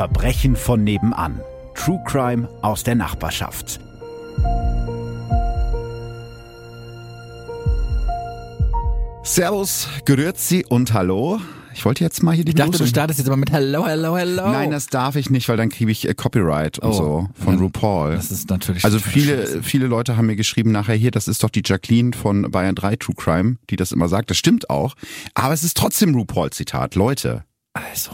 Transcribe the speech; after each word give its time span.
Verbrechen 0.00 0.56
von 0.56 0.82
nebenan. 0.82 1.42
True 1.74 2.02
Crime 2.06 2.48
aus 2.62 2.82
der 2.84 2.94
Nachbarschaft. 2.94 3.80
Servus, 9.22 9.88
Grüezi 10.06 10.64
und 10.68 10.92
Hallo. 10.94 11.38
Ich 11.74 11.84
wollte 11.84 12.02
jetzt 12.02 12.22
mal 12.22 12.34
hier 12.34 12.44
die 12.44 12.50
Ich 12.50 12.54
dachte, 12.56 12.70
Blues- 12.70 12.80
du 12.80 12.86
startest 12.86 13.18
jetzt 13.18 13.28
aber 13.28 13.36
mit 13.36 13.52
Hello, 13.52 13.86
Hello, 13.86 14.16
Hello. 14.16 14.50
Nein, 14.50 14.70
das 14.70 14.86
darf 14.86 15.14
ich 15.16 15.30
nicht, 15.30 15.48
weil 15.48 15.56
dann 15.56 15.68
kriege 15.68 15.90
ich 15.92 16.08
äh, 16.08 16.14
Copyright 16.14 16.78
und 16.78 16.90
Oh. 16.90 16.92
so 16.92 17.28
von 17.34 17.54
Ja, 17.56 17.60
RuPaul. 17.60 18.12
Das 18.16 18.30
ist 18.30 18.48
natürlich. 18.50 18.84
Also 18.84 18.98
viele, 18.98 19.38
scheiße. 19.46 19.62
viele 19.62 19.86
Leute 19.86 20.16
haben 20.16 20.26
mir 20.26 20.36
geschrieben 20.36 20.72
nachher 20.72 20.94
hier, 20.96 21.10
das 21.10 21.28
ist 21.28 21.44
doch 21.44 21.50
die 21.50 21.62
Jacqueline 21.64 22.12
von 22.14 22.50
Bayern 22.50 22.74
3 22.74 22.96
True 22.96 23.14
Crime, 23.16 23.56
die 23.68 23.76
das 23.76 23.92
immer 23.92 24.08
sagt. 24.08 24.30
Das 24.30 24.36
stimmt 24.38 24.68
auch. 24.70 24.94
Aber 25.34 25.52
es 25.52 25.62
ist 25.62 25.76
trotzdem 25.76 26.14
RuPaul-Zitat. 26.14 26.94
Leute, 26.96 27.44
Also. 27.74 28.10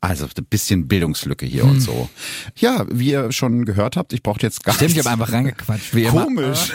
Also 0.00 0.26
ein 0.26 0.44
bisschen 0.44 0.86
Bildungslücke 0.86 1.44
hier 1.44 1.64
und 1.64 1.80
so. 1.80 2.08
Ja, 2.56 2.86
wie 2.90 3.10
ihr 3.10 3.32
schon 3.32 3.64
gehört 3.64 3.96
habt, 3.96 4.12
ich 4.12 4.22
brauche 4.22 4.40
jetzt 4.40 4.62
gar 4.64 4.74
Stimmt, 4.74 4.92
ich 4.92 4.98
habe 4.98 5.10
einfach 5.10 5.32
reingequatscht. 5.32 5.94
Wie. 5.94 6.04
Komisch. 6.04 6.72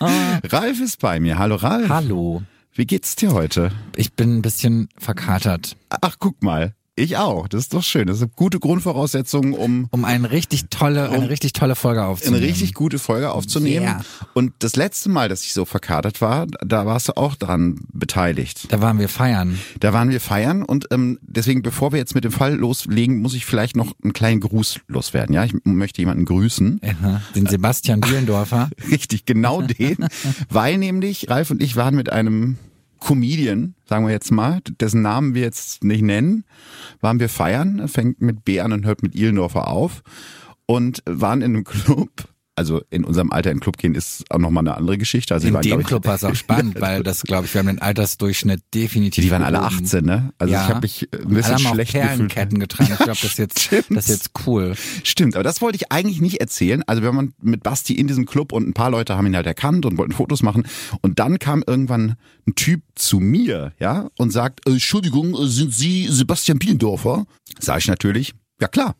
Ralf 0.00 0.80
ist 0.80 1.00
bei 1.00 1.20
mir. 1.20 1.38
Hallo 1.38 1.56
Ralf. 1.56 1.88
Hallo. 1.88 2.42
Wie 2.74 2.86
geht's 2.86 3.16
dir 3.16 3.32
heute? 3.32 3.70
Ich 3.96 4.14
bin 4.14 4.38
ein 4.38 4.42
bisschen 4.42 4.88
verkatert. 4.96 5.76
Ach, 5.90 6.16
guck 6.18 6.42
mal. 6.42 6.74
Ich 6.94 7.16
auch. 7.16 7.48
Das 7.48 7.62
ist 7.62 7.74
doch 7.74 7.82
schön. 7.82 8.06
Das 8.06 8.18
sind 8.18 8.36
gute 8.36 8.60
Grundvoraussetzungen, 8.60 9.54
um 9.54 9.88
Um 9.90 10.04
eine 10.04 10.30
richtig 10.30 10.66
tolle, 10.68 11.08
eine 11.08 11.18
Um 11.18 11.24
richtig 11.24 11.54
tolle 11.54 11.74
Folge 11.74 12.00
eine 12.02 12.10
aufzunehmen. 12.10 12.44
richtig 12.44 12.74
gute 12.74 12.98
Folge 12.98 13.32
aufzunehmen. 13.32 13.86
Yeah. 13.86 14.04
Und 14.34 14.52
das 14.58 14.76
letzte 14.76 15.08
Mal, 15.08 15.30
dass 15.30 15.42
ich 15.42 15.54
so 15.54 15.64
verkatert 15.64 16.20
war, 16.20 16.46
da 16.62 16.84
warst 16.84 17.08
du 17.08 17.16
auch 17.16 17.34
dran 17.34 17.80
beteiligt. 17.94 18.66
Da 18.70 18.82
waren 18.82 18.98
wir 18.98 19.08
feiern. 19.08 19.58
Da 19.80 19.94
waren 19.94 20.10
wir 20.10 20.20
feiern 20.20 20.62
und 20.62 20.88
ähm, 20.90 21.18
deswegen, 21.22 21.62
bevor 21.62 21.92
wir 21.92 21.98
jetzt 21.98 22.14
mit 22.14 22.24
dem 22.24 22.32
Fall 22.32 22.56
loslegen, 22.56 23.22
muss 23.22 23.32
ich 23.32 23.46
vielleicht 23.46 23.74
noch 23.74 23.94
einen 24.02 24.12
kleinen 24.12 24.40
Gruß 24.40 24.80
loswerden. 24.86 25.34
Ja, 25.34 25.44
ich 25.44 25.54
möchte 25.64 26.02
jemanden 26.02 26.26
grüßen. 26.26 26.78
Aha. 26.84 27.22
Den 27.34 27.46
Sebastian 27.46 28.00
Bielendorfer. 28.02 28.68
Richtig, 28.90 29.24
genau 29.24 29.62
den. 29.62 30.08
Weil 30.50 30.76
nämlich 30.76 31.30
Ralf 31.30 31.50
und 31.50 31.62
ich 31.62 31.74
waren 31.74 31.94
mit 31.94 32.12
einem 32.12 32.58
Comedian, 33.04 33.74
sagen 33.84 34.06
wir 34.06 34.12
jetzt 34.12 34.30
mal, 34.30 34.60
dessen 34.80 35.02
Namen 35.02 35.34
wir 35.34 35.42
jetzt 35.42 35.82
nicht 35.84 36.02
nennen, 36.02 36.44
waren 37.00 37.20
wir 37.20 37.28
feiern, 37.28 37.78
Er 37.80 37.88
fängt 37.88 38.20
mit 38.20 38.44
B 38.44 38.60
an 38.60 38.72
und 38.72 38.86
hört 38.86 39.02
mit 39.02 39.14
Ihlendorfer 39.14 39.68
auf 39.68 40.02
und 40.66 41.02
waren 41.06 41.42
in 41.42 41.54
einem 41.54 41.64
Club. 41.64 42.10
Also 42.54 42.82
in 42.90 43.04
unserem 43.04 43.32
Alter 43.32 43.50
in 43.50 43.56
den 43.56 43.62
Club 43.62 43.78
gehen 43.78 43.94
ist 43.94 44.24
auch 44.30 44.38
nochmal 44.38 44.62
eine 44.62 44.76
andere 44.76 44.98
Geschichte. 44.98 45.32
Also 45.32 45.44
die 45.44 45.48
In 45.48 45.54
waren, 45.54 45.62
dem 45.62 45.80
ich, 45.80 45.86
Club 45.86 46.04
war 46.04 46.16
es 46.16 46.24
auch 46.24 46.34
spannend, 46.34 46.78
weil 46.82 47.02
das, 47.02 47.22
glaube 47.22 47.46
ich, 47.46 47.54
wir 47.54 47.60
haben 47.60 47.66
den 47.66 47.78
Altersdurchschnitt 47.80 48.62
definitiv. 48.74 49.24
Die 49.24 49.30
waren 49.30 49.42
alle 49.42 49.58
gehoben. 49.58 49.84
18, 49.84 50.04
ne? 50.04 50.34
Also 50.36 50.52
ja. 50.52 50.62
ich 50.62 50.68
habe 50.68 50.80
mich 50.82 51.08
ein 51.12 51.18
Alle 51.18 51.34
bisschen 51.34 51.54
haben 51.54 51.66
auch 51.66 51.74
schlecht 51.74 51.92
gefühlt. 51.92 52.08
Perlenketten 52.10 52.58
getragen. 52.58 52.90
Ich 52.92 52.98
glaube, 52.98 53.12
das 53.12 53.24
ist 53.24 53.38
jetzt, 53.38 53.60
Stimmt. 53.62 53.86
das 53.90 54.10
ist 54.10 54.10
jetzt 54.10 54.30
cool. 54.46 54.74
Stimmt, 55.02 55.34
aber 55.34 55.44
das 55.44 55.62
wollte 55.62 55.76
ich 55.76 55.90
eigentlich 55.90 56.20
nicht 56.20 56.40
erzählen. 56.42 56.82
Also 56.86 57.02
wir 57.02 57.14
waren 57.14 57.32
mit 57.40 57.62
Basti 57.62 57.94
in 57.94 58.06
diesem 58.06 58.26
Club 58.26 58.52
und 58.52 58.68
ein 58.68 58.74
paar 58.74 58.90
Leute 58.90 59.16
haben 59.16 59.26
ihn 59.26 59.36
halt 59.36 59.46
erkannt 59.46 59.86
und 59.86 59.96
wollten 59.96 60.12
Fotos 60.12 60.42
machen. 60.42 60.64
Und 61.00 61.18
dann 61.20 61.38
kam 61.38 61.64
irgendwann 61.66 62.16
ein 62.46 62.54
Typ 62.54 62.82
zu 62.94 63.18
mir, 63.18 63.72
ja, 63.78 64.10
und 64.18 64.30
sagt, 64.30 64.68
äh, 64.68 64.72
Entschuldigung, 64.72 65.34
äh, 65.34 65.46
sind 65.46 65.72
Sie 65.72 66.06
Sebastian 66.08 66.58
Bielendorfer? 66.58 67.24
Sag 67.58 67.78
ich 67.78 67.88
natürlich, 67.88 68.34
ja 68.60 68.68
klar. 68.68 68.94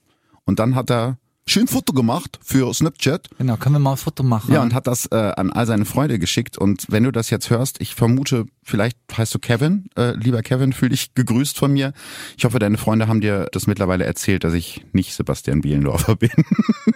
Und 0.44 0.58
dann 0.58 0.74
hat 0.74 0.90
er 0.90 1.18
schön 1.46 1.66
Foto 1.66 1.92
gemacht 1.92 2.38
für 2.42 2.72
Snapchat. 2.72 3.28
Genau, 3.38 3.56
können 3.56 3.74
wir 3.74 3.78
mal 3.80 3.92
ein 3.92 3.96
Foto 3.96 4.22
machen? 4.22 4.52
Ja, 4.52 4.62
und 4.62 4.74
hat 4.74 4.86
das 4.86 5.06
äh, 5.06 5.16
an 5.36 5.50
all 5.52 5.66
seine 5.66 5.84
Freunde 5.84 6.18
geschickt. 6.18 6.56
Und 6.58 6.86
wenn 6.88 7.02
du 7.04 7.10
das 7.10 7.30
jetzt 7.30 7.50
hörst, 7.50 7.80
ich 7.80 7.94
vermute, 7.94 8.46
vielleicht 8.62 8.96
heißt 9.16 9.34
du 9.34 9.38
Kevin. 9.38 9.86
Äh, 9.96 10.12
lieber 10.16 10.42
Kevin, 10.42 10.72
fühl 10.72 10.90
dich 10.90 11.14
gegrüßt 11.14 11.58
von 11.58 11.72
mir. 11.72 11.92
Ich 12.36 12.44
hoffe, 12.44 12.58
deine 12.58 12.78
Freunde 12.78 13.08
haben 13.08 13.20
dir 13.20 13.48
das 13.52 13.66
mittlerweile 13.66 14.04
erzählt, 14.04 14.44
dass 14.44 14.54
ich 14.54 14.84
nicht 14.92 15.14
Sebastian 15.14 15.60
Bielendorfer 15.62 16.16
bin. 16.16 16.30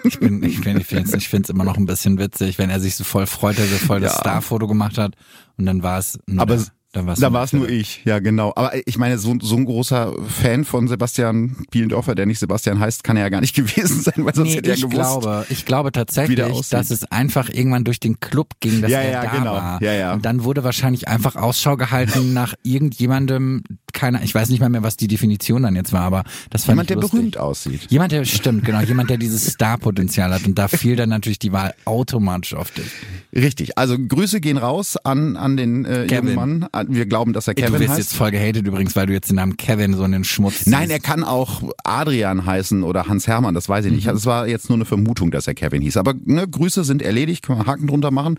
Ich 0.04 0.18
bin, 0.20 0.42
ich 0.42 0.60
finde, 0.60 0.80
ich 0.80 0.86
finde 0.86 1.04
es, 1.08 1.14
ich 1.14 1.28
finde 1.28 1.44
es 1.46 1.50
immer 1.50 1.64
noch 1.64 1.76
ein 1.76 1.86
bisschen 1.86 2.18
witzig, 2.18 2.58
wenn 2.58 2.70
er 2.70 2.80
sich 2.80 2.94
so 2.96 3.04
voll 3.04 3.26
freut, 3.26 3.58
dass 3.58 3.70
er 3.70 3.78
voll 3.78 4.00
das 4.00 4.14
Ja. 4.14 4.20
Starfoto 4.20 4.66
gemacht 4.68 4.98
hat 4.98 5.14
und 5.56 5.66
dann 5.66 5.82
war 5.82 5.98
es 5.98 6.18
Aber 6.36 6.58
dann 6.96 7.06
war 7.06 7.12
es 7.14 7.20
Da 7.20 7.32
war 7.32 7.44
es 7.44 7.52
nur 7.52 7.68
ich, 7.68 8.00
ja 8.04 8.18
genau. 8.18 8.52
Aber 8.56 8.72
ich 8.86 8.98
meine, 8.98 9.18
so, 9.18 9.34
so 9.40 9.56
ein 9.56 9.64
großer 9.64 10.14
Fan 10.28 10.64
von 10.64 10.88
Sebastian 10.88 11.56
Bielendorfer, 11.70 12.14
der 12.14 12.26
nicht 12.26 12.38
Sebastian 12.38 12.80
heißt, 12.80 13.04
kann 13.04 13.16
er 13.16 13.24
ja 13.24 13.28
gar 13.28 13.40
nicht 13.40 13.54
gewesen 13.54 14.00
sein, 14.02 14.14
weil 14.24 14.34
sonst 14.34 14.50
Nee, 14.50 14.56
hätte 14.56 14.70
er 14.70 14.74
ich 14.74 14.80
gewusst. 14.80 14.94
glaube, 14.96 15.46
ich 15.50 15.64
glaube 15.66 15.92
tatsächlich, 15.92 16.68
dass 16.70 16.90
es 16.90 17.04
einfach 17.12 17.48
irgendwann 17.48 17.84
durch 17.84 18.00
den 18.00 18.18
Club 18.20 18.54
ging, 18.60 18.80
dass 18.80 18.90
Ja, 18.90 19.00
er 19.00 19.10
ja, 19.12 19.22
da 19.22 19.30
genau. 19.38 19.52
war. 19.52 19.82
Ja, 19.82 19.92
ja. 19.92 20.12
Und 20.14 20.24
dann 20.24 20.42
wurde 20.44 20.64
wahrscheinlich 20.64 21.06
einfach 21.08 21.36
Ausschau 21.36 21.76
gehalten 21.76 22.32
nach 22.32 22.54
irgendjemandem, 22.62 23.62
keiner, 23.96 24.22
ich 24.22 24.32
weiß 24.34 24.48
nicht 24.50 24.60
mal 24.60 24.68
mehr, 24.68 24.84
was 24.84 24.96
die 24.96 25.08
Definition 25.08 25.62
dann 25.64 25.74
jetzt 25.74 25.92
war, 25.92 26.02
aber 26.02 26.22
das 26.50 26.62
fand 26.64 26.74
Jemand, 26.74 26.90
der 26.90 26.96
lustig. 26.98 27.10
berühmt 27.12 27.38
aussieht. 27.38 27.80
Jemand, 27.90 28.12
der 28.12 28.24
stimmt, 28.24 28.64
genau, 28.64 28.80
jemand, 28.82 29.10
der 29.10 29.16
dieses 29.16 29.44
Star-Potenzial 29.54 30.32
hat. 30.32 30.46
Und 30.46 30.56
da 30.58 30.68
fiel 30.68 30.94
dann 30.94 31.08
natürlich 31.08 31.38
die 31.40 31.50
Wahl 31.52 31.74
automatisch 31.84 32.54
auf 32.54 32.70
dich. 32.70 32.86
Richtig. 33.34 33.76
Also 33.78 33.96
Grüße 33.98 34.40
gehen 34.40 34.58
raus 34.58 34.96
an, 34.96 35.36
an 35.36 35.56
den 35.56 35.84
äh, 35.84 36.06
Kevin. 36.08 36.34
jungen 36.34 36.58
Mann. 36.60 36.68
An- 36.72 36.94
Wir 36.94 37.06
glauben, 37.06 37.32
dass 37.32 37.48
er 37.48 37.54
du 37.54 37.62
Kevin 37.62 37.80
wirst 37.80 37.88
heißt. 37.90 37.98
jetzt 37.98 38.14
voll 38.14 38.30
gehatet 38.30 38.66
übrigens, 38.66 38.94
weil 38.94 39.06
du 39.06 39.12
jetzt 39.12 39.28
den 39.30 39.36
Namen 39.36 39.56
Kevin 39.56 39.94
so 39.94 40.04
in 40.04 40.12
den 40.12 40.24
Schmutz 40.24 40.66
Nein, 40.66 40.82
ziehst. 40.88 40.92
er 40.92 41.00
kann 41.00 41.24
auch 41.24 41.62
Adrian 41.84 42.46
heißen 42.46 42.82
oder 42.82 43.06
Hans 43.08 43.26
Hermann, 43.26 43.54
das 43.54 43.68
weiß 43.68 43.84
ich 43.86 43.90
Mhm. 43.90 43.96
nicht. 43.96 44.08
Also 44.08 44.18
es 44.18 44.26
war 44.26 44.46
jetzt 44.46 44.68
nur 44.68 44.76
eine 44.76 44.84
Vermutung, 44.84 45.30
dass 45.30 45.46
er 45.46 45.54
Kevin 45.54 45.82
hieß. 45.82 45.96
Aber 45.96 46.14
ne, 46.24 46.46
Grüße 46.46 46.84
sind 46.84 47.02
erledigt, 47.02 47.44
können 47.46 47.58
wir 47.60 47.66
Haken 47.66 47.86
drunter 47.86 48.10
machen. 48.10 48.38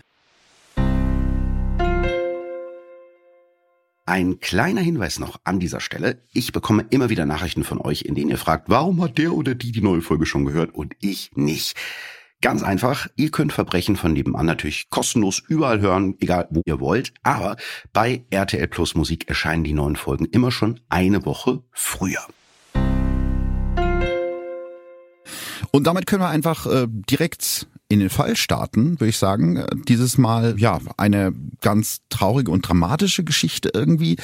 Ein 4.08 4.40
kleiner 4.40 4.80
Hinweis 4.80 5.18
noch 5.18 5.38
an 5.44 5.60
dieser 5.60 5.80
Stelle. 5.80 6.22
Ich 6.32 6.52
bekomme 6.52 6.86
immer 6.88 7.10
wieder 7.10 7.26
Nachrichten 7.26 7.62
von 7.62 7.78
euch, 7.78 8.06
in 8.06 8.14
denen 8.14 8.30
ihr 8.30 8.38
fragt, 8.38 8.70
warum 8.70 9.02
hat 9.02 9.18
der 9.18 9.34
oder 9.34 9.54
die 9.54 9.70
die 9.70 9.82
neue 9.82 10.00
Folge 10.00 10.24
schon 10.24 10.46
gehört 10.46 10.74
und 10.74 10.94
ich 10.98 11.30
nicht. 11.34 11.76
Ganz 12.40 12.62
einfach, 12.62 13.08
ihr 13.16 13.30
könnt 13.30 13.52
Verbrechen 13.52 13.96
von 13.96 14.14
nebenan 14.14 14.46
natürlich 14.46 14.88
kostenlos 14.88 15.42
überall 15.46 15.82
hören, 15.82 16.14
egal 16.20 16.48
wo 16.48 16.62
ihr 16.64 16.80
wollt, 16.80 17.12
aber 17.22 17.58
bei 17.92 18.24
RTL 18.30 18.66
Plus 18.68 18.94
Musik 18.94 19.28
erscheinen 19.28 19.62
die 19.62 19.74
neuen 19.74 19.96
Folgen 19.96 20.24
immer 20.24 20.52
schon 20.52 20.80
eine 20.88 21.26
Woche 21.26 21.62
früher. 21.72 22.26
Und 25.70 25.86
damit 25.86 26.06
können 26.06 26.22
wir 26.22 26.30
einfach 26.30 26.64
äh, 26.64 26.86
direkt 26.88 27.68
in 27.88 28.00
den 28.00 28.10
Fall 28.10 28.36
starten, 28.36 29.00
würde 29.00 29.08
ich 29.08 29.16
sagen. 29.16 29.64
Dieses 29.88 30.18
Mal, 30.18 30.54
ja, 30.58 30.80
eine 30.96 31.32
ganz 31.60 32.00
traurige 32.10 32.50
und 32.50 32.62
dramatische 32.62 33.24
Geschichte 33.24 33.70
irgendwie. 33.72 34.16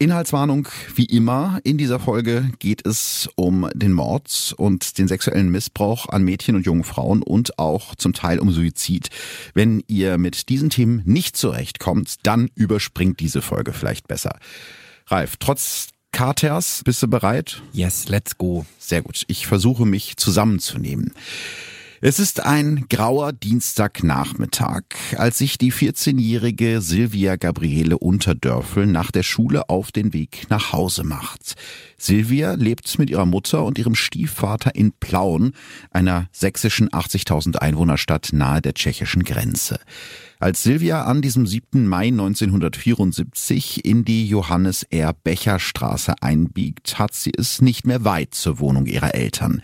Inhaltswarnung, 0.00 0.68
wie 0.94 1.06
immer, 1.06 1.58
in 1.64 1.76
dieser 1.76 1.98
Folge 1.98 2.50
geht 2.60 2.86
es 2.86 3.28
um 3.34 3.68
den 3.74 3.92
Mord 3.92 4.54
und 4.56 4.96
den 4.96 5.08
sexuellen 5.08 5.50
Missbrauch 5.50 6.08
an 6.08 6.22
Mädchen 6.22 6.54
und 6.54 6.64
jungen 6.64 6.84
Frauen 6.84 7.20
und 7.20 7.58
auch 7.58 7.96
zum 7.96 8.12
Teil 8.12 8.38
um 8.38 8.52
Suizid. 8.52 9.10
Wenn 9.54 9.82
ihr 9.88 10.16
mit 10.16 10.50
diesen 10.50 10.70
Themen 10.70 11.02
nicht 11.04 11.36
zurechtkommt, 11.36 12.14
dann 12.22 12.48
überspringt 12.54 13.18
diese 13.18 13.42
Folge 13.42 13.72
vielleicht 13.72 14.06
besser. 14.06 14.38
Ralf, 15.08 15.36
trotz 15.36 15.88
Katers, 16.12 16.82
bist 16.84 17.02
du 17.02 17.08
bereit? 17.08 17.60
Yes, 17.72 18.08
let's 18.08 18.38
go. 18.38 18.64
Sehr 18.78 19.02
gut. 19.02 19.24
Ich 19.26 19.48
versuche 19.48 19.84
mich 19.84 20.16
zusammenzunehmen. 20.16 21.12
Es 22.00 22.20
ist 22.20 22.44
ein 22.46 22.86
grauer 22.88 23.32
Dienstagnachmittag, 23.32 24.84
als 25.16 25.38
sich 25.38 25.58
die 25.58 25.72
14-jährige 25.72 26.80
Silvia 26.80 27.34
Gabriele 27.34 27.98
Unterdörfel 27.98 28.86
nach 28.86 29.10
der 29.10 29.24
Schule 29.24 29.68
auf 29.68 29.90
den 29.90 30.12
Weg 30.12 30.46
nach 30.48 30.72
Hause 30.72 31.02
macht. 31.02 31.56
Silvia 31.96 32.52
lebt 32.52 33.00
mit 33.00 33.10
ihrer 33.10 33.26
Mutter 33.26 33.64
und 33.64 33.78
ihrem 33.78 33.96
Stiefvater 33.96 34.76
in 34.76 34.92
Plauen, 34.92 35.54
einer 35.90 36.28
sächsischen 36.30 36.88
80.000 36.90 37.56
Einwohnerstadt 37.56 38.28
nahe 38.32 38.62
der 38.62 38.74
tschechischen 38.74 39.24
Grenze. 39.24 39.80
Als 40.40 40.62
Silvia 40.62 41.04
an 41.04 41.20
diesem 41.20 41.48
7. 41.48 41.88
Mai 41.88 42.06
1974 42.06 43.84
in 43.84 44.04
die 44.04 44.28
Johannes 44.28 44.84
R. 44.84 45.12
Becher 45.12 45.58
Straße 45.58 46.14
einbiegt, 46.20 47.00
hat 47.00 47.12
sie 47.12 47.32
es 47.36 47.60
nicht 47.60 47.88
mehr 47.88 48.04
weit 48.04 48.36
zur 48.36 48.60
Wohnung 48.60 48.86
ihrer 48.86 49.16
Eltern. 49.16 49.62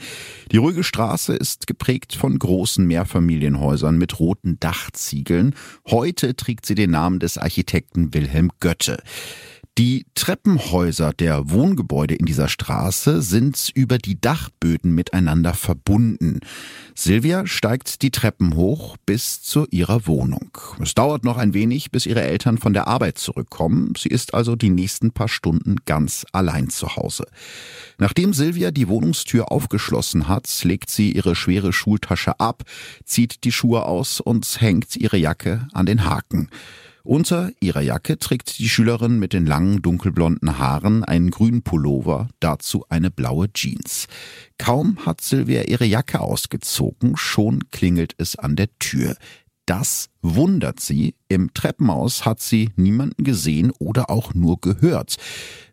Die 0.50 0.56
ruhige 0.56 0.82
Straße 0.82 1.32
ist 1.32 1.69
geprägt 1.69 2.17
von 2.17 2.37
großen 2.37 2.85
Mehrfamilienhäusern 2.85 3.97
mit 3.97 4.19
roten 4.19 4.59
Dachziegeln. 4.59 5.55
Heute 5.87 6.35
trägt 6.35 6.67
sie 6.67 6.75
den 6.75 6.91
Namen 6.91 7.20
des 7.20 7.38
Architekten 7.38 8.12
Wilhelm 8.12 8.50
Götte. 8.59 9.00
Die 9.76 10.06
Treppenhäuser 10.15 11.12
der 11.12 11.50
Wohngebäude 11.50 12.15
in 12.15 12.26
dieser 12.26 12.47
Straße 12.47 13.21
sind 13.23 13.73
über 13.75 13.99
die 13.99 14.21
Dachböden 14.21 14.94
miteinander 14.94 15.53
verbunden. 15.53 16.38
Silvia 16.94 17.44
steigt 17.49 18.03
die 18.03 18.12
Treppen 18.12 18.55
hoch 18.55 18.97
bis 19.05 19.43
zu 19.43 19.67
ihrer 19.73 20.06
Wohnung. 20.06 20.56
Es 20.81 20.94
dauert 20.94 21.25
noch 21.25 21.38
ein 21.38 21.55
wenig, 21.55 21.91
bis 21.91 22.06
ihre 22.06 22.23
Eltern 22.23 22.59
von 22.59 22.73
der 22.73 22.87
Arbeit 22.87 23.19
zurückkommen. 23.19 23.94
Sie 23.99 24.11
ist 24.11 24.32
also 24.32 24.55
die 24.55 24.71
nächsten 24.71 25.11
paar 25.11 25.26
Stunden 25.26 25.79
ganz 25.87 26.25
allein 26.31 26.70
zu 26.70 26.94
Hause. 26.94 27.27
Nachdem 27.99 28.32
Silvia 28.32 28.70
die 28.70 28.87
Wohnungstür 28.87 29.50
aufgeschlossen 29.50 30.29
hat, 30.29 30.49
legt 30.62 30.88
sie 30.88 31.11
ihre 31.11 31.35
schwere 31.35 31.73
Schultasche 31.73 32.38
ab, 32.38 32.62
zieht 33.05 33.43
die 33.43 33.50
Schuhe 33.50 33.87
aus 33.87 34.20
und 34.20 34.61
hängt 34.61 34.94
ihre 34.94 35.17
Jacke 35.17 35.67
an 35.73 35.87
den 35.87 36.05
Haken. 36.05 36.49
Unter 37.06 37.53
ihrer 37.61 37.83
Jacke 37.83 38.19
trägt 38.19 38.59
die 38.59 38.69
Schülerin 38.69 39.19
mit 39.19 39.35
den 39.35 39.45
langen 39.45 39.83
dunkelblonden 39.83 40.59
Haaren 40.59 41.05
einen 41.05 41.31
grünen 41.31 41.61
Pullover, 41.61 42.31
dazu 42.41 42.87
eine 42.89 43.11
blaue 43.11 43.53
Jeans. 43.53 44.06
Kaum 44.56 45.05
hat 45.05 45.21
Silvia 45.21 45.65
ihre 45.65 45.85
Jacke 45.85 46.21
ausgezogen, 46.21 47.15
schon 47.19 47.69
klingelt 47.71 48.15
es 48.17 48.37
an 48.37 48.56
der 48.56 48.71
Tür. 48.79 49.17
Das 49.67 50.09
wundert 50.23 50.81
sie. 50.81 51.15
Im 51.29 51.53
Treppenhaus 51.53 52.25
hat 52.25 52.41
sie 52.41 52.71
niemanden 52.77 53.23
gesehen 53.23 53.71
oder 53.79 54.09
auch 54.09 54.33
nur 54.33 54.59
gehört. 54.62 55.17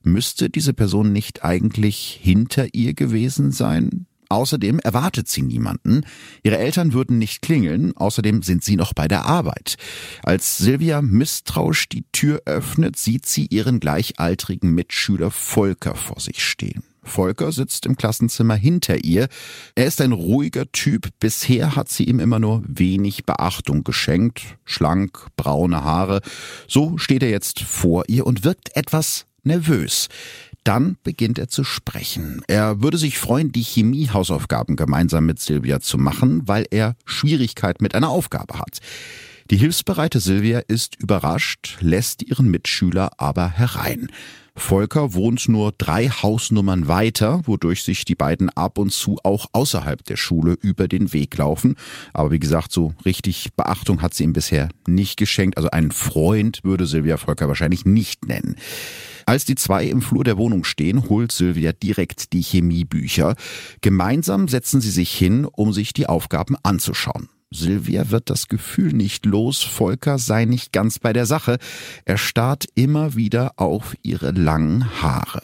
Müsste 0.03 0.49
diese 0.49 0.73
Person 0.73 1.13
nicht 1.13 1.45
eigentlich 1.45 2.19
hinter 2.21 2.73
ihr 2.73 2.93
gewesen 2.93 3.53
sein? 3.53 4.05
Außerdem 4.31 4.79
erwartet 4.79 5.27
sie 5.27 5.41
niemanden. 5.41 6.05
Ihre 6.41 6.57
Eltern 6.57 6.93
würden 6.93 7.17
nicht 7.17 7.41
klingeln. 7.41 7.95
Außerdem 7.97 8.43
sind 8.43 8.63
sie 8.63 8.77
noch 8.77 8.93
bei 8.93 9.09
der 9.09 9.25
Arbeit. 9.25 9.75
Als 10.23 10.57
Silvia 10.57 11.01
misstrauisch 11.01 11.89
die 11.89 12.05
Tür 12.13 12.41
öffnet, 12.45 12.97
sieht 12.97 13.25
sie 13.25 13.47
ihren 13.47 13.81
gleichaltrigen 13.81 14.73
Mitschüler 14.73 15.31
Volker 15.31 15.95
vor 15.95 16.21
sich 16.21 16.43
stehen. 16.45 16.83
Volker 17.03 17.51
sitzt 17.51 17.85
im 17.85 17.97
Klassenzimmer 17.97 18.55
hinter 18.55 19.03
ihr. 19.03 19.27
Er 19.75 19.85
ist 19.85 19.99
ein 19.99 20.13
ruhiger 20.13 20.71
Typ. 20.71 21.09
Bisher 21.19 21.75
hat 21.75 21.89
sie 21.89 22.05
ihm 22.05 22.21
immer 22.21 22.39
nur 22.39 22.63
wenig 22.65 23.25
Beachtung 23.25 23.83
geschenkt. 23.83 24.43
Schlank, 24.63 25.27
braune 25.35 25.83
Haare. 25.83 26.21
So 26.69 26.97
steht 26.97 27.23
er 27.23 27.29
jetzt 27.29 27.59
vor 27.59 28.05
ihr 28.07 28.25
und 28.25 28.45
wirkt 28.45 28.77
etwas 28.77 29.25
nervös. 29.43 30.07
Dann 30.63 30.97
beginnt 31.03 31.39
er 31.39 31.47
zu 31.47 31.63
sprechen. 31.63 32.43
Er 32.47 32.83
würde 32.83 32.97
sich 32.97 33.17
freuen, 33.17 33.51
die 33.51 33.63
Chemiehausaufgaben 33.63 34.75
gemeinsam 34.75 35.25
mit 35.25 35.39
Silvia 35.39 35.79
zu 35.79 35.97
machen, 35.97 36.47
weil 36.47 36.65
er 36.69 36.95
Schwierigkeit 37.05 37.81
mit 37.81 37.95
einer 37.95 38.09
Aufgabe 38.09 38.59
hat. 38.59 38.79
Die 39.49 39.57
hilfsbereite 39.57 40.19
Silvia 40.19 40.59
ist 40.59 40.95
überrascht, 40.97 41.77
lässt 41.81 42.23
ihren 42.23 42.49
Mitschüler 42.49 43.11
aber 43.17 43.49
herein. 43.49 44.07
Volker 44.55 45.13
wohnt 45.13 45.49
nur 45.49 45.73
drei 45.77 46.09
Hausnummern 46.09 46.87
weiter, 46.87 47.41
wodurch 47.45 47.83
sich 47.83 48.05
die 48.05 48.15
beiden 48.15 48.49
ab 48.49 48.77
und 48.77 48.91
zu 48.91 49.17
auch 49.23 49.47
außerhalb 49.53 50.03
der 50.05 50.17
Schule 50.17 50.57
über 50.61 50.87
den 50.87 51.13
Weg 51.13 51.35
laufen. 51.37 51.75
Aber 52.13 52.31
wie 52.31 52.39
gesagt, 52.39 52.71
so 52.71 52.93
richtig 53.03 53.53
Beachtung 53.55 54.01
hat 54.01 54.13
sie 54.13 54.25
ihm 54.25 54.33
bisher 54.33 54.69
nicht 54.87 55.17
geschenkt. 55.17 55.57
Also 55.57 55.71
einen 55.71 55.91
Freund 55.91 56.63
würde 56.63 56.85
Silvia 56.85 57.17
Volker 57.17 57.47
wahrscheinlich 57.47 57.85
nicht 57.85 58.25
nennen. 58.25 58.55
Als 59.31 59.45
die 59.45 59.55
zwei 59.55 59.85
im 59.85 60.01
Flur 60.01 60.25
der 60.25 60.37
Wohnung 60.37 60.65
stehen, 60.65 61.07
holt 61.07 61.31
Silvia 61.31 61.71
direkt 61.71 62.33
die 62.33 62.41
Chemiebücher. 62.41 63.35
Gemeinsam 63.79 64.49
setzen 64.49 64.81
sie 64.81 64.91
sich 64.91 65.13
hin, 65.13 65.45
um 65.45 65.71
sich 65.71 65.93
die 65.93 66.07
Aufgaben 66.07 66.57
anzuschauen. 66.63 67.29
Silvia 67.49 68.11
wird 68.11 68.29
das 68.29 68.49
Gefühl 68.49 68.91
nicht 68.91 69.25
los, 69.25 69.63
Volker 69.63 70.17
sei 70.17 70.43
nicht 70.43 70.73
ganz 70.73 70.99
bei 70.99 71.13
der 71.13 71.25
Sache. 71.25 71.59
Er 72.03 72.17
starrt 72.17 72.65
immer 72.75 73.15
wieder 73.15 73.53
auf 73.55 73.95
ihre 74.03 74.31
langen 74.31 75.01
Haare. 75.01 75.41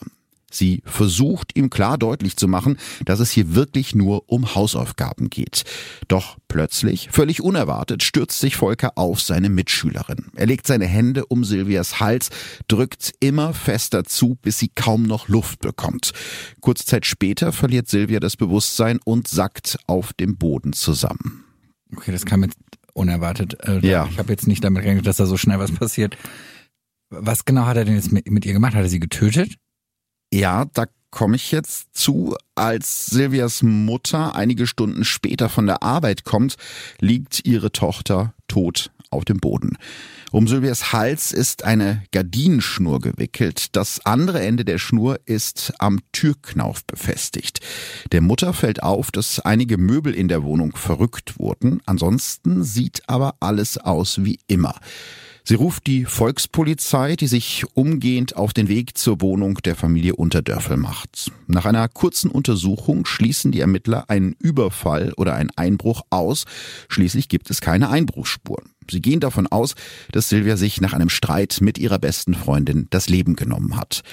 Sie 0.50 0.82
versucht 0.86 1.58
ihm 1.58 1.70
klar 1.70 1.98
deutlich 1.98 2.38
zu 2.38 2.48
machen, 2.48 2.78
dass 3.04 3.20
es 3.20 3.32
hier 3.32 3.54
wirklich 3.56 3.96
nur 3.96 4.24
um 4.30 4.56
Hausaufgaben 4.56 5.30
geht. 5.30 5.64
Doch 6.08 6.38
plötzlich, 6.48 7.10
völlig 7.12 7.42
unerwartet, 7.42 8.02
stürzt 8.02 8.40
sich 8.40 8.56
Volker 8.56 8.94
auf 8.96 9.22
seine 9.22 9.50
Mitschülerin. 9.50 10.28
Er 10.36 10.46
legt 10.46 10.66
seine 10.66 10.86
Hände 10.86 11.26
um 11.26 11.44
Silvias 11.44 12.00
Hals, 12.00 12.30
drückt 12.68 13.14
immer 13.20 13.54
fester 13.54 14.06
zu, 14.06 14.36
bis 14.42 14.58
sie 14.58 14.70
kaum 14.74 15.04
noch 15.04 15.28
Luft 15.28 15.60
bekommt. 15.60 16.12
Kurze 16.62 16.86
Zeit 16.86 17.06
später 17.06 17.52
verliert 17.52 17.90
Silvia 17.90 18.20
das 18.20 18.38
Bewusstsein 18.38 19.00
und 19.04 19.28
sackt 19.28 19.78
auf 19.88 20.14
dem 20.14 20.38
Boden 20.38 20.72
zusammen. 20.74 21.44
Okay, 21.96 22.12
das 22.12 22.26
kam 22.26 22.44
jetzt 22.44 22.58
unerwartet. 22.94 23.58
Äh, 23.64 23.86
Ja. 23.86 24.08
Ich 24.10 24.18
habe 24.18 24.32
jetzt 24.32 24.48
nicht 24.48 24.64
damit 24.64 24.84
gerechnet, 24.84 25.08
dass 25.08 25.18
da 25.18 25.26
so 25.26 25.38
schnell 25.38 25.60
was 25.60 25.72
passiert. 25.72 26.18
Was 27.10 27.46
genau 27.46 27.66
hat 27.66 27.78
er 27.78 27.86
denn 27.86 27.96
jetzt 27.96 28.12
mit, 28.12 28.30
mit 28.30 28.46
ihr 28.46 28.54
gemacht? 28.54 28.76
Hat 28.76 28.84
er 28.84 28.90
sie 28.90 29.00
getötet? 29.00 29.56
Ja, 30.32 30.66
da 30.74 30.86
komme 31.12 31.36
ich 31.36 31.52
jetzt 31.52 31.96
zu. 31.96 32.36
Als 32.56 33.06
Silvias 33.08 33.64
Mutter 33.64 34.36
einige 34.36 34.68
Stunden 34.68 35.06
später 35.06 35.50
von 35.50 35.68
der 35.68 35.84
Arbeit 35.84 36.26
kommt, 36.26 36.56
liegt 37.00 37.46
ihre 37.46 37.72
Tochter 37.72 38.34
tot 38.48 38.92
auf 39.10 39.26
dem 39.26 39.38
Boden. 39.38 39.78
Um 40.32 40.48
Silvias 40.48 40.92
Hals 40.92 41.32
ist 41.32 41.64
eine 41.64 42.04
Gardinenschnur 42.12 43.00
gewickelt. 43.00 43.76
Das 43.76 44.06
andere 44.06 44.42
Ende 44.42 44.66
der 44.66 44.78
Schnur 44.78 45.20
ist 45.26 45.74
am 45.80 46.00
Türknauf 46.12 46.84
befestigt. 46.86 47.62
Der 48.12 48.22
Mutter 48.22 48.54
fällt 48.54 48.84
auf, 48.84 49.10
dass 49.12 49.40
einige 49.40 49.78
Möbel 49.78 50.14
in 50.14 50.28
der 50.28 50.44
Wohnung 50.44 50.76
verrückt 50.76 51.40
wurden. 51.40 51.82
Ansonsten 51.86 52.64
sieht 52.64 53.02
aber 53.08 53.36
alles 53.40 53.78
aus 53.78 54.26
wie 54.26 54.40
immer. 54.48 54.76
Sie 55.50 55.56
ruft 55.56 55.88
die 55.88 56.04
Volkspolizei, 56.04 57.16
die 57.16 57.28
sich 57.28 57.64
umgehend 57.74 58.36
auf 58.36 58.52
den 58.52 58.68
Weg 58.68 58.98
zur 58.98 59.22
Wohnung 59.22 59.60
der 59.64 59.78
Familie 59.78 60.14
Unterdörfel 60.18 60.76
macht. 60.76 61.32
Nach 61.48 61.66
einer 61.66 61.88
kurzen 61.88 62.30
Untersuchung 62.30 63.06
schließen 63.06 63.54
die 63.54 63.62
Ermittler 63.62 64.10
einen 64.10 64.36
Überfall 64.40 65.14
oder 65.16 65.36
einen 65.36 65.52
Einbruch 65.56 66.02
aus. 66.10 66.44
Schließlich 66.90 67.30
gibt 67.30 67.50
es 67.50 67.62
keine 67.62 67.90
Einbruchsspuren. 67.90 68.72
Sie 68.92 69.00
gehen 69.00 69.22
davon 69.22 69.48
aus, 69.48 69.76
dass 70.12 70.28
Silvia 70.28 70.58
sich 70.58 70.82
nach 70.82 70.92
einem 70.92 71.08
Streit 71.08 71.60
mit 71.62 71.78
ihrer 71.78 71.98
besten 71.98 72.34
Freundin 72.34 72.88
das 72.90 73.08
Leben 73.08 73.38
genommen 73.38 73.78
hat. 73.78 74.04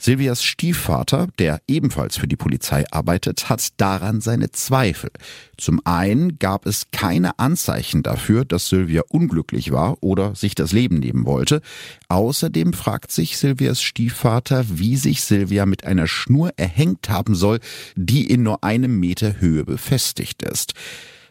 Silvias 0.00 0.42
Stiefvater, 0.42 1.28
der 1.38 1.60
ebenfalls 1.68 2.16
für 2.16 2.26
die 2.26 2.36
Polizei 2.36 2.90
arbeitet, 2.90 3.50
hat 3.50 3.68
daran 3.76 4.22
seine 4.22 4.50
Zweifel. 4.50 5.10
Zum 5.58 5.80
einen 5.84 6.38
gab 6.38 6.64
es 6.64 6.86
keine 6.90 7.38
Anzeichen 7.38 8.02
dafür, 8.02 8.46
dass 8.46 8.70
Silvia 8.70 9.02
unglücklich 9.10 9.72
war 9.72 10.02
oder 10.02 10.34
sich 10.34 10.54
das 10.54 10.72
Leben 10.72 11.00
nehmen 11.00 11.26
wollte. 11.26 11.60
Außerdem 12.08 12.72
fragt 12.72 13.12
sich 13.12 13.36
Silvias 13.36 13.82
Stiefvater, 13.82 14.64
wie 14.70 14.96
sich 14.96 15.22
Silvia 15.22 15.66
mit 15.66 15.84
einer 15.84 16.06
Schnur 16.06 16.50
erhängt 16.56 17.10
haben 17.10 17.34
soll, 17.34 17.60
die 17.94 18.24
in 18.24 18.42
nur 18.42 18.64
einem 18.64 18.98
Meter 18.98 19.38
Höhe 19.38 19.66
befestigt 19.66 20.42
ist. 20.42 20.72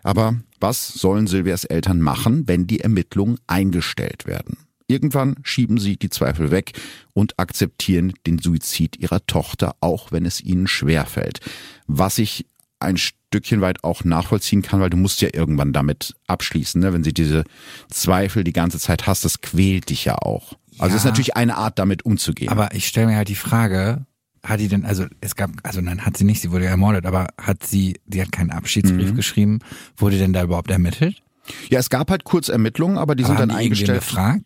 Aber 0.03 0.35
was 0.59 0.87
sollen 0.89 1.25
Silvias 1.25 1.65
Eltern 1.65 2.01
machen, 2.01 2.47
wenn 2.47 2.67
die 2.67 2.81
Ermittlungen 2.81 3.39
eingestellt 3.47 4.27
werden? 4.27 4.68
Irgendwann 4.89 5.35
schieben 5.43 5.77
sie 5.77 5.97
die 5.97 6.09
Zweifel 6.09 6.49
weg 6.51 6.73
und 7.13 7.37
akzeptieren 7.39 8.11
den 8.25 8.39
Suizid 8.39 8.97
ihrer 8.97 9.25
Tochter, 9.27 9.75
auch 9.81 10.11
wenn 10.11 10.25
es 10.25 10.41
ihnen 10.41 10.67
schwerfällt. 10.67 11.39
Was 11.87 12.17
ich 12.17 12.45
ein 12.79 12.97
Stückchen 12.97 13.61
weit 13.61 13.83
auch 13.83 14.03
nachvollziehen 14.03 14.61
kann, 14.63 14.79
weil 14.79 14.89
du 14.89 14.97
musst 14.97 15.21
ja 15.21 15.29
irgendwann 15.31 15.73
damit 15.73 16.15
abschließen, 16.27 16.81
ne? 16.81 16.91
wenn 16.93 17.03
sie 17.03 17.13
diese 17.13 17.43
Zweifel 17.89 18.43
die 18.43 18.53
ganze 18.53 18.79
Zeit 18.79 19.05
hast, 19.05 19.25
das 19.25 19.41
quält 19.41 19.89
dich 19.89 20.05
ja 20.05 20.15
auch. 20.15 20.53
Also 20.79 20.95
es 20.95 21.01
ist 21.01 21.05
Ja. 21.05 21.11
natürlich 21.11 21.35
eine 21.35 21.57
Art, 21.57 21.77
damit 21.77 22.03
umzugehen. 22.05 22.49
Aber 22.49 22.73
ich 22.73 22.87
stelle 22.87 23.07
mir 23.07 23.17
halt 23.17 23.27
die 23.27 23.35
Frage, 23.35 24.05
hat 24.43 24.59
die 24.61 24.69
denn, 24.69 24.85
also 24.85 25.05
es 25.21 25.35
gab, 25.35 25.51
also 25.63 25.81
nein, 25.81 26.05
hat 26.05 26.15
sie 26.17 26.23
nicht, 26.23 26.41
sie 26.41 26.51
wurde 26.51 26.65
ja 26.65 26.71
ermordet, 26.71 27.05
aber 27.05 27.27
hat 27.39 27.63
sie, 27.67 27.99
sie 28.09 28.21
hat 28.21 28.31
keinen 28.31 28.51
Abschiedsbrief 28.51 29.11
Mhm. 29.11 29.15
geschrieben, 29.15 29.59
wurde 29.97 30.17
denn 30.17 30.33
da 30.33 30.41
überhaupt 30.43 30.71
ermittelt? 30.71 31.21
ja, 31.69 31.79
es 31.79 31.89
gab 31.89 32.11
halt 32.11 32.23
kurz 32.23 32.47
Ermittlungen, 32.47 32.97
aber 32.97 33.15
die 33.15 33.23
Aber 33.25 33.33
sind 33.37 33.39
dann 33.49 33.51
eingestellt. 33.57 33.99
befragt? 33.99 34.45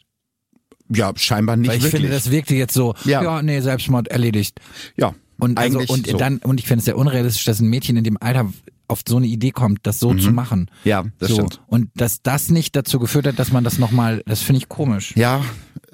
Ja, 0.95 1.11
scheinbar 1.15 1.55
nicht 1.57 1.69
Weil 1.69 1.77
ich 1.77 1.83
wirklich. 1.83 2.01
finde, 2.01 2.15
das 2.15 2.31
wirkte 2.31 2.55
jetzt 2.55 2.73
so, 2.73 2.93
Ja. 3.05 3.21
ja, 3.23 3.41
nee, 3.41 3.59
Selbstmord 3.59 4.07
erledigt. 4.09 4.59
ja, 4.95 5.13
Und 5.39 5.57
also, 5.59 5.79
und 5.79 6.07
so. 6.07 6.17
dann, 6.17 6.37
und 6.37 6.59
ich 6.59 6.67
finde 6.67 6.79
es 6.79 6.85
sehr 6.85 6.97
unrealistisch, 6.97 7.45
dass 7.45 7.59
ein 7.59 7.67
Mädchen 7.69 7.97
in 7.97 8.03
dem 8.03 8.17
Alter 8.21 8.51
auf 8.87 9.01
so 9.07 9.17
eine 9.17 9.27
Idee 9.27 9.51
kommt, 9.51 9.79
das 9.83 9.99
so 9.99 10.13
zu 10.13 10.31
machen. 10.31 10.69
Mhm. 10.83 10.89
Ja, 10.89 11.03
das 11.19 11.29
so. 11.29 11.35
stimmt. 11.35 11.61
Und 11.67 11.89
dass 11.95 12.21
das 12.21 12.49
nicht 12.49 12.75
dazu 12.75 12.99
geführt 12.99 13.25
hat, 13.25 13.39
dass 13.39 13.51
man 13.51 13.63
das 13.63 13.79
nochmal, 13.79 14.21
das 14.25 14.41
finde 14.41 14.59
ich 14.59 14.69
komisch. 14.69 15.15
Ja, 15.15 15.43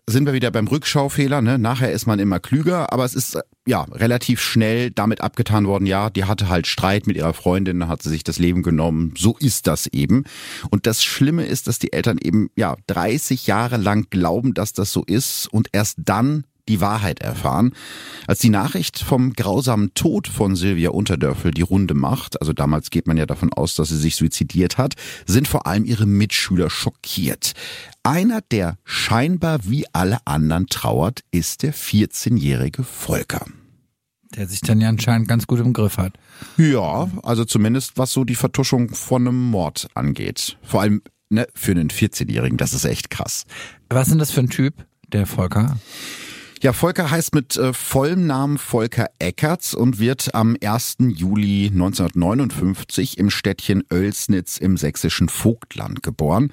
sind 0.10 0.26
wir 0.26 0.34
wieder 0.34 0.52
beim 0.52 0.68
Rückschaufehler. 0.68 1.42
Ne? 1.42 1.58
Nachher 1.58 1.92
ist 1.92 2.06
man 2.06 2.20
immer 2.20 2.40
klüger, 2.40 2.92
aber 2.92 3.06
es 3.06 3.14
ist 3.14 3.40
ja 3.68 3.84
relativ 3.84 4.42
schnell 4.42 4.92
damit 4.92 5.22
abgetan 5.22 5.68
worden. 5.68 5.86
Ja, 5.86 6.10
die 6.10 6.26
hatte 6.26 6.50
halt 6.50 6.68
Streit 6.68 7.08
mit 7.08 7.16
ihrer 7.16 7.34
Freundin, 7.34 7.88
hat 7.88 8.02
sie 8.02 8.10
sich 8.10 8.24
das 8.24 8.40
Leben 8.40 8.64
genommen. 8.64 9.14
So 9.18 9.38
ist 9.38 9.68
das 9.68 9.88
eben. 9.88 10.24
Und 10.70 10.88
das 10.88 11.04
Schlimme 11.04 11.46
ist, 11.46 11.68
dass 11.68 11.80
die 11.80 11.94
Eltern 11.94 12.18
eben 12.22 12.50
ja 12.56 12.76
30 12.88 13.48
Jahre 13.48 13.78
lang 13.78 14.08
glauben, 14.10 14.54
dass 14.54 14.74
das 14.74 14.92
so 14.92 15.04
ist 15.06 15.48
und 15.52 15.70
erst 15.72 15.98
dann 16.00 16.46
die 16.70 16.80
Wahrheit 16.80 17.20
erfahren. 17.20 17.74
Als 18.28 18.40
die 18.40 18.50
Nachricht 18.50 19.00
vom 19.00 19.34
grausamen 19.34 19.94
Tod 19.96 20.28
von 20.28 20.56
Silvia 20.56 20.92
Unterdörfel 20.92 21.52
die 21.52 21.64
Runde 21.64 21.96
macht, 21.96 22.40
also 22.40 22.54
damals 22.54 22.92
geht 22.92 23.08
man 23.08 23.18
ja 23.18 23.26
davon 23.26 23.52
aus, 23.52 23.76
dass 23.76 23.90
sie 23.90 23.98
sich 23.98 24.16
suizidiert 24.16 24.78
hat, 24.78 24.94
sind 25.26 25.48
vor 25.48 25.68
allem 25.68 25.84
ihre 25.84 26.06
Mitschüler 26.06 26.70
schockiert. 26.70 27.54
Einer, 28.04 28.42
der 28.42 28.78
scheinbar 28.86 29.60
wie 29.64 29.86
alle 29.92 30.20
anderen 30.26 30.68
trauert, 30.68 31.22
ist 31.32 31.64
der 31.64 31.74
14-jährige 31.74 32.84
Volker. 32.84 33.46
Der 34.36 34.48
sich 34.48 34.62
dann 34.62 34.80
ja 34.80 34.90
anscheinend 34.90 35.28
ganz 35.28 35.48
gut 35.48 35.60
im 35.60 35.74
Griff 35.74 35.98
hat. 35.98 36.14
Ja, 36.58 37.10
also 37.24 37.46
zumindest 37.46 37.98
was 37.98 38.14
so 38.14 38.24
die 38.24 38.36
Vertuschung 38.36 38.90
von 38.90 39.28
einem 39.28 39.50
Mord 39.50 39.88
angeht. 39.96 40.58
Vor 40.62 40.82
allem 40.82 41.02
ne, 41.30 41.48
für 41.56 41.72
einen 41.72 41.90
14-Jährigen, 41.90 42.58
das 42.58 42.74
ist 42.74 42.86
echt 42.86 43.10
krass. 43.10 43.46
Was 43.90 44.04
ist 44.04 44.12
denn 44.12 44.20
das 44.20 44.32
für 44.32 44.42
ein 44.42 44.50
Typ, 44.50 44.86
der 45.08 45.26
Volker? 45.26 45.78
Ja, 46.62 46.74
Volker 46.74 47.10
heißt 47.10 47.34
mit 47.34 47.56
äh, 47.56 47.72
vollem 47.72 48.28
Namen 48.28 48.58
Volker 48.58 49.08
Eckertz 49.18 49.74
und 49.74 49.98
wird 49.98 50.36
am 50.36 50.58
1. 50.62 50.98
Juli 51.00 51.68
1959 51.68 53.18
im 53.18 53.30
Städtchen 53.30 53.86
Oelsnitz 53.90 54.58
im 54.58 54.76
sächsischen 54.76 55.30
Vogtland 55.30 56.04
geboren. 56.04 56.52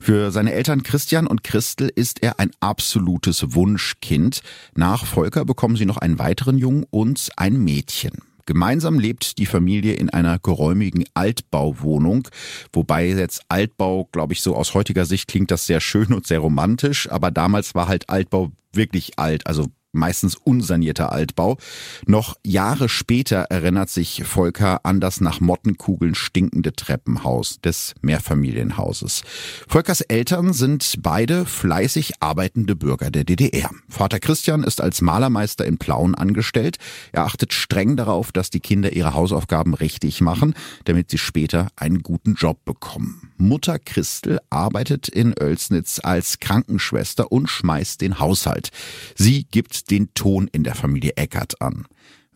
Für 0.00 0.30
seine 0.30 0.52
Eltern 0.52 0.84
Christian 0.84 1.26
und 1.26 1.42
Christel 1.42 1.90
ist 1.92 2.22
er 2.22 2.38
ein 2.38 2.52
absolutes 2.60 3.52
Wunschkind. 3.52 4.42
Nach 4.76 5.04
Volker 5.04 5.44
bekommen 5.44 5.74
sie 5.74 5.86
noch 5.86 5.96
einen 5.96 6.20
weiteren 6.20 6.56
Jungen 6.56 6.86
und 6.88 7.30
ein 7.36 7.56
Mädchen. 7.58 8.27
Gemeinsam 8.48 8.98
lebt 8.98 9.36
die 9.36 9.44
Familie 9.44 9.92
in 9.92 10.08
einer 10.08 10.38
geräumigen 10.38 11.04
Altbauwohnung, 11.12 12.26
wobei 12.72 13.08
jetzt 13.08 13.42
Altbau, 13.50 14.08
glaube 14.10 14.32
ich, 14.32 14.40
so 14.40 14.56
aus 14.56 14.72
heutiger 14.72 15.04
Sicht 15.04 15.28
klingt 15.28 15.50
das 15.50 15.66
sehr 15.66 15.82
schön 15.82 16.14
und 16.14 16.26
sehr 16.26 16.38
romantisch, 16.38 17.10
aber 17.10 17.30
damals 17.30 17.74
war 17.74 17.88
halt 17.88 18.08
Altbau 18.08 18.50
wirklich 18.72 19.18
alt, 19.18 19.46
also 19.46 19.66
meistens 19.98 20.36
unsanierter 20.36 21.12
Altbau. 21.12 21.58
Noch 22.06 22.36
Jahre 22.44 22.88
später 22.88 23.42
erinnert 23.50 23.90
sich 23.90 24.24
Volker 24.24 24.84
an 24.84 25.00
das 25.00 25.20
nach 25.20 25.40
Mottenkugeln 25.40 26.14
stinkende 26.14 26.72
Treppenhaus 26.72 27.60
des 27.60 27.94
Mehrfamilienhauses. 28.00 29.22
Volkers 29.66 30.00
Eltern 30.00 30.52
sind 30.52 30.94
beide 31.00 31.44
fleißig 31.44 32.14
arbeitende 32.20 32.76
Bürger 32.76 33.10
der 33.10 33.24
DDR. 33.24 33.70
Vater 33.88 34.20
Christian 34.20 34.62
ist 34.62 34.80
als 34.80 35.02
Malermeister 35.02 35.66
in 35.66 35.78
Plauen 35.78 36.14
angestellt. 36.14 36.78
Er 37.12 37.24
achtet 37.24 37.52
streng 37.52 37.96
darauf, 37.96 38.32
dass 38.32 38.50
die 38.50 38.60
Kinder 38.60 38.92
ihre 38.92 39.14
Hausaufgaben 39.14 39.74
richtig 39.74 40.20
machen, 40.20 40.54
damit 40.84 41.10
sie 41.10 41.18
später 41.18 41.68
einen 41.76 42.02
guten 42.02 42.34
Job 42.34 42.64
bekommen. 42.64 43.27
Mutter 43.38 43.78
Christel 43.78 44.40
arbeitet 44.50 45.08
in 45.08 45.34
Oelsnitz 45.40 46.00
als 46.02 46.40
Krankenschwester 46.40 47.32
und 47.32 47.48
schmeißt 47.48 48.00
den 48.00 48.18
Haushalt. 48.18 48.70
Sie 49.14 49.44
gibt 49.44 49.90
den 49.90 50.12
Ton 50.14 50.48
in 50.52 50.64
der 50.64 50.74
Familie 50.74 51.12
Eckert 51.16 51.60
an. 51.62 51.86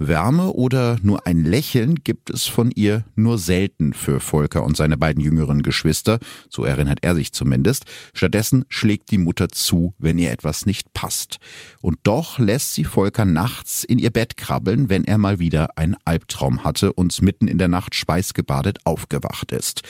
Wärme 0.09 0.53
oder 0.53 0.99
nur 1.03 1.27
ein 1.27 1.45
Lächeln 1.45 1.97
gibt 1.97 2.31
es 2.31 2.47
von 2.47 2.71
ihr 2.71 3.05
nur 3.15 3.39
selten 3.39 3.93
für 3.93 4.21
Volker 4.21 4.65
und 4.65 4.77
seine 4.77 4.97
beiden 4.97 5.23
jüngeren 5.23 5.63
Geschwister, 5.63 6.19
so 6.49 6.65
erinnert 6.65 6.99
er 7.03 7.15
sich 7.15 7.33
zumindest. 7.33 7.85
Stattdessen 8.15 8.65
schlägt 8.69 9.11
die 9.11 9.19
Mutter 9.19 9.49
zu, 9.49 9.95
wenn 9.99 10.19
ihr 10.19 10.33
etwas 10.33 10.67
nicht 10.67 10.93
passt. 10.93 11.39
Und 11.81 11.99
doch 12.03 12.39
lässt 12.39 12.75
sie 12.75 12.85
Volker 12.85 13.25
nachts 13.25 13.85
in 13.85 13.99
ihr 13.99 14.11
Bett 14.11 14.37
krabbeln, 14.37 14.89
wenn 14.89 15.05
er 15.05 15.19
mal 15.19 15.39
wieder 15.39 15.77
einen 15.77 15.97
Albtraum 16.05 16.65
hatte 16.65 16.93
und 16.93 17.21
mitten 17.23 17.49
in 17.49 17.59
der 17.59 17.69
Nacht 17.69 17.95
schweißgebadet 17.95 18.81
aufgewacht 18.85 19.53
ist. 19.53 19.83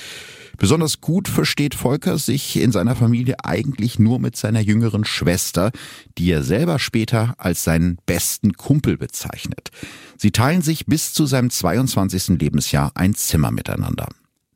Besonders 0.59 1.01
gut 1.01 1.29
versteht 1.29 1.75
Volker 1.75 2.19
sich 2.19 2.57
in 2.57 2.73
seiner 2.73 2.97
Familie 2.97 3.37
eigentlich 3.45 3.99
nur 3.99 4.19
mit 4.19 4.37
seiner 4.37 4.61
jüngeren 4.61 5.05
Schwester, 5.05 5.73
die 6.19 6.31
er 6.31 6.43
selber 6.43 6.79
später 6.79 7.35
als 7.39 7.65
seinen 7.65 7.99
besten 8.07 8.55
Kumpel 8.55 8.97
bezeichnet. 8.97 9.71
Sie 10.17 10.31
teilen 10.31 10.63
sich 10.63 10.87
bis 10.87 11.13
zu 11.13 11.27
seinem 11.27 11.51
22. 11.51 12.39
Lebensjahr 12.41 12.93
ein 12.95 13.15
Zimmer 13.15 13.51
miteinander. 13.51 14.09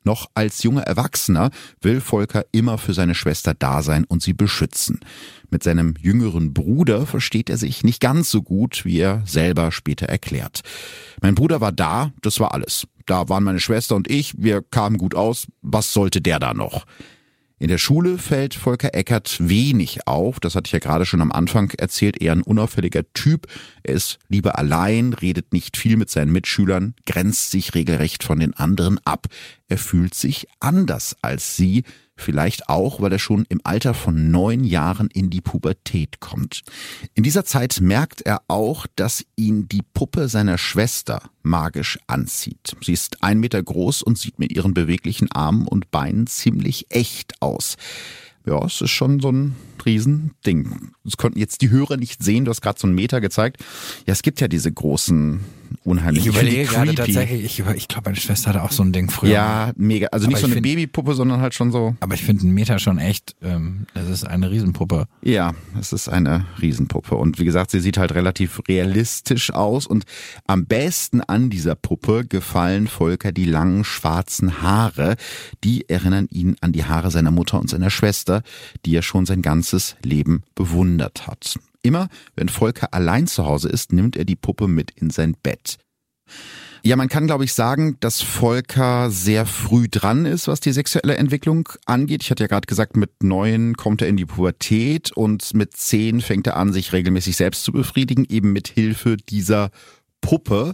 Noch 0.07 0.29
als 0.35 0.63
junger 0.63 0.83
Erwachsener 0.83 1.51
will 1.81 1.99
Volker 1.99 2.45
immer 2.53 2.77
für 2.77 2.93
seine 2.93 3.13
Schwester 3.13 3.53
da 3.53 3.81
sein 3.81 4.05
und 4.05 4.23
sie 4.23 4.31
beschützen. 4.31 5.01
Mit 5.49 5.63
seinem 5.63 5.95
jüngeren 5.99 6.53
Bruder 6.53 7.05
versteht 7.05 7.49
er 7.49 7.57
sich 7.57 7.83
nicht 7.83 7.99
ganz 7.99 8.31
so 8.31 8.41
gut, 8.41 8.85
wie 8.85 8.99
er 8.99 9.21
selber 9.25 9.73
später 9.73 10.05
erklärt. 10.05 10.61
Mein 11.21 11.35
Bruder 11.35 11.59
war 11.59 11.73
da, 11.73 12.13
das 12.21 12.39
war 12.39 12.53
alles. 12.53 12.87
Da 13.07 13.29
waren 13.29 13.43
meine 13.43 13.59
Schwester 13.59 13.95
und 13.95 14.11
ich, 14.11 14.35
wir 14.37 14.61
kamen 14.61 14.97
gut 14.97 15.15
aus. 15.15 15.47
Was 15.61 15.93
sollte 15.93 16.21
der 16.21 16.39
da 16.39 16.53
noch? 16.53 16.85
In 17.57 17.69
der 17.69 17.79
Schule 17.79 18.19
fällt 18.19 18.53
Volker 18.53 18.93
Eckert 18.93 19.37
wenig 19.39 20.05
auf, 20.05 20.39
das 20.39 20.53
hatte 20.53 20.67
ich 20.67 20.73
ja 20.73 20.79
gerade 20.79 21.07
schon 21.07 21.21
am 21.21 21.31
Anfang 21.31 21.71
erzählt, 21.71 22.21
eher 22.21 22.33
ein 22.33 22.43
unauffälliger 22.43 23.01
Typ. 23.13 23.47
Er 23.81 23.95
ist 23.95 24.19
lieber 24.27 24.59
allein, 24.59 25.13
redet 25.13 25.53
nicht 25.53 25.75
viel 25.75 25.97
mit 25.97 26.11
seinen 26.11 26.31
Mitschülern, 26.31 26.93
grenzt 27.07 27.49
sich 27.49 27.73
regelrecht 27.73 28.23
von 28.23 28.39
den 28.39 28.53
anderen 28.53 28.99
ab. 29.05 29.25
Er 29.67 29.79
fühlt 29.79 30.13
sich 30.13 30.47
anders 30.59 31.15
als 31.23 31.55
sie, 31.55 31.83
Vielleicht 32.17 32.67
auch, 32.67 32.99
weil 32.99 33.11
er 33.13 33.19
schon 33.19 33.45
im 33.47 33.61
Alter 33.63 33.93
von 33.93 34.31
neun 34.31 34.63
Jahren 34.63 35.07
in 35.13 35.29
die 35.29 35.39
Pubertät 35.39 36.19
kommt. 36.19 36.63
In 37.13 37.23
dieser 37.23 37.45
Zeit 37.45 37.79
merkt 37.79 38.21
er 38.23 38.41
auch, 38.47 38.87
dass 38.95 39.23
ihn 39.35 39.69
die 39.69 39.83
Puppe 39.93 40.27
seiner 40.27 40.57
Schwester 40.57 41.21
magisch 41.43 41.99
anzieht. 42.07 42.75
Sie 42.81 42.93
ist 42.93 43.23
ein 43.23 43.39
Meter 43.39 43.61
groß 43.61 44.01
und 44.01 44.17
sieht 44.17 44.39
mit 44.39 44.51
ihren 44.51 44.73
beweglichen 44.73 45.31
Armen 45.31 45.67
und 45.67 45.91
Beinen 45.91 46.25
ziemlich 46.27 46.87
echt 46.89 47.39
aus. 47.41 47.77
Ja, 48.47 48.65
es 48.65 48.81
ist 48.81 48.91
schon 48.91 49.19
so 49.19 49.29
ein 49.29 49.55
Riesending. 49.85 50.91
Das 51.03 51.17
konnten 51.17 51.37
jetzt 51.37 51.61
die 51.61 51.69
Hörer 51.69 51.97
nicht 51.97 52.23
sehen, 52.23 52.45
du 52.45 52.49
hast 52.51 52.61
gerade 52.61 52.79
so 52.79 52.87
einen 52.87 52.95
Meter 52.95 53.21
gezeigt. 53.21 53.63
Ja, 54.05 54.13
es 54.13 54.21
gibt 54.21 54.41
ja 54.41 54.47
diese 54.47 54.71
großen 54.71 55.41
unheimlich. 55.83 56.25
Ich 56.25 56.27
überlege 56.27 56.65
gerade 56.65 56.95
tatsächlich, 56.95 57.43
ich, 57.59 57.59
ich 57.75 57.87
glaube, 57.87 58.09
meine 58.09 58.17
Schwester 58.17 58.49
hatte 58.49 58.63
auch 58.63 58.71
so 58.71 58.83
ein 58.83 58.91
Ding 58.91 59.09
früher. 59.09 59.31
Ja, 59.31 59.71
mega. 59.75 60.07
Also 60.07 60.27
nicht 60.27 60.39
so 60.39 60.45
eine 60.45 60.55
find, 60.55 60.65
Babypuppe, 60.65 61.13
sondern 61.13 61.41
halt 61.41 61.53
schon 61.53 61.71
so. 61.71 61.95
Aber 61.99 62.15
ich 62.15 62.23
finde 62.23 62.43
einen 62.43 62.53
Meter 62.53 62.79
schon 62.79 62.97
echt, 62.97 63.35
ähm, 63.41 63.85
das 63.93 64.09
ist 64.09 64.25
eine 64.25 64.51
Riesenpuppe. 64.51 65.07
Ja, 65.21 65.53
es 65.79 65.93
ist 65.93 66.09
eine 66.09 66.45
Riesenpuppe. 66.61 67.15
Und 67.15 67.39
wie 67.39 67.45
gesagt, 67.45 67.71
sie 67.71 67.79
sieht 67.79 67.97
halt 67.97 68.13
relativ 68.13 68.61
realistisch 68.67 69.51
aus. 69.51 69.87
Und 69.87 70.05
am 70.45 70.65
besten 70.65 71.21
an 71.21 71.49
dieser 71.49 71.75
Puppe 71.75 72.25
gefallen 72.25 72.87
Volker 72.87 73.31
die 73.31 73.45
langen 73.45 73.83
schwarzen 73.83 74.61
Haare. 74.61 75.15
Die 75.63 75.89
erinnern 75.89 76.27
ihn 76.31 76.55
an 76.61 76.71
die 76.71 76.85
Haare 76.85 77.11
seiner 77.11 77.31
Mutter 77.31 77.59
und 77.59 77.69
seiner 77.69 77.89
Schwester, 77.89 78.41
die 78.85 78.95
er 78.95 79.01
schon 79.01 79.25
sein 79.25 79.41
ganzes 79.41 79.95
Leben 80.03 80.43
bewundert 80.55 81.27
hat. 81.27 81.57
Immer, 81.87 82.09
wenn 82.35 82.49
Volker 82.49 82.93
allein 82.93 83.27
zu 83.27 83.45
Hause 83.45 83.69
ist, 83.69 83.93
nimmt 83.93 84.17
er 84.17 84.25
die 84.25 84.35
Puppe 84.35 84.67
mit 84.67 84.91
in 84.91 85.09
sein 85.09 85.37
Bett. 85.41 85.77
Ja, 86.83 86.97
man 86.97 87.07
kann, 87.07 87.27
glaube 87.27 87.45
ich, 87.45 87.53
sagen, 87.53 87.95
dass 88.01 88.21
Volker 88.21 89.09
sehr 89.09 89.45
früh 89.45 89.87
dran 89.89 90.25
ist, 90.25 90.49
was 90.49 90.59
die 90.59 90.73
sexuelle 90.73 91.15
Entwicklung 91.15 91.69
angeht. 91.85 92.23
Ich 92.23 92.29
hatte 92.29 92.43
ja 92.43 92.47
gerade 92.47 92.67
gesagt, 92.67 92.97
mit 92.97 93.23
neun 93.23 93.77
kommt 93.77 94.01
er 94.01 94.09
in 94.09 94.17
die 94.17 94.25
Pubertät 94.25 95.13
und 95.13 95.53
mit 95.53 95.77
zehn 95.77 96.19
fängt 96.19 96.45
er 96.45 96.57
an, 96.57 96.73
sich 96.73 96.91
regelmäßig 96.91 97.37
selbst 97.37 97.63
zu 97.63 97.71
befriedigen, 97.71 98.25
eben 98.27 98.51
mit 98.51 98.67
Hilfe 98.67 99.15
dieser 99.15 99.71
Puppe, 100.19 100.73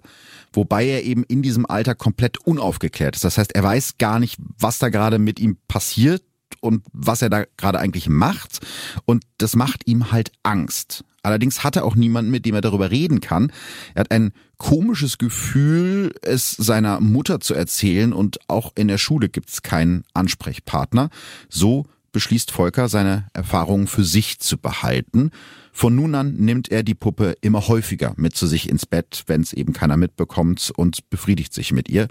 wobei 0.51 0.88
er 0.88 1.03
eben 1.03 1.24
in 1.25 1.43
diesem 1.43 1.67
Alter 1.67 1.93
komplett 1.93 2.39
unaufgeklärt 2.39 3.15
ist. 3.15 3.24
Das 3.24 3.38
heißt, 3.38 3.53
er 3.53 3.62
weiß 3.62 4.00
gar 4.00 4.17
nicht, 4.17 4.39
was 4.58 4.79
da 4.79 4.89
gerade 4.89 5.20
mit 5.20 5.39
ihm 5.39 5.58
passiert 5.67 6.24
und 6.62 6.83
was 6.93 7.22
er 7.22 7.29
da 7.29 7.45
gerade 7.57 7.79
eigentlich 7.79 8.10
macht. 8.10 8.60
Und 9.05 9.24
das 9.38 9.55
macht 9.55 9.88
ihm 9.88 10.12
halt 10.12 10.31
Angst. 10.43 11.03
Allerdings 11.24 11.63
hat 11.63 11.77
er 11.77 11.86
auch 11.86 11.95
niemanden, 11.95 12.31
mit 12.31 12.45
dem 12.45 12.53
er 12.53 12.62
darüber 12.62 12.91
reden 12.91 13.22
kann. 13.22 13.51
Er 13.95 14.01
hat 14.01 14.12
ein 14.12 14.33
komisches 14.57 15.17
Gefühl, 15.17 16.13
es 16.22 16.51
seiner 16.51 17.00
Mutter 17.00 17.39
zu 17.39 17.53
erzählen 17.53 18.12
und 18.12 18.39
auch 18.50 18.74
in 18.75 18.89
der 18.89 18.98
Schule 18.98 19.29
gibt 19.29 19.50
es 19.50 19.62
keinen 19.62 20.03
Ansprechpartner. 20.13 21.10
So 21.50 21.86
beschließt 22.12 22.51
Volker, 22.51 22.89
seine 22.89 23.27
Erfahrungen 23.33 23.88
für 23.88 24.03
sich 24.03 24.39
zu 24.39 24.57
behalten. 24.57 25.31
Von 25.72 25.95
nun 25.95 26.13
an 26.13 26.36
nimmt 26.36 26.69
er 26.69 26.83
die 26.83 26.93
Puppe 26.93 27.36
immer 27.41 27.67
häufiger 27.67 28.13
mit 28.17 28.36
zu 28.36 28.45
sich 28.45 28.69
ins 28.69 28.86
Bett, 28.86 29.24
wenn 29.27 29.41
es 29.41 29.53
eben 29.53 29.74
keiner 29.74 29.98
mitbekommt 29.98 30.72
und 30.75 31.10
befriedigt 31.10 31.53
sich 31.53 31.72
mit 31.72 31.89
ihr. 31.89 32.07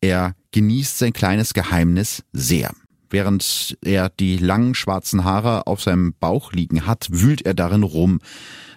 Er 0.00 0.34
genießt 0.52 0.98
sein 0.98 1.12
kleines 1.12 1.52
Geheimnis 1.52 2.24
sehr. 2.32 2.72
Während 3.12 3.76
er 3.82 4.08
die 4.08 4.38
langen 4.38 4.74
schwarzen 4.74 5.22
Haare 5.24 5.66
auf 5.66 5.82
seinem 5.82 6.14
Bauch 6.18 6.52
liegen 6.52 6.86
hat, 6.86 7.08
wühlt 7.10 7.42
er 7.42 7.52
darin 7.52 7.82
rum. 7.82 8.20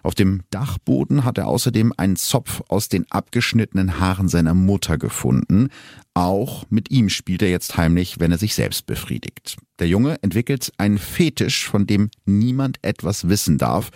Auf 0.03 0.13
dem 0.13 0.41
Dachboden 0.49 1.23
hat 1.23 1.37
er 1.37 1.47
außerdem 1.47 1.93
einen 1.95 2.17
Zopf 2.17 2.61
aus 2.67 2.89
den 2.89 3.09
abgeschnittenen 3.09 3.97
Haaren 3.99 4.27
seiner 4.27 4.53
Mutter 4.53 4.97
gefunden. 4.97 5.69
Auch 6.13 6.65
mit 6.69 6.91
ihm 6.91 7.07
spielt 7.07 7.41
er 7.43 7.49
jetzt 7.49 7.77
heimlich, 7.77 8.19
wenn 8.19 8.31
er 8.33 8.37
sich 8.37 8.55
selbst 8.55 8.85
befriedigt. 8.85 9.55
Der 9.79 9.87
Junge 9.87 10.21
entwickelt 10.21 10.73
einen 10.77 10.97
Fetisch, 10.97 11.65
von 11.65 11.87
dem 11.87 12.09
niemand 12.25 12.77
etwas 12.81 13.29
wissen 13.29 13.57
darf 13.57 13.89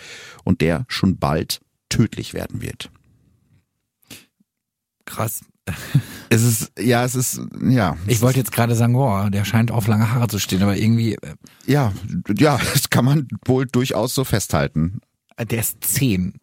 und 0.46 0.62
der 0.62 0.86
schon 0.88 1.20
bald 1.20 1.60
tödlich 1.90 2.34
werden 2.34 2.62
wird. 2.62 2.90
Krass. 5.04 5.42
Es 6.30 6.44
ist, 6.44 6.72
ja, 6.80 7.04
es 7.04 7.16
ist, 7.16 7.42
ja. 7.62 7.98
Ich 8.06 8.22
wollte 8.22 8.38
jetzt 8.38 8.52
gerade 8.52 8.76
sagen, 8.76 8.94
boah, 8.94 9.30
der 9.32 9.46
scheint 9.46 9.72
auf 9.72 9.88
lange 9.88 10.12
Haare 10.12 10.28
zu 10.28 10.40
stehen, 10.40 10.62
aber 10.62 10.78
irgendwie. 10.78 11.16
Äh, 11.16 11.36
ja, 11.66 11.92
ja, 12.38 12.60
das 12.74 12.90
kann 12.90 13.06
man 13.06 13.28
wohl 13.46 13.66
durchaus 13.66 14.14
so 14.14 14.24
festhalten. 14.24 15.02
Der 15.40 15.60
ist 15.60 15.84
zehn. 15.84 16.36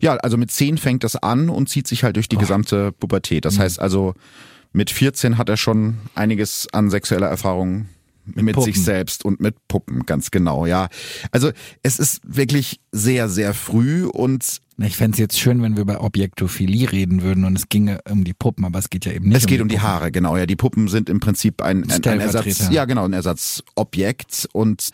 Ja, 0.00 0.16
also 0.16 0.36
mit 0.36 0.50
zehn 0.50 0.78
fängt 0.78 1.04
das 1.04 1.16
an 1.16 1.50
und 1.50 1.68
zieht 1.68 1.86
sich 1.86 2.04
halt 2.04 2.16
durch 2.16 2.28
die 2.28 2.36
oh. 2.36 2.40
gesamte 2.40 2.92
Pubertät. 2.92 3.44
Das 3.44 3.56
mhm. 3.58 3.62
heißt 3.62 3.80
also, 3.80 4.14
mit 4.72 4.90
14 4.90 5.38
hat 5.38 5.48
er 5.48 5.56
schon 5.56 5.98
einiges 6.14 6.68
an 6.72 6.90
sexueller 6.90 7.28
Erfahrung 7.28 7.88
mit, 8.26 8.44
mit 8.44 8.62
sich 8.62 8.82
selbst 8.82 9.24
und 9.24 9.40
mit 9.40 9.56
Puppen, 9.68 10.04
ganz 10.06 10.30
genau, 10.30 10.66
ja. 10.66 10.88
Also 11.30 11.50
es 11.82 11.98
ist 11.98 12.20
wirklich 12.24 12.80
sehr, 12.92 13.28
sehr 13.28 13.54
früh 13.54 14.04
und 14.04 14.60
ich 14.78 14.96
fände 14.96 15.14
es 15.14 15.18
jetzt 15.18 15.38
schön, 15.38 15.62
wenn 15.62 15.76
wir 15.76 15.82
über 15.82 16.02
Objektophilie 16.02 16.92
reden 16.92 17.22
würden 17.22 17.44
und 17.44 17.56
es 17.56 17.68
ginge 17.68 18.00
um 18.10 18.24
die 18.24 18.34
Puppen, 18.34 18.64
aber 18.64 18.78
es 18.78 18.90
geht 18.90 19.06
ja 19.06 19.12
eben 19.12 19.28
nicht. 19.28 19.38
Es 19.38 19.44
um 19.44 19.48
geht 19.48 19.58
die 19.58 19.62
um 19.62 19.68
die 19.68 19.76
Puppen. 19.76 19.88
Haare, 19.88 20.12
genau. 20.12 20.36
Ja, 20.36 20.44
die 20.44 20.56
Puppen 20.56 20.88
sind 20.88 21.08
im 21.08 21.20
Prinzip 21.20 21.62
ein, 21.62 21.90
ein, 21.90 22.04
ein 22.04 22.20
Ersatz, 22.20 22.68
ja 22.70 22.84
genau, 22.84 23.04
ein 23.04 23.12
Ersatzobjekt 23.14 24.48
und 24.52 24.90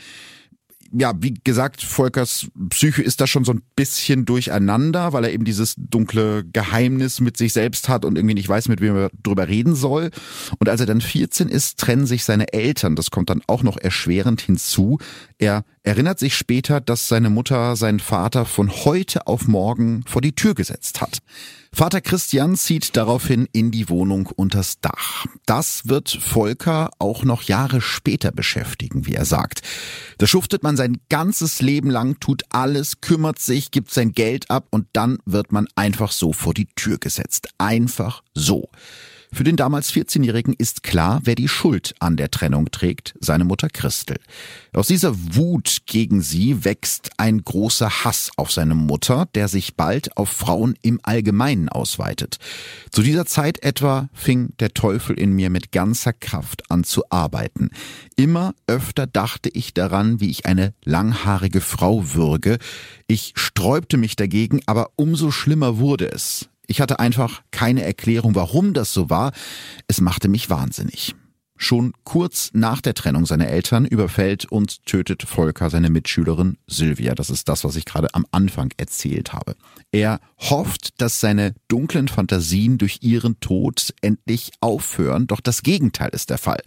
ja, 0.93 1.15
wie 1.21 1.35
gesagt, 1.43 1.83
Volkers 1.83 2.49
Psyche 2.69 3.03
ist 3.03 3.21
da 3.21 3.27
schon 3.27 3.45
so 3.45 3.53
ein 3.53 3.63
bisschen 3.77 4.25
durcheinander, 4.25 5.13
weil 5.13 5.25
er 5.25 5.33
eben 5.33 5.45
dieses 5.45 5.75
dunkle 5.77 6.45
Geheimnis 6.45 7.21
mit 7.21 7.37
sich 7.37 7.53
selbst 7.53 7.89
hat 7.89 8.05
und 8.05 8.17
irgendwie 8.17 8.35
nicht 8.35 8.49
weiß, 8.49 8.69
mit 8.69 8.81
wem 8.81 8.97
er 8.97 9.11
drüber 9.23 9.49
reden 9.49 9.75
soll. 9.75 10.11
Und 10.59 10.69
als 10.69 10.81
er 10.81 10.87
dann 10.87 11.01
14 11.01 11.49
ist, 11.49 11.79
trennen 11.79 12.07
sich 12.07 12.25
seine 12.25 12.53
Eltern. 12.53 12.95
Das 12.95 13.11
kommt 13.11 13.31
dann 13.31 13.43
auch 13.47 13.63
noch 13.63 13.79
erschwerend 13.79 14.43
hinzu. 14.43 14.99
Er 15.39 15.65
erinnert 15.83 16.19
sich 16.19 16.37
später, 16.37 16.81
dass 16.81 17.09
seine 17.09 17.31
Mutter 17.31 17.75
seinen 17.77 18.01
Vater 18.01 18.45
von 18.45 18.71
heute 18.71 19.27
auf 19.27 19.49
morgen 19.49 20.05
vor 20.07 20.21
die 20.21 20.35
Tür 20.35 20.55
gesetzt 20.55 21.01
hat. 21.01 21.19
Vater 21.75 22.03
Christian 22.03 22.55
zieht 22.55 22.99
daraufhin 22.99 23.49
in 23.53 23.71
die 23.71 23.89
Wohnung 23.89 24.27
unters 24.27 24.81
Dach. 24.81 25.25
Das 25.47 25.89
wird 25.89 26.11
Volker 26.11 26.91
auch 26.99 27.25
noch 27.25 27.45
Jahre 27.45 27.81
später 27.81 28.31
beschäftigen, 28.31 29.07
wie 29.07 29.15
er 29.15 29.25
sagt. 29.25 29.63
Da 30.19 30.27
schuftet 30.27 30.63
man 30.63 30.77
sein 30.77 30.99
ganzes 31.09 31.63
Leben 31.63 31.89
lang, 31.89 32.21
tut 32.21 32.43
alles, 32.51 33.01
kümmert 33.01 33.39
sich, 33.39 33.71
gibt 33.71 33.91
sein 33.91 34.13
Geld 34.13 34.51
ab 34.51 34.67
und 34.71 34.87
dann 34.93 35.19
wird 35.25 35.51
man 35.51 35.67
einfach 35.75 36.13
so 36.13 36.35
vor 36.35 36.53
die 36.53 36.69
Tür 36.77 36.99
gesetzt. 36.99 37.49
Einfach 37.57 38.23
so. 38.35 38.69
Für 39.35 39.45
den 39.45 39.57
damals 39.57 39.91
14-Jährigen 39.95 40.55
ist 40.59 40.83
klar, 40.83 41.21
wer 41.25 41.35
die 41.35 41.49
Schuld 41.49 41.95
an 42.01 42.19
der 42.19 42.31
Trennung 42.31 42.71
trägt, 42.71 43.15
seine 43.19 43.45
Mutter 43.45 43.71
Christel. 43.71 44.19
Aus 44.75 44.89
dieser 44.89 45.15
Wut 45.17 45.79
gegen 45.87 46.21
sie 46.21 46.67
wächst 46.67 47.13
ein 47.17 47.43
großer 47.43 48.05
Hass 48.05 48.31
auf 48.37 48.53
seine 48.53 48.75
Mutter, 48.75 49.27
der 49.35 49.49
sich 49.49 49.75
bald 49.75 50.15
auf 50.19 50.29
Frauen 50.29 50.75
im 50.83 51.01
Allgemeinen 51.03 51.71
ausweitet. 51.71 52.37
Zu 52.91 53.01
dieser 53.01 53.25
Zeit 53.25 53.63
etwa 53.63 54.11
fing 54.13 54.53
der 54.61 54.75
Teufel 54.75 55.19
in 55.19 55.33
mir 55.33 55.49
mit 55.49 55.73
ganzer 55.73 56.13
Kraft 56.13 56.71
an 56.71 56.85
zu 56.85 57.05
arbeiten. 57.09 57.71
Immer 58.17 58.55
öfter 58.67 59.07
dachte 59.07 59.49
ich 59.49 59.73
daran, 59.73 60.21
wie 60.21 60.31
ich 60.31 60.45
eine 60.45 60.75
langhaarige 60.85 61.63
Frau 61.63 62.13
würge. 62.13 62.59
Ich 63.07 63.33
sträubte 63.37 63.97
mich 63.97 64.15
dagegen, 64.15 64.61
aber 64.67 64.91
umso 64.97 65.31
schlimmer 65.31 65.79
wurde 65.79 66.13
es. 66.13 66.51
Ich 66.67 66.81
hatte 66.81 67.01
einfach 67.01 67.43
keine 67.51 67.83
Erklärung, 67.85 68.35
warum 68.35 68.73
das 68.75 68.93
so 68.93 69.11
war. 69.11 69.33
Es 69.89 70.01
machte 70.01 70.29
mich 70.29 70.49
wahnsinnig. 70.51 71.15
Schon 71.63 71.93
kurz 72.03 72.51
nach 72.55 72.81
der 72.81 72.93
Trennung 72.93 73.25
seiner 73.25 73.47
Eltern 73.47 73.87
überfällt 73.87 74.47
und 74.47 74.85
tötet 74.85 75.23
Volker 75.23 75.71
seine 75.71 75.91
Mitschülerin 75.91 76.59
Sylvia. 76.67 77.15
Das 77.15 77.31
ist 77.31 77.49
das, 77.49 77.63
was 77.63 77.77
ich 77.77 77.85
gerade 77.85 78.13
am 78.15 78.27
Anfang 78.33 78.73
erzählt 78.79 79.33
habe. 79.33 79.55
Er 79.93 80.19
hofft, 80.39 81.01
dass 81.01 81.21
seine 81.21 81.55
dunklen 81.69 82.09
Fantasien 82.09 82.79
durch 82.79 82.99
ihren 83.03 83.39
Tod 83.39 83.95
endlich 84.01 84.51
aufhören, 84.61 85.29
doch 85.29 85.41
das 85.41 85.63
Gegenteil 85.63 86.09
ist 86.13 86.31
der 86.31 86.39
Fall. 86.39 86.61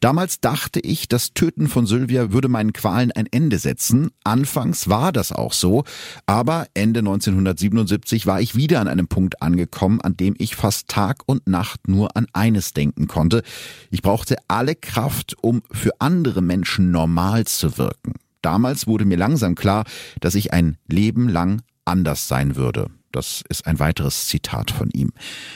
Damals 0.00 0.40
dachte 0.40 0.80
ich, 0.80 1.08
das 1.08 1.32
Töten 1.32 1.66
von 1.66 1.86
Sylvia 1.86 2.30
würde 2.30 2.48
meinen 2.48 2.74
Qualen 2.74 3.12
ein 3.12 3.26
Ende 3.30 3.58
setzen. 3.58 4.10
Anfangs 4.22 4.90
war 4.90 5.12
das 5.12 5.32
auch 5.32 5.54
so, 5.54 5.84
aber 6.26 6.66
Ende 6.74 6.98
1977 7.00 8.26
war 8.26 8.42
ich 8.42 8.54
wieder 8.54 8.80
an 8.80 8.88
einem 8.88 9.08
Punkt 9.08 9.40
angekommen, 9.40 10.02
an 10.02 10.14
dem 10.18 10.34
ich 10.36 10.56
fast 10.56 10.88
Tag 10.88 11.22
und 11.24 11.46
Nacht 11.46 11.88
nur 11.88 12.18
an 12.18 12.26
eines 12.34 12.74
denken 12.74 13.06
konnte. 13.06 13.42
Ich 13.90 14.02
brauchte 14.02 14.25
alle 14.48 14.74
Kraft, 14.74 15.36
um 15.40 15.62
für 15.70 15.92
andere 16.00 16.42
Menschen 16.42 16.90
normal 16.90 17.44
zu 17.44 17.78
wirken. 17.78 18.14
Damals 18.42 18.86
wurde 18.86 19.04
mir 19.04 19.16
langsam 19.16 19.54
klar, 19.54 19.84
dass 20.20 20.34
ich 20.34 20.52
ein 20.52 20.76
Leben 20.86 21.28
lang 21.28 21.62
anders 21.84 22.28
sein 22.28 22.56
würde. 22.56 22.90
Das 23.12 23.42
ist 23.48 23.66
ein 23.66 23.78
weiteres 23.78 24.26
Zitat 24.26 24.70
von 24.70 24.90
ihm. 24.90 25.12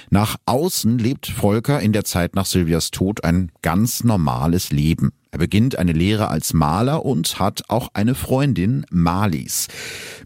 Nach 0.08 0.36
außen 0.46 0.98
lebt 0.98 1.26
Volker 1.26 1.80
in 1.80 1.92
der 1.92 2.04
Zeit 2.04 2.34
nach 2.34 2.46
Silvias 2.46 2.90
Tod 2.90 3.22
ein 3.22 3.52
ganz 3.60 4.02
normales 4.02 4.70
Leben. 4.70 5.12
Er 5.32 5.38
beginnt 5.38 5.78
eine 5.78 5.92
Lehre 5.92 6.28
als 6.28 6.52
Maler 6.52 7.04
und 7.04 7.38
hat 7.38 7.62
auch 7.68 7.90
eine 7.94 8.14
Freundin, 8.14 8.84
Malis. 8.90 9.68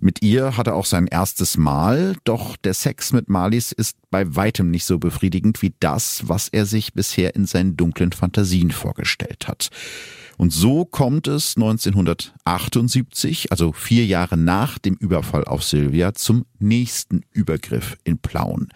Mit 0.01 0.23
ihr 0.23 0.57
hat 0.57 0.67
er 0.67 0.75
auch 0.75 0.87
sein 0.87 1.07
erstes 1.07 1.57
Mal, 1.59 2.17
doch 2.25 2.57
der 2.57 2.75
Sex 2.75 3.13
mit 3.13 3.29
Malis 3.29 3.73
ist 3.73 3.97
bei 4.11 4.35
weitem 4.35 4.71
nicht 4.71 4.87
so 4.87 4.99
befriedigend 4.99 5.61
wie 5.61 5.75
das, 5.79 6.23
was 6.27 6.49
er 6.49 6.65
sich 6.65 6.95
bisher 6.95 7.35
in 7.35 7.45
seinen 7.47 7.77
dunklen 7.77 8.13
Fantasien 8.13 8.71
vorgestellt 8.71 9.47
hat. 9.47 9.71
Und 10.37 10.53
so 10.53 10.85
kommt 10.85 11.29
es 11.29 11.57
1978, 11.57 13.53
also 13.53 13.73
vier 13.73 14.05
Jahre 14.07 14.37
nach 14.37 14.79
dem 14.79 14.95
Überfall 14.95 15.45
auf 15.45 15.63
Silvia, 15.63 16.15
zum 16.15 16.45
nächsten 16.59 17.23
Übergriff 17.33 17.97
in 18.05 18.19
Plauen. 18.19 18.71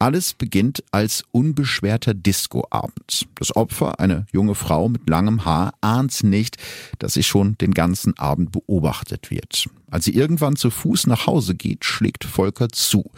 Alles 0.00 0.32
beginnt 0.32 0.82
als 0.92 1.24
unbeschwerter 1.30 2.14
Discoabend. 2.14 3.28
Das 3.34 3.54
Opfer, 3.54 4.00
eine 4.00 4.24
junge 4.32 4.54
Frau 4.54 4.88
mit 4.88 5.06
langem 5.10 5.44
Haar, 5.44 5.74
ahnt 5.82 6.24
nicht, 6.24 6.56
dass 6.98 7.12
sie 7.12 7.22
schon 7.22 7.58
den 7.58 7.74
ganzen 7.74 8.18
Abend 8.18 8.50
beobachtet 8.50 9.30
wird. 9.30 9.66
Als 9.90 10.06
sie 10.06 10.14
irgendwann 10.14 10.56
zu 10.56 10.70
Fuß 10.70 11.06
nach 11.06 11.26
Hause 11.26 11.54
geht, 11.54 11.84
schlägt 11.84 12.24
Volker 12.24 12.70
zu. 12.70 13.10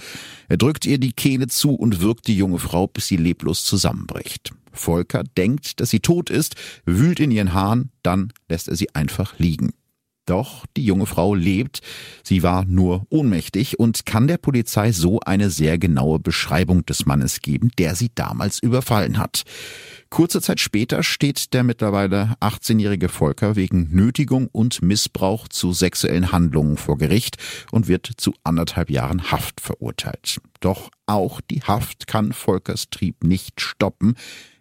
Er 0.48 0.56
drückt 0.56 0.84
ihr 0.84 0.98
die 0.98 1.12
Kehle 1.12 1.46
zu 1.46 1.72
und 1.72 2.00
wirkt 2.00 2.26
die 2.26 2.36
junge 2.36 2.58
Frau, 2.58 2.88
bis 2.88 3.06
sie 3.06 3.16
leblos 3.16 3.62
zusammenbricht. 3.64 4.50
Volker 4.72 5.22
denkt, 5.22 5.78
dass 5.78 5.90
sie 5.90 6.00
tot 6.00 6.30
ist, 6.30 6.56
wühlt 6.84 7.20
in 7.20 7.30
ihren 7.30 7.52
Haaren, 7.52 7.92
dann 8.02 8.32
lässt 8.48 8.66
er 8.66 8.74
sie 8.74 8.92
einfach 8.92 9.38
liegen. 9.38 9.72
Doch 10.26 10.66
die 10.76 10.84
junge 10.84 11.06
Frau 11.06 11.34
lebt, 11.34 11.80
sie 12.22 12.44
war 12.44 12.64
nur 12.64 13.06
ohnmächtig 13.10 13.80
und 13.80 14.06
kann 14.06 14.28
der 14.28 14.38
Polizei 14.38 14.92
so 14.92 15.18
eine 15.20 15.50
sehr 15.50 15.78
genaue 15.78 16.20
Beschreibung 16.20 16.86
des 16.86 17.06
Mannes 17.06 17.40
geben, 17.40 17.70
der 17.76 17.96
sie 17.96 18.10
damals 18.14 18.60
überfallen 18.60 19.18
hat. 19.18 19.42
Kurze 20.10 20.40
Zeit 20.40 20.60
später 20.60 21.02
steht 21.02 21.54
der 21.54 21.64
mittlerweile 21.64 22.36
18-jährige 22.40 23.08
Volker 23.08 23.56
wegen 23.56 23.88
Nötigung 23.90 24.48
und 24.52 24.82
Missbrauch 24.82 25.48
zu 25.48 25.72
sexuellen 25.72 26.30
Handlungen 26.30 26.76
vor 26.76 26.98
Gericht 26.98 27.38
und 27.72 27.88
wird 27.88 28.08
zu 28.18 28.34
anderthalb 28.44 28.90
Jahren 28.90 29.32
Haft 29.32 29.60
verurteilt. 29.60 30.38
Doch 30.60 30.90
auch 31.06 31.40
die 31.40 31.62
Haft 31.62 32.06
kann 32.06 32.32
Volkers 32.32 32.90
Trieb 32.90 33.24
nicht 33.24 33.60
stoppen. 33.60 34.14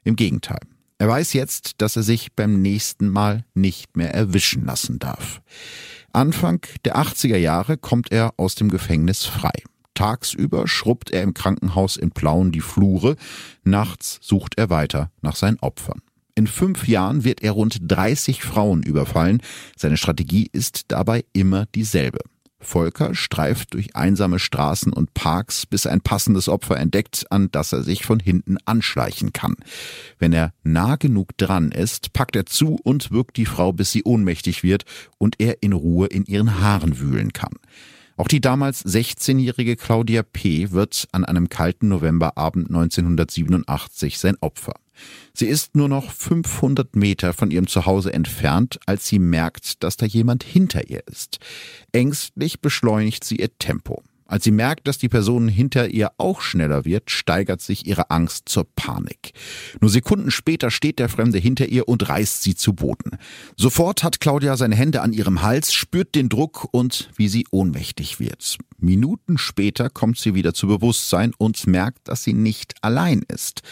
Im 0.04 0.15
Gegenteil. 0.15 0.62
Er 1.02 1.08
weiß 1.08 1.34
jetzt, 1.34 1.82
dass 1.82 1.96
er 1.96 2.04
sich 2.04 2.32
beim 2.34 2.62
nächsten 2.62 3.10
Mal 3.10 3.44
nicht 3.56 3.98
mehr 3.98 4.14
erwischen 4.14 4.66
lassen 4.66 5.00
darf. 5.00 5.42
Anfang 6.14 6.64
der 6.86 6.96
80er 6.96 7.38
Jahre 7.38 7.76
kommt 7.76 8.12
er 8.12 8.36
aus 8.38 8.54
dem 8.54 8.70
Gefängnis 8.70 9.26
frei. 9.26 9.64
Tagsüber 9.96 10.68
schrubbt 10.68 11.10
er 11.10 11.24
im 11.24 11.34
Krankenhaus 11.34 11.98
in 11.98 12.12
Plauen 12.12 12.52
die 12.52 12.62
Flure, 12.62 13.16
nachts 13.64 14.20
sucht 14.22 14.60
er 14.60 14.70
weiter 14.70 15.10
nach 15.24 15.36
seinen 15.36 15.58
Opfern. 15.62 16.04
In 16.36 16.46
fünf 16.46 16.88
Jahren 16.88 17.24
wird 17.24 17.42
er 17.42 17.54
rund 17.54 17.80
30 17.82 18.44
Frauen 18.44 18.84
überfallen. 18.84 19.42
Seine 19.76 19.98
Strategie 19.98 20.50
ist 20.54 20.84
dabei 20.90 21.26
immer 21.34 21.66
dieselbe. 21.74 22.20
Volker 22.62 23.15
streift 23.15 23.74
durch 23.74 23.95
einsame 23.95 24.39
Straßen 24.39 24.93
und 24.93 25.13
Parks, 25.13 25.65
bis 25.65 25.86
ein 25.86 26.02
passendes 26.02 26.47
Opfer 26.47 26.78
entdeckt, 26.78 27.26
an 27.30 27.50
das 27.52 27.74
er 27.74 27.84
sich 27.84 28.06
von 28.06 28.19
hinten 28.19 28.58
anschleichen 28.65 29.34
kann. 29.34 29.56
Wenn 30.19 30.34
er 30.34 30.54
nah 30.63 30.95
genug 30.95 31.38
dran 31.38 31.71
ist, 31.71 32.13
packt 32.13 32.36
er 32.36 32.45
zu 32.45 32.80
und 32.84 33.12
wirkt 33.12 33.38
die 33.38 33.45
Frau, 33.45 33.74
bis 33.74 33.91
sie 33.91 34.04
ohnmächtig 34.04 34.63
wird 34.63 34.86
und 35.17 35.36
er 35.39 35.62
in 35.62 35.74
Ruhe 35.74 36.08
in 36.08 36.26
ihren 36.26 36.60
Haaren 36.60 37.00
wühlen 37.00 37.34
kann. 37.34 37.54
Auch 38.17 38.28
die 38.28 38.41
damals 38.41 38.86
16-jährige 38.86 39.76
Claudia 39.76 40.21
P. 40.21 40.71
wird 40.71 41.08
an 41.12 41.26
einem 41.26 41.50
kalten 41.50 41.88
Novemberabend 41.88 42.67
1987 42.67 44.19
sein 44.19 44.38
Opfer. 44.41 44.76
Sie 45.34 45.48
ist 45.48 45.76
nur 45.76 45.88
noch 45.88 46.12
500 46.12 46.96
Meter 46.96 47.34
von 47.34 47.52
ihrem 47.52 47.68
Zuhause 47.68 48.14
entfernt, 48.14 48.80
als 48.86 49.08
sie 49.08 49.20
merkt, 49.20 49.84
dass 49.84 49.98
da 49.98 50.06
jemand 50.06 50.44
hinter 50.44 50.90
ihr 50.90 51.04
ist. 51.08 51.40
Ängstlich 51.92 52.60
beschleunigt 52.60 53.24
sie 53.24 53.38
ihr 53.38 53.58
Tempo. 53.58 54.04
Als 54.32 54.46
sie 54.46 54.52
merkt, 54.52 54.88
dass 54.88 54.98
die 54.98 55.10
Person 55.10 55.50
hinter 55.50 55.89
ihr 55.89 56.13
auch 56.17 56.39
schneller 56.39 56.86
wird, 56.86 57.12
steigert 57.12 57.60
sich 57.60 57.86
ihre 57.86 58.12
Angst 58.12 58.48
zur 58.48 58.63
Panik. 58.63 59.34
Nur 59.82 59.89
Sekunden 59.89 60.32
später 60.32 60.72
steht 60.72 61.00
der 61.00 61.10
Fremde 61.10 61.38
hinter 61.38 61.65
ihr 61.65 61.89
und 61.89 62.08
reißt 62.08 62.41
sie 62.41 62.56
zu 62.56 62.72
Boden. 62.72 63.17
Sofort 63.58 64.06
hat 64.06 64.22
Claudia 64.22 64.56
seine 64.56 64.78
Hände 64.78 65.02
an 65.02 65.12
ihrem 65.12 65.41
Hals, 65.41 65.74
spürt 65.74 66.15
den 66.15 66.30
Druck 66.30 66.70
und 66.72 67.10
wie 67.17 67.28
sie 67.28 67.46
ohnmächtig 67.52 68.22
wird. 68.22 68.58
Minuten 68.78 69.38
später 69.38 69.89
kommt 69.89 70.17
sie 70.17 70.34
wieder 70.34 70.54
zu 70.54 70.65
Bewusstsein 70.65 71.34
und 71.38 71.67
merkt, 71.67 72.08
dass 72.08 72.24
sie 72.24 72.34
nicht 72.34 72.76
allein 72.82 73.24
ist. 73.28 73.63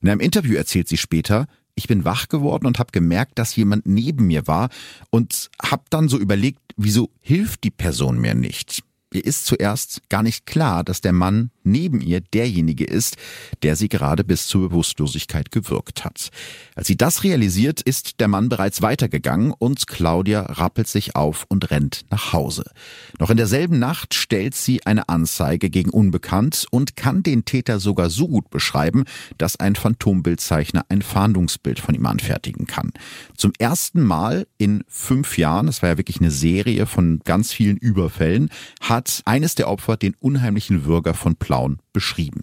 In 0.00 0.08
einem 0.08 0.20
Interview 0.20 0.56
erzählt 0.56 0.88
sie 0.88 0.96
später, 0.96 1.46
ich 1.74 1.88
bin 1.88 2.06
wach 2.06 2.28
geworden 2.28 2.64
und 2.64 2.78
habe 2.78 2.90
gemerkt, 2.90 3.38
dass 3.38 3.54
jemand 3.54 3.84
neben 3.84 4.28
mir 4.28 4.46
war 4.46 4.70
und 5.10 5.50
habe 5.62 5.84
dann 5.90 6.08
so 6.08 6.18
überlegt, 6.18 6.60
wieso 6.78 7.10
hilft 7.20 7.64
die 7.64 7.70
Person 7.70 8.18
mir 8.18 8.34
nicht? 8.34 8.82
Ihr 9.16 9.24
ist 9.24 9.46
zuerst 9.46 10.02
gar 10.10 10.22
nicht 10.22 10.44
klar, 10.44 10.84
dass 10.84 11.00
der 11.00 11.14
Mann 11.14 11.50
neben 11.66 12.00
ihr 12.00 12.20
derjenige 12.20 12.84
ist, 12.84 13.16
der 13.62 13.76
sie 13.76 13.88
gerade 13.88 14.24
bis 14.24 14.46
zur 14.46 14.68
Bewusstlosigkeit 14.68 15.50
gewirkt 15.50 16.04
hat. 16.04 16.30
Als 16.74 16.86
sie 16.86 16.96
das 16.96 17.24
realisiert, 17.24 17.82
ist 17.82 18.20
der 18.20 18.28
Mann 18.28 18.48
bereits 18.48 18.82
weitergegangen 18.82 19.52
und 19.52 19.86
Claudia 19.86 20.42
rappelt 20.42 20.88
sich 20.88 21.16
auf 21.16 21.46
und 21.48 21.70
rennt 21.70 22.04
nach 22.10 22.32
Hause. 22.32 22.64
Noch 23.18 23.30
in 23.30 23.36
derselben 23.36 23.78
Nacht 23.78 24.14
stellt 24.14 24.54
sie 24.54 24.86
eine 24.86 25.08
Anzeige 25.08 25.70
gegen 25.70 25.90
Unbekannt 25.90 26.66
und 26.70 26.96
kann 26.96 27.22
den 27.22 27.44
Täter 27.44 27.80
sogar 27.80 28.10
so 28.10 28.28
gut 28.28 28.50
beschreiben, 28.50 29.04
dass 29.38 29.58
ein 29.58 29.74
Phantombildzeichner 29.74 30.84
ein 30.88 31.02
Fahndungsbild 31.02 31.80
von 31.80 31.94
ihm 31.94 32.06
anfertigen 32.06 32.66
kann. 32.66 32.92
Zum 33.36 33.52
ersten 33.58 34.02
Mal 34.02 34.46
in 34.58 34.84
fünf 34.88 35.38
Jahren, 35.38 35.66
das 35.66 35.82
war 35.82 35.90
ja 35.90 35.98
wirklich 35.98 36.20
eine 36.20 36.30
Serie 36.30 36.86
von 36.86 37.20
ganz 37.24 37.52
vielen 37.52 37.76
Überfällen, 37.76 38.50
hat 38.80 39.22
eines 39.24 39.54
der 39.54 39.68
Opfer 39.68 39.96
den 39.96 40.14
unheimlichen 40.20 40.84
Würger 40.84 41.14
von 41.14 41.36
Plauen 41.56 41.78
beschrieben. 41.92 42.42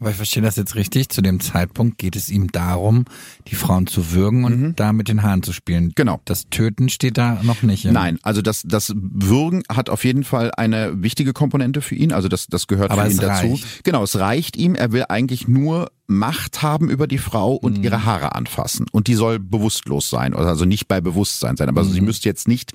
Aber 0.00 0.10
ich 0.10 0.16
verstehe 0.16 0.42
das 0.42 0.56
jetzt 0.56 0.74
richtig. 0.74 1.08
Zu 1.10 1.22
dem 1.22 1.38
Zeitpunkt 1.38 1.98
geht 1.98 2.16
es 2.16 2.28
ihm 2.28 2.50
darum, 2.50 3.04
die 3.46 3.54
Frauen 3.54 3.86
zu 3.86 4.10
würgen 4.10 4.44
und 4.44 4.60
mhm. 4.60 4.76
da 4.76 4.92
mit 4.92 5.08
den 5.08 5.22
Haaren 5.22 5.42
zu 5.42 5.52
spielen. 5.52 5.92
Genau. 5.94 6.20
Das 6.24 6.48
Töten 6.48 6.88
steht 6.88 7.16
da 7.16 7.40
noch 7.42 7.62
nicht. 7.62 7.84
Nein, 7.84 8.18
also 8.22 8.42
das, 8.42 8.62
das 8.66 8.92
Würgen 8.96 9.62
hat 9.68 9.90
auf 9.90 10.04
jeden 10.04 10.24
Fall 10.24 10.50
eine 10.56 11.00
wichtige 11.02 11.32
Komponente 11.32 11.80
für 11.80 11.94
ihn. 11.94 12.12
Also 12.12 12.26
das, 12.26 12.48
das 12.48 12.66
gehört 12.66 12.90
Aber 12.90 13.04
für 13.04 13.12
ihn 13.12 13.18
dazu. 13.18 13.46
Reicht. 13.52 13.84
Genau, 13.84 14.02
es 14.02 14.18
reicht 14.18 14.56
ihm. 14.56 14.74
Er 14.74 14.90
will 14.90 15.04
eigentlich 15.08 15.46
nur 15.46 15.90
Macht 16.06 16.60
haben 16.60 16.90
über 16.90 17.06
die 17.06 17.18
Frau 17.18 17.54
und 17.54 17.78
mhm. 17.78 17.84
ihre 17.84 18.04
Haare 18.04 18.34
anfassen. 18.34 18.86
Und 18.90 19.06
die 19.06 19.14
soll 19.14 19.38
bewusstlos 19.38 20.10
sein, 20.10 20.34
also 20.34 20.64
nicht 20.64 20.88
bei 20.88 21.00
Bewusstsein 21.00 21.56
sein. 21.56 21.68
Aber 21.68 21.84
mhm. 21.84 21.92
sie 21.92 22.00
müsste 22.00 22.28
jetzt 22.28 22.48
nicht 22.48 22.72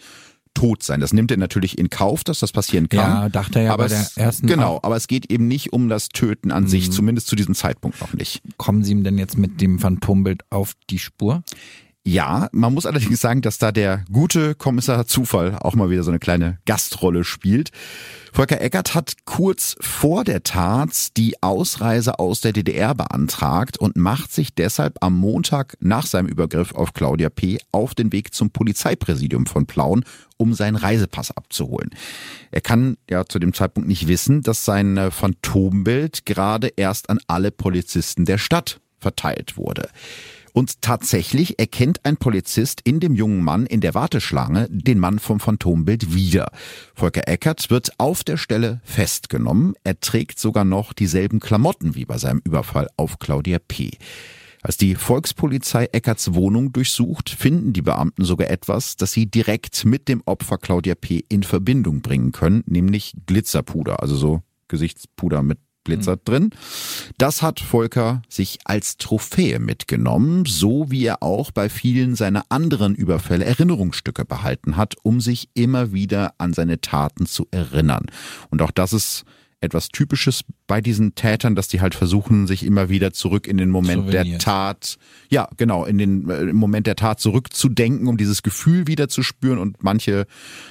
tot 0.53 0.83
sein. 0.83 0.99
Das 0.99 1.13
nimmt 1.13 1.31
er 1.31 1.38
natürlich 1.38 1.77
in 1.77 1.89
Kauf, 1.89 2.23
dass 2.23 2.39
das 2.39 2.51
passieren 2.51 2.89
kann. 2.89 2.99
Ja, 2.99 3.29
dachte 3.29 3.59
er 3.59 3.65
ja 3.65 3.73
aber 3.73 3.83
bei 3.83 3.89
der 3.89 4.01
es, 4.01 4.17
ersten. 4.17 4.47
Genau, 4.47 4.77
auch. 4.77 4.83
aber 4.83 4.95
es 4.95 5.07
geht 5.07 5.31
eben 5.31 5.47
nicht 5.47 5.73
um 5.73 5.89
das 5.89 6.09
Töten 6.09 6.51
an 6.51 6.63
mhm. 6.63 6.67
sich, 6.67 6.91
zumindest 6.91 7.27
zu 7.27 7.35
diesem 7.35 7.55
Zeitpunkt 7.55 8.01
noch 8.01 8.13
nicht. 8.13 8.41
Kommen 8.57 8.83
Sie 8.83 8.91
ihm 8.91 9.03
denn 9.03 9.17
jetzt 9.17 9.38
mit 9.38 9.62
dem 9.62 9.79
Phantombild 9.79 10.43
auf 10.49 10.73
die 10.89 10.99
Spur? 10.99 11.43
Ja, 12.10 12.50
man 12.54 12.74
muss 12.74 12.88
allerdings 12.88 13.22
sagen, 13.22 13.43
dass 13.43 13.60
da 13.60 13.72
der 13.72 14.04
gute 14.12 14.56
Kommissar 14.56 15.06
Zufall 15.06 15.56
auch 15.60 15.76
mal 15.76 15.91
wieder 15.91 16.02
so 16.02 16.10
eine 16.10 16.17
kleine 16.17 16.58
Gastrolle 16.65 17.24
spielt. 17.24 17.69
Volker 18.34 18.60
Eckert 18.62 18.95
hat 18.95 19.13
kurz 19.26 19.76
vor 19.80 20.24
der 20.24 20.41
Tat 20.41 21.15
die 21.17 21.43
Ausreise 21.43 22.17
aus 22.17 22.41
der 22.41 22.52
DDR 22.52 22.95
beantragt 22.95 23.78
und 23.78 23.95
macht 23.95 24.34
sich 24.34 24.56
deshalb 24.56 24.98
am 25.04 25.19
Montag 25.19 25.78
nach 25.82 26.08
seinem 26.08 26.30
Übergriff 26.30 26.74
auf 26.74 26.93
Claudia 26.93 27.30
P. 27.30 27.60
auf 27.72 27.93
den 27.93 28.12
Weg 28.12 28.34
zum 28.34 28.50
Polizeipräsidium 28.50 29.45
von 29.45 29.67
Plauen, 29.67 30.04
um 30.38 30.56
seinen 30.56 30.78
Reisepass 30.78 31.30
abzuholen. 31.30 31.91
Er 32.50 32.62
kann 32.62 32.98
ja 33.08 33.24
zu 33.28 33.38
dem 33.38 33.54
Zeitpunkt 33.54 33.88
nicht 33.88 34.08
wissen, 34.08 34.41
dass 34.41 34.65
sein 34.65 35.12
Phantombild 35.12 36.26
gerade 36.26 36.69
erst 36.76 37.12
an 37.12 37.19
alle 37.28 37.52
Polizisten 37.52 38.26
der 38.26 38.39
Stadt 38.39 38.82
verteilt 38.98 39.58
wurde. 39.58 39.89
Und 40.53 40.81
tatsächlich 40.81 41.59
erkennt 41.59 42.05
ein 42.05 42.17
Polizist 42.17 42.81
in 42.83 42.99
dem 42.99 43.15
jungen 43.15 43.43
Mann 43.43 43.65
in 43.65 43.81
der 43.81 43.93
Warteschlange 43.93 44.67
den 44.69 44.99
Mann 44.99 45.19
vom 45.19 45.39
Phantombild 45.39 46.13
wieder. 46.13 46.51
Volker 46.95 47.27
Eckert 47.27 47.69
wird 47.69 47.91
auf 47.99 48.23
der 48.23 48.38
Stelle 48.38 48.81
festgenommen. 48.83 49.73
Er 49.83 49.99
trägt 49.99 50.39
sogar 50.39 50.65
noch 50.65 50.93
dieselben 50.93 51.39
Klamotten 51.39 51.95
wie 51.95 52.05
bei 52.05 52.17
seinem 52.17 52.41
Überfall 52.43 52.88
auf 52.97 53.19
Claudia 53.19 53.59
P. 53.59 53.91
Als 54.62 54.75
die 54.75 54.95
Volkspolizei 54.95 55.85
Eckerts 55.93 56.33
Wohnung 56.33 56.73
durchsucht, 56.73 57.29
finden 57.29 57.71
die 57.71 57.81
Beamten 57.81 58.25
sogar 58.25 58.49
etwas, 58.49 58.97
das 58.97 59.13
sie 59.13 59.25
direkt 59.25 59.85
mit 59.85 60.09
dem 60.09 60.21
Opfer 60.25 60.57
Claudia 60.57 60.95
P. 60.95 61.23
in 61.29 61.43
Verbindung 61.43 62.01
bringen 62.01 62.33
können, 62.33 62.63
nämlich 62.65 63.13
Glitzerpuder, 63.25 64.01
also 64.01 64.17
so 64.17 64.41
Gesichtspuder 64.67 65.43
mit 65.43 65.59
Glitzer 65.89 66.13
mhm. 66.13 66.21
drin. 66.25 66.49
Das 67.17 67.41
hat 67.41 67.60
Volker 67.60 68.21
sich 68.30 68.60
als 68.65 68.97
Trophäe 68.97 69.60
mitgenommen, 69.60 70.45
so 70.45 70.91
wie 70.91 71.06
er 71.06 71.23
auch 71.23 71.52
bei 71.52 71.69
vielen 71.69 72.15
seiner 72.15 72.45
anderen 72.49 72.95
Überfälle 72.95 73.45
Erinnerungsstücke 73.45 74.25
behalten 74.25 74.78
hat, 74.78 74.95
um 75.04 75.19
sich 75.19 75.49
immer 75.54 75.91
wieder 75.91 76.34
an 76.38 76.54
seine 76.54 76.80
Taten 76.82 77.25
zu 77.25 77.47
erinnern. 77.52 78.06
Und 78.49 78.62
auch 78.62 78.71
das 78.71 78.93
ist 78.93 79.25
etwas 79.62 79.89
Typisches 79.89 80.43
bei 80.67 80.80
diesen 80.80 81.15
Tätern, 81.15 81.56
dass 81.56 81.67
die 81.67 81.82
halt 81.82 81.95
versuchen, 81.95 82.47
sich 82.47 82.63
immer 82.63 82.89
wieder 82.89 83.12
zurück 83.12 83.47
in 83.47 83.58
den 83.58 83.69
Moment 83.69 84.06
Souvenir. 84.06 84.23
der 84.23 84.39
Tat, 84.39 84.97
ja, 85.30 85.49
genau, 85.58 85.86
in 85.86 85.97
den 85.97 86.30
äh, 86.30 86.54
Moment 86.54 86.88
der 86.88 86.95
Tat 86.95 87.19
zurückzudenken, 87.19 88.08
um 88.08 88.17
dieses 88.17 88.41
Gefühl 88.41 88.88
wieder 88.88 89.10
zu 89.10 89.21
spüren 89.21 89.60
und 89.60 89.84
manche 89.84 90.28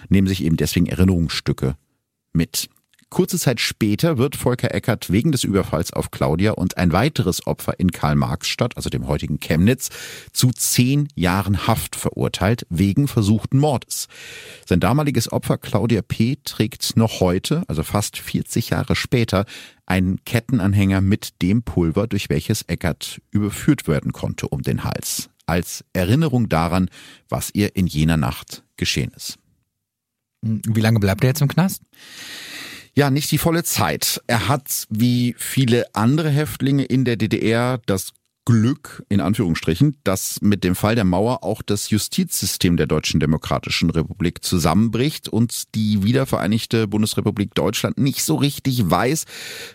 nehmen 0.09 0.27
sich 0.27 0.43
eben 0.43 0.57
deswegen 0.57 0.87
Erinnerungsstücke 0.87 1.77
mit. 2.33 2.71
Kurze 3.11 3.39
Zeit 3.39 3.59
später 3.59 4.19
wird 4.19 4.37
Volker 4.37 4.75
Eckert 4.75 5.11
wegen 5.11 5.33
des 5.33 5.43
Überfalls 5.43 5.95
auf 5.95 6.11
Claudia 6.11 6.53
und 6.53 6.77
ein 6.77 6.93
weiteres 6.93 7.47
Opfer 7.47 7.81
in 7.81 7.91
Karl-Marx-Stadt, 7.91 8.77
also 8.77 8.91
dem 8.91 9.07
heutigen 9.07 9.41
Chemnitz, 9.41 9.89
zu 10.33 10.51
zehn 10.51 11.09
Jahren 11.15 11.67
Haft 11.67 11.97
verurteilt 11.97 12.67
wegen 12.69 13.09
versuchten 13.09 13.59
Mordes. 13.59 14.09
Sein 14.67 14.81
damaliges 14.81 15.33
Opfer 15.33 15.57
Claudia 15.57 16.03
P. 16.03 16.37
trägt 16.45 16.97
noch 16.97 17.21
heute, 17.21 17.63
also 17.67 17.83
fast 17.83 18.19
40 18.19 18.71
Jahre 18.71 18.95
später, 18.95 19.47
einen 19.87 20.23
Kettenanhänger 20.25 21.01
mit 21.01 21.41
dem 21.41 21.63
Pulver, 21.63 22.09
durch 22.09 22.29
welches 22.29 22.63
Eckert 22.63 23.23
überführt 23.31 23.89
werden 23.89 24.13
konnte, 24.13 24.49
um 24.49 24.61
den 24.61 24.85
Hals. 24.85 25.31
Als 25.47 25.83
Erinnerung 25.95 26.51
daran, 26.51 26.91
was 27.31 27.51
ihr 27.55 27.75
in 27.75 27.87
jener 27.87 28.19
Nacht 28.19 28.65
geschehen 28.77 29.13
ist. 29.17 29.39
Wie 30.43 30.81
lange 30.81 31.01
bleibt 31.01 31.25
er 31.25 31.31
jetzt 31.31 31.41
im 31.41 31.49
Knast? 31.49 31.83
Ja, 32.99 33.11
nicht 33.11 33.31
die 33.31 33.39
volle 33.39 33.63
Zeit. 33.63 34.21
Er 34.27 34.49
hat 34.49 34.89
wie 34.91 35.37
viele 35.39 35.87
andere 35.95 36.31
Häftlinge 36.31 36.85
in 36.85 37.05
der 37.05 37.15
DDR 37.15 37.79
das 37.87 38.13
Glück, 38.45 39.05
in 39.09 39.21
Anführungsstrichen, 39.21 39.99
dass 40.03 40.41
mit 40.41 40.65
dem 40.65 40.75
Fall 40.75 40.97
der 40.97 41.05
Mauer 41.05 41.45
auch 41.45 41.63
das 41.63 41.91
Justizsystem 41.91 42.77
der 42.77 42.89
Deutschen 42.89 43.21
Demokratischen 43.21 43.91
Republik 43.91 44.43
zusammenbricht 44.43 45.29
und 45.29 45.77
die 45.77 46.03
wiedervereinigte 46.03 46.89
Bundesrepublik 46.89 47.55
Deutschland 47.55 47.99
nicht 47.99 48.25
so 48.25 48.35
richtig 48.35 48.91
weiß, 48.91 49.27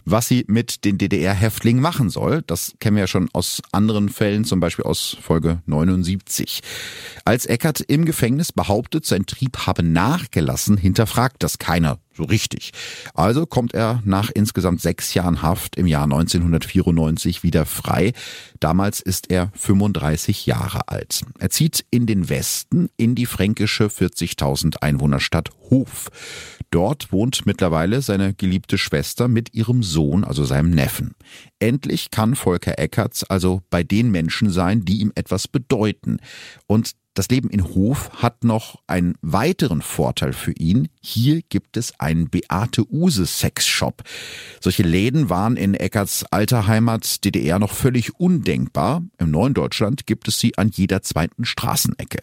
was 0.04 0.28
sie 0.28 0.44
mit 0.50 0.84
den 0.84 0.98
DDR-Häftlingen 0.98 1.82
machen 1.82 2.10
soll. 2.10 2.42
Das 2.42 2.74
kennen 2.82 2.98
wir 2.98 3.04
ja 3.04 3.08
schon 3.08 3.30
aus 3.32 3.62
anderen 3.72 4.10
Fällen, 4.10 4.44
zum 4.44 4.60
Beispiel 4.60 4.84
aus 4.84 5.16
Folge 5.22 5.62
79. 5.66 6.60
Als 7.24 7.46
Eckert 7.46 7.80
im 7.80 8.04
Gefängnis 8.04 8.52
behauptet, 8.52 9.06
sein 9.06 9.26
Trieb 9.26 9.60
habe 9.60 9.82
nachgelassen, 9.82 10.76
hinterfragt 10.76 11.42
das 11.42 11.58
keiner 11.58 12.00
so 12.16 12.24
richtig. 12.24 12.72
Also 13.14 13.46
kommt 13.46 13.74
er 13.74 14.02
nach 14.06 14.30
insgesamt 14.34 14.82
sechs 14.82 15.14
Jahren 15.14 15.42
Haft 15.42 15.76
im 15.76 15.88
Jahr 15.88 16.04
1994 16.04 17.44
wieder 17.44 17.66
frei. 17.66 18.14
Damals 18.60 19.00
ist 19.00 19.32
er 19.32 19.52
35 19.56 20.46
Jahre 20.46 20.88
alt. 20.88 21.24
Er 21.40 21.50
zieht 21.50 21.86
in 21.92 22.06
den 22.06 22.30
Westen 22.30 22.90
in 22.98 23.16
die 23.16 23.26
fränkische 23.26 23.86
40.000 23.86 24.78
Einwohnerstadt 24.82 25.50
Hof. 25.70 26.10
Dort 26.70 27.12
wohnt 27.12 27.46
mittlerweile 27.46 28.02
seine 28.02 28.34
geliebte 28.34 28.78
Schwester 28.78 29.28
mit 29.28 29.54
ihrem 29.54 29.84
Sohn, 29.84 30.24
also 30.24 30.44
seinem 30.44 30.72
Neffen. 30.72 31.14
Endlich 31.60 32.10
kann 32.10 32.36
Volker 32.36 32.80
Eckerts 32.80 33.24
also 33.24 33.62
bei 33.70 33.84
den 33.84 34.12
Menschen 34.12 34.50
sein, 34.50 34.84
die 34.84 35.00
ihm 35.00 35.12
etwas 35.16 35.48
bedeuten. 35.48 36.18
Und 36.66 36.94
das 37.14 37.30
Leben 37.30 37.50
in 37.50 37.64
Hof 37.64 38.10
hat 38.22 38.44
noch 38.44 38.82
einen 38.88 39.16
weiteren 39.22 39.82
Vorteil 39.82 40.34
für 40.34 40.52
ihn. 40.54 40.90
Hier 41.02 41.42
gibt 41.48 41.78
es 41.78 42.00
einen 42.00 42.30
Beate 42.30 42.86
Use 42.92 43.26
Sexshop. 43.26 44.02
Solche 44.60 44.84
Läden 44.84 45.30
waren 45.30 45.56
in 45.56 45.76
Eckerts 45.76 46.26
alter 46.32 46.66
Heimat 46.66 47.24
DDR 47.24 47.60
noch 47.60 47.72
völlig 47.72 48.20
undenkbar. 48.20 49.04
Im 49.20 49.32
neuen 49.32 49.54
Deutschland 49.54 50.08
gibt 50.08 50.28
es 50.28 50.40
sie 50.40 50.58
an 50.58 50.70
jeder 50.74 51.04
zweiten 51.04 51.46
Straßenecke. 51.46 52.20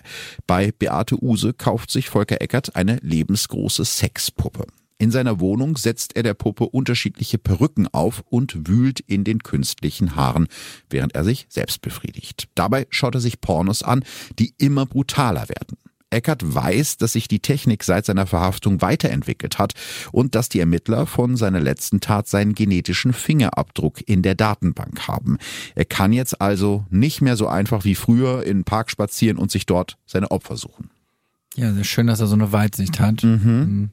Bei 0.46 0.72
Beate 0.72 1.22
Use 1.22 1.52
kauft 1.52 1.90
sich 1.90 2.08
Volker 2.08 2.40
Eckert 2.40 2.74
eine 2.74 2.98
lebensgroße 3.02 3.84
Sexpuppe. 3.84 4.66
In 5.00 5.10
seiner 5.10 5.40
Wohnung 5.40 5.78
setzt 5.78 6.14
er 6.14 6.22
der 6.22 6.34
Puppe 6.34 6.64
unterschiedliche 6.64 7.38
Perücken 7.38 7.88
auf 7.88 8.22
und 8.28 8.68
wühlt 8.68 9.00
in 9.00 9.24
den 9.24 9.38
künstlichen 9.38 10.14
Haaren, 10.14 10.46
während 10.90 11.14
er 11.14 11.24
sich 11.24 11.46
selbst 11.48 11.80
befriedigt. 11.80 12.48
Dabei 12.54 12.86
schaut 12.90 13.14
er 13.14 13.22
sich 13.22 13.40
Pornos 13.40 13.82
an, 13.82 14.04
die 14.38 14.52
immer 14.58 14.84
brutaler 14.84 15.48
werden. 15.48 15.78
Eckert 16.10 16.42
weiß, 16.54 16.98
dass 16.98 17.14
sich 17.14 17.28
die 17.28 17.38
Technik 17.38 17.82
seit 17.82 18.04
seiner 18.04 18.26
Verhaftung 18.26 18.82
weiterentwickelt 18.82 19.58
hat 19.58 19.72
und 20.12 20.34
dass 20.34 20.50
die 20.50 20.60
Ermittler 20.60 21.06
von 21.06 21.34
seiner 21.34 21.60
letzten 21.60 22.00
Tat 22.00 22.28
seinen 22.28 22.54
genetischen 22.54 23.14
Fingerabdruck 23.14 24.06
in 24.06 24.20
der 24.20 24.34
Datenbank 24.34 25.08
haben. 25.08 25.38
Er 25.74 25.86
kann 25.86 26.12
jetzt 26.12 26.42
also 26.42 26.84
nicht 26.90 27.22
mehr 27.22 27.38
so 27.38 27.48
einfach 27.48 27.86
wie 27.86 27.94
früher 27.94 28.44
in 28.44 28.58
den 28.58 28.64
Park 28.64 28.90
spazieren 28.90 29.38
und 29.38 29.50
sich 29.50 29.64
dort 29.64 29.96
seine 30.04 30.30
Opfer 30.30 30.58
suchen. 30.58 30.90
Ja, 31.56 31.72
sehr 31.72 31.84
schön, 31.84 32.06
dass 32.06 32.20
er 32.20 32.26
so 32.26 32.34
eine 32.34 32.52
Weitsicht 32.52 33.00
hat. 33.00 33.22
Mhm. 33.22 33.92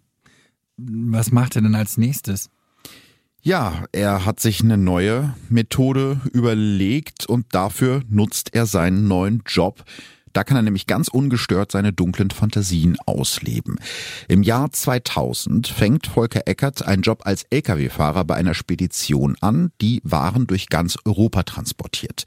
Was 0.77 1.31
macht 1.31 1.55
er 1.55 1.61
denn 1.63 1.75
als 1.75 1.97
nächstes? 1.97 2.49
Ja, 3.41 3.85
er 3.91 4.25
hat 4.25 4.39
sich 4.39 4.61
eine 4.61 4.77
neue 4.77 5.33
Methode 5.49 6.21
überlegt 6.33 7.25
und 7.27 7.45
dafür 7.53 8.01
nutzt 8.09 8.53
er 8.53 8.65
seinen 8.65 9.07
neuen 9.07 9.43
Job. 9.45 9.83
Da 10.37 10.43
kann 10.43 10.55
er 10.55 10.61
nämlich 10.61 10.85
ganz 10.85 11.07
ungestört 11.07 11.71
seine 11.71 11.93
dunklen 11.93 12.29
Fantasien 12.29 12.95
ausleben. 13.07 13.79
Im 14.27 14.43
Jahr 14.43 14.71
2000 14.71 15.67
fängt 15.67 16.05
Volker 16.05 16.41
Eckert 16.45 16.85
einen 16.85 17.01
Job 17.01 17.21
als 17.23 17.47
Lkw-Fahrer 17.49 18.23
bei 18.23 18.35
einer 18.35 18.53
Spedition 18.53 19.35
an, 19.41 19.71
die 19.81 19.99
Waren 20.03 20.45
durch 20.45 20.69
ganz 20.69 20.95
Europa 21.05 21.41
transportiert. 21.41 22.25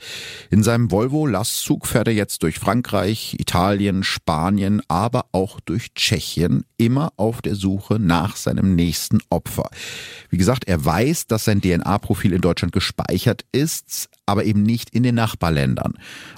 In 0.50 0.64
seinem 0.64 0.90
Volvo-Lastzug 0.90 1.86
fährt 1.86 2.08
er 2.08 2.14
jetzt 2.14 2.42
durch 2.42 2.58
Frankreich, 2.58 3.36
Italien, 3.38 4.02
Spanien, 4.02 4.82
aber 4.88 5.26
auch 5.30 5.60
durch 5.60 5.94
Tschechien, 5.94 6.64
immer 6.78 7.12
auf 7.16 7.42
der 7.42 7.54
Suche 7.54 8.00
nach 8.00 8.34
seinem 8.34 8.74
nächsten 8.74 9.20
Opfer. 9.30 9.70
Wie 10.30 10.36
gesagt, 10.36 10.64
er 10.66 10.84
weiß, 10.84 11.28
dass 11.28 11.44
sein 11.44 11.60
DNA-Profil 11.60 12.32
in 12.32 12.40
Deutschland 12.40 12.72
gespeichert 12.72 13.44
ist, 13.52 14.08
aber 14.30 14.44
eben 14.44 14.62
nicht 14.62 14.90
in 14.90 15.02
den 15.02 15.16
Nachbarländern. 15.16 15.94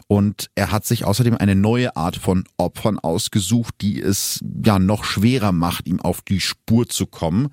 Und 0.09 0.51
er 0.55 0.73
hat 0.73 0.87
sich 0.87 1.05
außerdem 1.05 1.37
eine 1.37 1.55
neue 1.55 1.95
Art 1.95 2.17
von 2.17 2.45
Opfern 2.57 2.99
ausgesucht, 2.99 3.75
die 3.83 4.01
es 4.01 4.41
ja 4.65 4.79
noch 4.79 5.05
schwerer 5.05 5.53
macht, 5.53 5.87
ihm 5.87 6.01
auf 6.01 6.23
die 6.23 6.41
Spur 6.41 6.89
zu 6.89 7.07
kommen. 7.07 7.51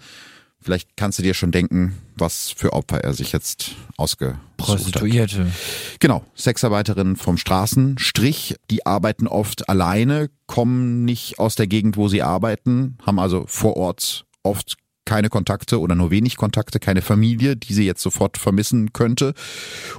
Vielleicht 0.61 0.97
kannst 0.97 1.19
du 1.19 1.23
dir 1.23 1.33
schon 1.33 1.51
denken, 1.51 1.97
was 2.15 2.49
für 2.49 2.73
Opfer 2.73 3.03
er 3.03 3.13
sich 3.13 3.31
jetzt 3.31 3.75
ausgesucht 3.97 4.39
Prostituierte. 4.57 5.45
hat. 5.45 5.99
Genau, 5.99 6.25
Sexarbeiterinnen 6.35 7.15
vom 7.15 7.37
Straßenstrich, 7.37 8.55
die 8.69 8.85
arbeiten 8.85 9.27
oft 9.27 9.69
alleine, 9.69 10.29
kommen 10.47 11.05
nicht 11.05 11.39
aus 11.39 11.55
der 11.55 11.67
Gegend, 11.67 11.95
wo 11.95 12.09
sie 12.09 12.23
arbeiten, 12.23 12.97
haben 13.05 13.19
also 13.19 13.45
vor 13.47 13.77
Ort 13.77 14.25
oft 14.43 14.75
keine 15.09 15.29
Kontakte 15.29 15.79
oder 15.79 15.95
nur 15.95 16.11
wenig 16.11 16.37
Kontakte, 16.37 16.79
keine 16.79 17.01
Familie, 17.01 17.57
die 17.57 17.73
sie 17.73 17.83
jetzt 17.83 18.03
sofort 18.03 18.37
vermissen 18.37 18.93
könnte. 18.93 19.33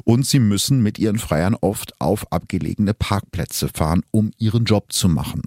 Und 0.04 0.24
sie 0.24 0.38
müssen 0.38 0.84
mit 0.84 1.00
ihren 1.00 1.18
Freiern 1.18 1.56
oft 1.60 2.00
auf 2.00 2.30
abgelegene 2.30 2.94
Parkplätze 2.94 3.66
fahren, 3.66 4.04
um 4.12 4.30
ihren 4.38 4.66
Job 4.66 4.92
zu 4.92 5.08
machen. 5.08 5.42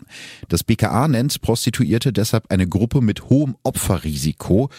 Das 0.49 0.65
BKA 0.65 1.07
nennt 1.07 1.41
Prostituierte 1.41 2.11
deshalb 2.11 2.51
eine 2.51 2.67
Gruppe 2.67 2.99
mit 2.99 3.29
hohem 3.29 3.55
Opferrisiko, 3.63 4.69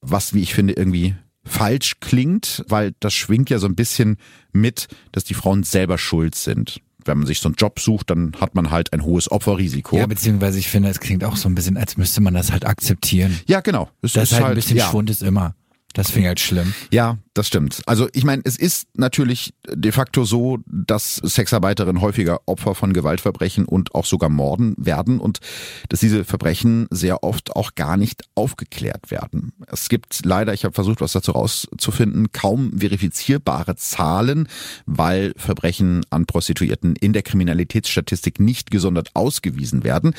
was, 0.00 0.32
wie 0.32 0.40
ich 0.40 0.54
finde, 0.54 0.72
irgendwie 0.72 1.14
falsch 1.44 2.00
klingt, 2.00 2.64
weil 2.68 2.94
das 3.00 3.12
schwingt 3.12 3.50
ja 3.50 3.58
so 3.58 3.66
ein 3.66 3.76
bisschen 3.76 4.16
mit, 4.54 4.88
dass 5.12 5.24
die 5.24 5.34
Frauen 5.34 5.62
selber 5.62 5.98
schuld 5.98 6.36
sind 6.36 6.80
wenn 7.04 7.18
man 7.18 7.26
sich 7.26 7.40
so 7.40 7.48
einen 7.48 7.56
Job 7.56 7.80
sucht, 7.80 8.10
dann 8.10 8.32
hat 8.40 8.54
man 8.54 8.70
halt 8.70 8.92
ein 8.92 9.04
hohes 9.04 9.30
Opferrisiko. 9.30 9.96
Ja, 9.96 10.06
beziehungsweise 10.06 10.58
ich 10.58 10.68
finde, 10.68 10.88
es 10.88 11.00
klingt 11.00 11.24
auch 11.24 11.36
so 11.36 11.48
ein 11.48 11.54
bisschen, 11.54 11.76
als 11.76 11.96
müsste 11.96 12.20
man 12.20 12.34
das 12.34 12.52
halt 12.52 12.66
akzeptieren. 12.66 13.38
Ja, 13.46 13.60
genau. 13.60 13.90
Es 14.02 14.12
das 14.12 14.32
ist 14.32 14.34
halt 14.38 14.46
ein 14.46 14.54
bisschen 14.54 14.76
ja. 14.76 14.88
Schwund 14.88 15.10
ist 15.10 15.22
immer. 15.22 15.54
Das 15.94 16.10
finde 16.10 16.20
ich 16.20 16.28
halt 16.28 16.40
schlimm. 16.40 16.74
Ja, 16.90 17.18
das 17.34 17.46
stimmt. 17.46 17.82
Also 17.86 18.08
ich 18.12 18.24
meine, 18.24 18.42
es 18.44 18.56
ist 18.56 18.88
natürlich 18.94 19.54
de 19.66 19.90
facto 19.90 20.24
so, 20.24 20.58
dass 20.66 21.16
Sexarbeiterinnen 21.16 22.02
häufiger 22.02 22.40
Opfer 22.44 22.74
von 22.74 22.92
Gewaltverbrechen 22.92 23.64
und 23.64 23.94
auch 23.94 24.04
sogar 24.04 24.28
Morden 24.28 24.74
werden 24.76 25.18
und 25.18 25.40
dass 25.88 26.00
diese 26.00 26.24
Verbrechen 26.24 26.88
sehr 26.90 27.24
oft 27.24 27.56
auch 27.56 27.74
gar 27.74 27.96
nicht 27.96 28.24
aufgeklärt 28.34 29.10
werden. 29.10 29.52
Es 29.66 29.88
gibt 29.88 30.26
leider, 30.26 30.52
ich 30.52 30.64
habe 30.64 30.74
versucht, 30.74 31.00
was 31.00 31.12
dazu 31.12 31.32
rauszufinden, 31.32 32.32
kaum 32.32 32.78
verifizierbare 32.78 33.76
Zahlen, 33.76 34.46
weil 34.84 35.32
Verbrechen 35.36 36.04
an 36.10 36.26
Prostituierten 36.26 36.96
in 36.96 37.14
der 37.14 37.22
Kriminalitätsstatistik 37.22 38.40
nicht 38.40 38.70
gesondert 38.70 39.10
ausgewiesen 39.14 39.84
werden. 39.84 40.14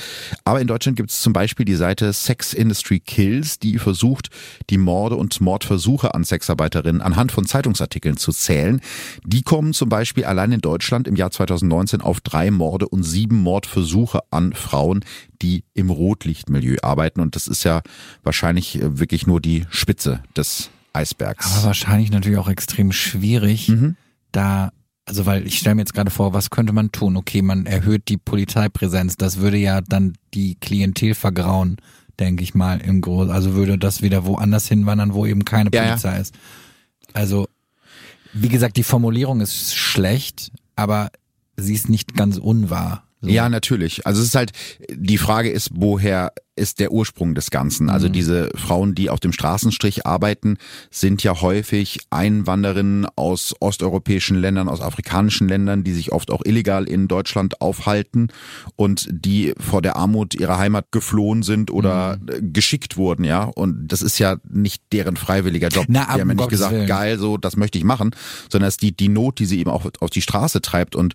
Aber 0.45 0.61
in 0.61 0.67
Deutschland 0.67 0.97
gibt 0.97 1.11
es 1.11 1.21
zum 1.21 1.33
Beispiel 1.33 1.65
die 1.65 1.75
Seite 1.75 2.11
Sex 2.11 2.53
Industry 2.53 2.99
Kills, 2.99 3.59
die 3.59 3.77
versucht, 3.77 4.29
die 4.71 4.79
Morde 4.79 5.15
und 5.15 5.39
Mordversuche 5.41 6.15
an 6.15 6.23
Sexarbeiterinnen 6.23 7.02
anhand 7.03 7.31
von 7.31 7.45
Zeitungsartikeln 7.45 8.17
zu 8.17 8.31
zählen. 8.31 8.81
Die 9.25 9.43
kommen 9.43 9.73
zum 9.73 9.89
Beispiel 9.89 10.25
allein 10.25 10.51
in 10.51 10.61
Deutschland 10.61 11.07
im 11.07 11.15
Jahr 11.15 11.31
2019 11.31 12.01
auf 12.01 12.21
drei 12.21 12.51
Morde 12.51 12.87
und 12.87 13.03
sieben 13.03 13.41
Mordversuche 13.41 14.21
an 14.31 14.53
Frauen, 14.53 15.05
die 15.41 15.63
im 15.73 15.89
Rotlichtmilieu 15.89 16.77
arbeiten. 16.81 17.19
Und 17.21 17.35
das 17.35 17.47
ist 17.47 17.63
ja 17.63 17.81
wahrscheinlich 18.23 18.81
äh, 18.81 18.99
wirklich 18.99 19.27
nur 19.27 19.41
die 19.41 19.65
Spitze 19.69 20.23
des 20.35 20.69
Eisbergs. 20.93 21.53
Aber 21.55 21.65
wahrscheinlich 21.65 22.11
natürlich 22.11 22.37
auch 22.37 22.49
extrem 22.49 22.91
schwierig, 22.91 23.69
mhm. 23.69 23.95
da 24.31 24.71
also 25.05 25.25
weil 25.25 25.45
ich 25.45 25.57
stelle 25.57 25.75
mir 25.75 25.81
jetzt 25.81 25.93
gerade 25.93 26.11
vor, 26.11 26.33
was 26.33 26.49
könnte 26.49 26.71
man 26.71 26.91
tun? 26.91 27.17
Okay, 27.17 27.41
man 27.41 27.65
erhöht 27.65 28.07
die 28.07 28.17
Polizeipräsenz, 28.17 29.17
das 29.17 29.37
würde 29.37 29.57
ja 29.57 29.81
dann 29.81 30.13
die 30.33 30.55
Klientel 30.55 31.13
vergrauen, 31.13 31.77
denke 32.19 32.43
ich 32.43 32.53
mal 32.53 32.79
im 32.79 33.01
Großen. 33.01 33.31
Also 33.31 33.53
würde 33.53 33.77
das 33.77 34.01
wieder 34.01 34.25
woanders 34.25 34.67
hinwandern, 34.67 35.13
wo 35.13 35.25
eben 35.25 35.45
keine 35.45 35.71
Polizei 35.71 36.09
ja, 36.09 36.15
ja. 36.15 36.21
ist. 36.21 36.35
Also, 37.13 37.47
wie 38.33 38.49
gesagt, 38.49 38.77
die 38.77 38.83
Formulierung 38.83 39.41
ist 39.41 39.75
schlecht, 39.75 40.51
aber 40.75 41.11
sie 41.55 41.73
ist 41.73 41.89
nicht 41.89 42.15
ganz 42.15 42.37
unwahr. 42.37 43.03
So. 43.23 43.29
Ja, 43.29 43.47
natürlich. 43.47 44.05
Also 44.05 44.21
es 44.21 44.27
ist 44.27 44.35
halt, 44.35 44.51
die 44.89 45.17
Frage 45.17 45.49
ist, 45.49 45.69
woher 45.73 46.33
ist 46.55 46.79
der 46.79 46.91
Ursprung 46.91 47.35
des 47.35 47.51
Ganzen? 47.51 47.89
Also 47.89 48.09
mhm. 48.09 48.13
diese 48.13 48.49
Frauen, 48.55 48.95
die 48.95 49.09
auf 49.09 49.21
dem 49.21 49.31
Straßenstrich 49.31 50.05
arbeiten, 50.05 50.57
sind 50.91 51.23
ja 51.23 51.41
häufig 51.41 51.99
Einwanderinnen 52.09 53.07
aus 53.15 53.55
osteuropäischen 53.61 54.37
Ländern, 54.37 54.67
aus 54.67 54.81
afrikanischen 54.81 55.47
Ländern, 55.47 55.85
die 55.85 55.93
sich 55.93 56.11
oft 56.11 56.31
auch 56.31 56.41
illegal 56.43 56.83
in 56.83 57.07
Deutschland 57.07 57.61
aufhalten 57.61 58.27
und 58.75 59.07
die 59.09 59.53
vor 59.57 59.81
der 59.81 59.95
Armut 59.95 60.35
ihrer 60.35 60.57
Heimat 60.57 60.91
geflohen 60.91 61.43
sind 61.43 61.71
oder 61.71 62.17
mhm. 62.17 62.51
geschickt 62.51 62.97
wurden, 62.97 63.23
ja. 63.23 63.45
Und 63.45 63.87
das 63.87 64.01
ist 64.01 64.19
ja 64.19 64.35
nicht 64.47 64.83
deren 64.91 65.15
freiwilliger 65.15 65.69
Job. 65.69 65.85
Na, 65.87 66.01
die 66.01 66.07
haben 66.07 66.19
ja 66.19 66.25
nicht 66.25 66.37
Gottes 66.37 66.51
gesagt, 66.51 66.73
Willen. 66.73 66.87
geil, 66.87 67.17
so, 67.19 67.37
das 67.37 67.55
möchte 67.55 67.77
ich 67.77 67.85
machen, 67.85 68.11
sondern 68.49 68.67
es 68.67 68.73
ist 68.73 68.81
die, 68.81 68.95
die 68.95 69.09
Not, 69.09 69.39
die 69.39 69.45
sie 69.45 69.59
eben 69.59 69.69
auch 69.69 69.85
auf 70.01 70.09
die 70.09 70.21
Straße 70.21 70.61
treibt 70.61 70.97
und 70.97 71.13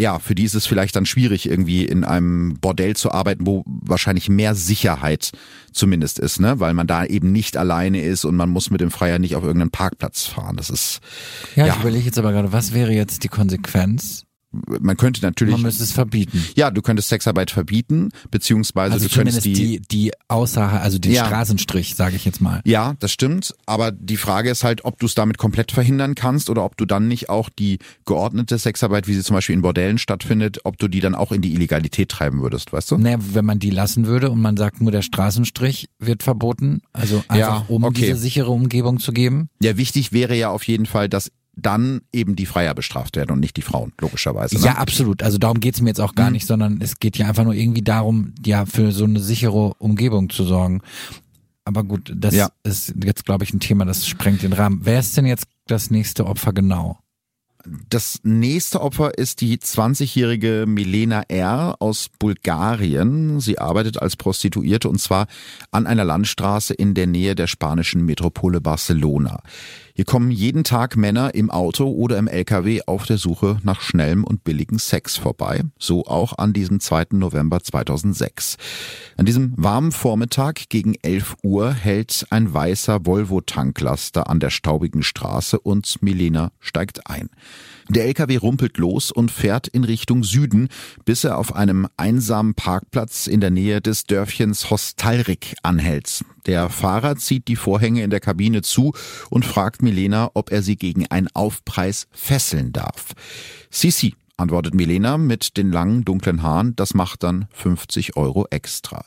ja, 0.00 0.18
für 0.18 0.34
die 0.34 0.44
ist 0.44 0.54
es 0.54 0.66
vielleicht 0.66 0.96
dann 0.96 1.06
schwierig, 1.06 1.48
irgendwie 1.48 1.84
in 1.84 2.04
einem 2.04 2.54
Bordell 2.60 2.96
zu 2.96 3.12
arbeiten, 3.12 3.46
wo 3.46 3.62
wahrscheinlich 3.66 4.28
mehr 4.28 4.54
Sicherheit 4.54 5.30
zumindest 5.72 6.18
ist, 6.18 6.40
ne? 6.40 6.58
Weil 6.58 6.74
man 6.74 6.86
da 6.86 7.04
eben 7.04 7.32
nicht 7.32 7.56
alleine 7.56 8.02
ist 8.02 8.24
und 8.24 8.34
man 8.34 8.48
muss 8.48 8.70
mit 8.70 8.80
dem 8.80 8.90
Freier 8.90 9.18
nicht 9.18 9.36
auf 9.36 9.44
irgendeinen 9.44 9.70
Parkplatz 9.70 10.26
fahren. 10.26 10.56
Das 10.56 10.70
ist. 10.70 11.00
Ja, 11.54 11.66
ja. 11.66 11.74
ich 11.74 11.80
überlege 11.80 12.06
jetzt 12.06 12.18
aber 12.18 12.32
gerade, 12.32 12.52
was 12.52 12.72
wäre 12.72 12.92
jetzt 12.92 13.22
die 13.24 13.28
Konsequenz? 13.28 14.24
Man 14.52 14.96
könnte 14.96 15.22
natürlich. 15.22 15.52
Man 15.52 15.62
müsste 15.62 15.84
es 15.84 15.92
verbieten. 15.92 16.44
Ja, 16.56 16.70
du 16.70 16.82
könntest 16.82 17.08
Sexarbeit 17.08 17.50
verbieten, 17.50 18.10
beziehungsweise 18.30 18.94
also 18.94 19.08
du 19.08 19.14
könntest 19.14 19.44
die, 19.44 19.52
die, 19.52 19.80
die 19.90 20.12
Aussage, 20.28 20.80
also 20.80 20.98
den 20.98 21.12
Ja. 21.12 21.26
Straßenstrich, 21.26 21.94
sage 21.94 22.16
ich 22.16 22.24
jetzt 22.24 22.40
mal. 22.40 22.60
Ja, 22.64 22.94
das 22.98 23.12
stimmt. 23.12 23.54
Aber 23.66 23.92
die 23.92 24.16
Frage 24.16 24.50
ist 24.50 24.64
halt, 24.64 24.84
ob 24.84 24.98
du 24.98 25.06
es 25.06 25.14
damit 25.14 25.38
komplett 25.38 25.72
verhindern 25.72 26.14
kannst 26.14 26.50
oder 26.50 26.64
ob 26.64 26.76
du 26.76 26.84
dann 26.84 27.06
nicht 27.08 27.28
auch 27.28 27.48
die 27.48 27.78
geordnete 28.06 28.58
Sexarbeit, 28.58 29.06
wie 29.06 29.14
sie 29.14 29.22
zum 29.22 29.34
Beispiel 29.34 29.54
in 29.54 29.62
Bordellen 29.62 29.98
stattfindet, 29.98 30.60
ob 30.64 30.78
du 30.78 30.88
die 30.88 31.00
dann 31.00 31.14
auch 31.14 31.32
in 31.32 31.42
die 31.42 31.54
Illegalität 31.54 32.08
treiben 32.08 32.42
würdest, 32.42 32.72
weißt 32.72 32.90
du? 32.90 32.98
Naja, 32.98 33.18
wenn 33.32 33.44
man 33.44 33.58
die 33.58 33.70
lassen 33.70 34.06
würde 34.06 34.30
und 34.30 34.40
man 34.40 34.56
sagt 34.56 34.80
nur 34.80 34.90
der 34.90 35.02
Straßenstrich 35.02 35.88
wird 35.98 36.22
verboten, 36.22 36.80
also 36.92 37.22
einfach 37.28 37.60
Ja, 37.60 37.64
um 37.68 37.84
okay. 37.84 38.00
diese 38.06 38.16
sichere 38.16 38.50
Umgebung 38.50 38.98
zu 38.98 39.12
geben. 39.12 39.48
Ja, 39.62 39.76
wichtig 39.76 40.12
wäre 40.12 40.34
ja 40.36 40.50
auf 40.50 40.64
jeden 40.64 40.86
Fall, 40.86 41.08
dass 41.08 41.30
dann 41.56 42.00
eben 42.12 42.36
die 42.36 42.46
Freier 42.46 42.74
bestraft 42.74 43.16
werden 43.16 43.32
und 43.32 43.40
nicht 43.40 43.56
die 43.56 43.62
Frauen, 43.62 43.92
logischerweise. 44.00 44.56
Ne? 44.56 44.64
Ja, 44.64 44.72
absolut. 44.76 45.22
Also 45.22 45.36
darum 45.38 45.60
geht's 45.60 45.80
mir 45.80 45.90
jetzt 45.90 46.00
auch 46.00 46.14
gar 46.14 46.26
Mhm. 46.26 46.32
nicht, 46.34 46.46
sondern 46.46 46.80
es 46.80 46.98
geht 47.00 47.18
ja 47.18 47.26
einfach 47.28 47.44
nur 47.44 47.54
irgendwie 47.54 47.82
darum, 47.82 48.32
ja, 48.44 48.66
für 48.66 48.92
so 48.92 49.04
eine 49.04 49.20
sichere 49.20 49.74
Umgebung 49.78 50.30
zu 50.30 50.44
sorgen. 50.44 50.80
Aber 51.64 51.84
gut, 51.84 52.12
das 52.16 52.34
Ja. 52.34 52.50
ist 52.62 52.94
jetzt, 53.04 53.24
glaube 53.26 53.44
ich, 53.44 53.52
ein 53.52 53.60
Thema, 53.60 53.84
das 53.84 54.06
sprengt 54.06 54.42
den 54.42 54.52
Rahmen. 54.54 54.80
Wer 54.84 54.98
ist 55.00 55.16
denn 55.16 55.26
jetzt 55.26 55.46
das 55.66 55.90
nächste 55.90 56.26
Opfer 56.26 56.52
genau? 56.52 56.98
Das 57.90 58.20
nächste 58.22 58.80
Opfer 58.80 59.18
ist 59.18 59.42
die 59.42 59.58
20-jährige 59.58 60.64
Milena 60.66 61.24
R. 61.28 61.76
aus 61.78 62.08
Bulgarien. 62.18 63.38
Sie 63.40 63.58
arbeitet 63.58 64.00
als 64.00 64.16
Prostituierte 64.16 64.88
und 64.88 64.98
zwar 64.98 65.26
an 65.70 65.86
einer 65.86 66.04
Landstraße 66.04 66.72
in 66.72 66.94
der 66.94 67.06
Nähe 67.06 67.34
der 67.34 67.46
spanischen 67.46 68.06
Metropole 68.06 68.62
Barcelona. 68.62 69.42
Hier 70.00 70.06
kommen 70.06 70.30
jeden 70.30 70.64
Tag 70.64 70.96
Männer 70.96 71.34
im 71.34 71.50
Auto 71.50 71.84
oder 71.90 72.16
im 72.16 72.26
LKW 72.26 72.80
auf 72.86 73.04
der 73.04 73.18
Suche 73.18 73.58
nach 73.64 73.82
schnellem 73.82 74.24
und 74.24 74.44
billigem 74.44 74.78
Sex 74.78 75.18
vorbei. 75.18 75.60
So 75.78 76.06
auch 76.06 76.38
an 76.38 76.54
diesem 76.54 76.80
2. 76.80 77.08
November 77.10 77.62
2006. 77.62 78.56
An 79.18 79.26
diesem 79.26 79.52
warmen 79.58 79.92
Vormittag 79.92 80.70
gegen 80.70 80.94
11 81.02 81.36
Uhr 81.42 81.74
hält 81.74 82.26
ein 82.30 82.54
weißer 82.54 83.04
Volvo-Tanklaster 83.04 84.30
an 84.30 84.40
der 84.40 84.48
staubigen 84.48 85.02
Straße 85.02 85.60
und 85.60 86.00
Milena 86.00 86.50
steigt 86.60 87.06
ein. 87.06 87.28
Der 87.90 88.04
LKW 88.04 88.36
rumpelt 88.36 88.78
los 88.78 89.10
und 89.10 89.32
fährt 89.32 89.66
in 89.66 89.82
Richtung 89.82 90.22
Süden, 90.22 90.68
bis 91.04 91.24
er 91.24 91.38
auf 91.38 91.56
einem 91.56 91.88
einsamen 91.96 92.54
Parkplatz 92.54 93.26
in 93.26 93.40
der 93.40 93.50
Nähe 93.50 93.80
des 93.80 94.04
Dörfchens 94.04 94.70
Hostalrik 94.70 95.56
anhält. 95.64 96.24
Der 96.46 96.68
Fahrer 96.68 97.16
zieht 97.16 97.48
die 97.48 97.56
Vorhänge 97.56 98.04
in 98.04 98.10
der 98.10 98.20
Kabine 98.20 98.62
zu 98.62 98.92
und 99.28 99.44
fragt 99.44 99.82
Milena, 99.82 100.30
ob 100.34 100.52
er 100.52 100.62
sie 100.62 100.76
gegen 100.76 101.08
einen 101.08 101.26
Aufpreis 101.34 102.06
fesseln 102.12 102.72
darf. 102.72 103.06
Sisi, 103.70 104.14
antwortet 104.36 104.72
Milena 104.72 105.18
mit 105.18 105.56
den 105.56 105.72
langen 105.72 106.04
dunklen 106.04 106.44
Haaren, 106.44 106.76
das 106.76 106.94
macht 106.94 107.24
dann 107.24 107.48
50 107.50 108.16
Euro 108.16 108.46
extra. 108.50 109.04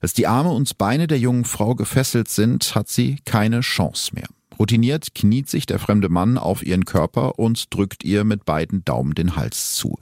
Als 0.00 0.14
die 0.14 0.26
Arme 0.26 0.50
und 0.50 0.78
Beine 0.78 1.06
der 1.06 1.20
jungen 1.20 1.44
Frau 1.44 1.76
gefesselt 1.76 2.26
sind, 2.26 2.74
hat 2.74 2.88
sie 2.88 3.20
keine 3.24 3.60
Chance 3.60 4.16
mehr. 4.16 4.26
Routiniert 4.58 5.14
kniet 5.14 5.48
sich 5.48 5.66
der 5.66 5.78
fremde 5.78 6.08
Mann 6.08 6.38
auf 6.38 6.64
ihren 6.64 6.84
Körper 6.84 7.38
und 7.38 7.74
drückt 7.74 8.04
ihr 8.04 8.24
mit 8.24 8.44
beiden 8.44 8.84
Daumen 8.84 9.14
den 9.14 9.36
Hals 9.36 9.74
zu. 9.74 9.98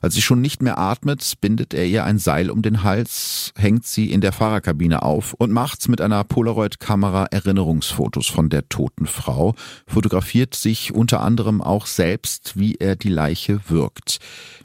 Als 0.00 0.14
sie 0.14 0.22
schon 0.22 0.40
nicht 0.40 0.62
mehr 0.62 0.78
atmet, 0.78 1.34
bindet 1.40 1.74
er 1.74 1.86
ihr 1.86 2.04
ein 2.04 2.18
Seil 2.18 2.50
um 2.50 2.62
den 2.62 2.82
Hals, 2.82 3.52
hängt 3.56 3.86
sie 3.86 4.10
in 4.10 4.20
der 4.20 4.32
Fahrerkabine 4.32 5.02
auf 5.02 5.34
und 5.34 5.50
macht 5.50 5.88
mit 5.88 6.00
einer 6.00 6.24
Polaroid-Kamera 6.24 7.26
Erinnerungsfotos 7.26 8.26
von 8.26 8.48
der 8.48 8.68
toten 8.68 9.06
Frau, 9.06 9.54
fotografiert 9.86 10.54
sich 10.54 10.94
unter 10.94 11.20
anderem 11.20 11.60
auch 11.60 11.86
selbst, 11.86 12.58
wie 12.58 12.76
er 12.76 12.96
die 12.96 13.08
Leiche 13.08 13.60
wirkt. 13.68 14.18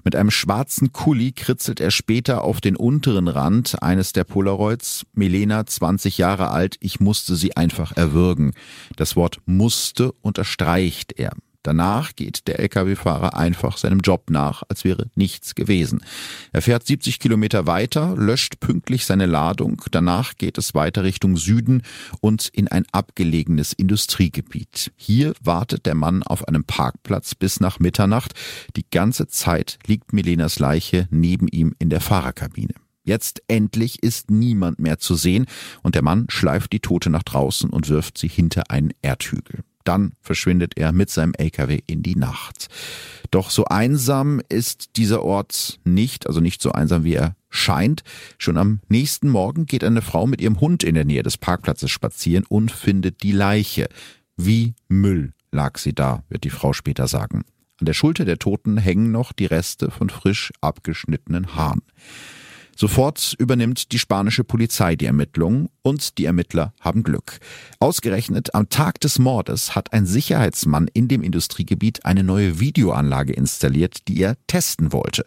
Mit 0.04 0.16
einem 0.16 0.32
schwarzen 0.32 0.92
Kuli 0.92 1.32
kritzelt 1.32 1.80
er 1.80 1.92
später 1.92 2.44
auf 2.44 2.60
den 2.60 2.76
unteren 2.76 3.28
Rand 3.28 3.82
eines 3.84 4.14
der 4.14 4.24
Polaroids. 4.24 5.06
Milena, 5.14 5.66
20 5.66 6.18
Jahre 6.18 6.50
alt, 6.50 6.78
ich 6.80 7.00
musste 7.00 7.36
sie 7.36 7.56
einfach 7.56 7.96
erwürgen. 7.96 8.54
Das 8.96 9.16
Wort 9.16 9.31
musste 9.46 10.12
unterstreicht 10.22 11.14
er. 11.18 11.32
Danach 11.64 12.16
geht 12.16 12.48
der 12.48 12.60
Lkw-Fahrer 12.60 13.38
einfach 13.38 13.78
seinem 13.78 14.00
Job 14.00 14.32
nach, 14.32 14.64
als 14.68 14.84
wäre 14.84 15.12
nichts 15.14 15.54
gewesen. 15.54 16.04
Er 16.52 16.64
fährt 16.64 16.86
70 16.88 17.20
Kilometer 17.20 17.68
weiter, 17.68 18.16
löscht 18.16 18.60
pünktlich 18.60 19.06
seine 19.06 19.28
Ladung. 19.28 19.84
Danach 19.92 20.36
geht 20.38 20.58
es 20.58 20.74
weiter 20.74 21.04
Richtung 21.04 21.38
Süden 21.38 21.84
und 22.20 22.48
in 22.48 22.68
ein 22.68 22.86
abgelegenes 22.92 23.74
Industriegebiet. 23.74 24.92
Hier 24.96 25.34
wartet 25.40 25.86
der 25.86 25.96
Mann 25.96 26.24
auf 26.24 26.48
einem 26.48 26.64
Parkplatz 26.64 27.36
bis 27.36 27.60
nach 27.60 27.80
Mitternacht. 27.80 28.34
Die 28.76 28.86
ganze 28.90 29.28
Zeit 29.28 29.78
liegt 29.86 30.14
Milenas 30.14 30.58
Leiche 30.58 31.08
neben 31.12 31.48
ihm 31.48 31.76
in 31.78 31.92
der 31.92 32.02
Fahrerkabine. 32.02 32.74
Jetzt 33.04 33.42
endlich 33.48 34.04
ist 34.04 34.30
niemand 34.30 34.80
mehr 34.80 35.00
zu 35.00 35.16
sehen 35.16 35.46
und 35.82 35.96
der 35.96 36.04
Mann 36.04 36.28
schleift 36.30 36.72
die 36.72 36.80
Tote 36.80 37.10
nach 37.10 37.24
draußen 37.24 37.70
und 37.70 37.90
wirft 37.90 38.18
sie 38.18 38.28
hinter 38.28 38.70
einen 38.70 38.94
Erdhügel. 39.02 39.62
Dann 39.84 40.14
verschwindet 40.22 40.74
er 40.78 40.92
mit 40.92 41.10
seinem 41.10 41.34
LKW 41.34 41.80
in 41.88 42.04
die 42.04 42.16
Nacht. 42.16 42.68
Doch 43.32 43.50
so 43.50 43.66
einsam 43.66 44.42
ist 44.50 44.98
dieser 44.98 45.24
Ort 45.24 45.80
nicht, 45.84 46.28
also 46.28 46.40
nicht 46.40 46.62
so 46.62 46.72
einsam 46.72 47.04
wie 47.04 47.16
er 47.16 47.36
scheint. 47.50 48.04
Schon 48.38 48.58
am 48.58 48.82
nächsten 48.90 49.30
Morgen 49.30 49.66
geht 49.66 49.84
eine 49.84 50.02
Frau 50.02 50.28
mit 50.28 50.42
ihrem 50.42 50.60
Hund 50.60 50.84
in 50.84 50.96
der 50.96 51.06
Nähe 51.06 51.24
des 51.24 51.38
Parkplatzes 51.38 51.90
spazieren 51.90 52.46
und 52.48 52.72
findet 52.72 53.24
die 53.24 53.32
Leiche. 53.32 53.88
Wie 54.38 54.76
Müll 54.88 55.34
lag 55.52 55.78
sie 55.78 55.94
da, 55.94 56.24
wird 56.30 56.44
die 56.44 56.50
Frau 56.50 56.74
später 56.74 57.08
sagen. 57.08 57.44
An 57.80 57.86
der 57.86 57.94
Schulter 57.94 58.26
der 58.26 58.38
Toten 58.38 58.78
hängen 58.78 59.12
noch 59.12 59.34
die 59.34 59.48
Reste 59.48 59.90
von 59.90 60.10
frisch 60.10 60.52
abgeschnittenen 60.62 61.56
Haaren. 61.56 61.82
Sofort 62.76 63.36
übernimmt 63.38 63.92
die 63.92 64.00
spanische 64.00 64.44
Polizei 64.44 64.96
die 64.96 65.06
Ermittlungen 65.06 65.70
und 65.84 66.18
die 66.18 66.26
Ermittler 66.26 66.74
haben 66.80 67.04
Glück. 67.04 67.40
Ausgerechnet 67.80 68.56
am 68.56 68.70
Tag 68.70 69.00
des 69.02 69.20
Mordes 69.20 69.76
hat 69.76 69.94
ein 69.94 70.06
Sicherheitsmann 70.06 70.88
in 70.94 71.08
dem 71.08 71.22
Industriegebiet 71.22 72.06
eine 72.06 72.24
neue 72.24 72.60
Videoanlage 72.60 73.34
installiert, 73.34 74.08
die 74.08 74.22
er 74.22 74.36
testen 74.48 74.94
wollte. 74.94 75.26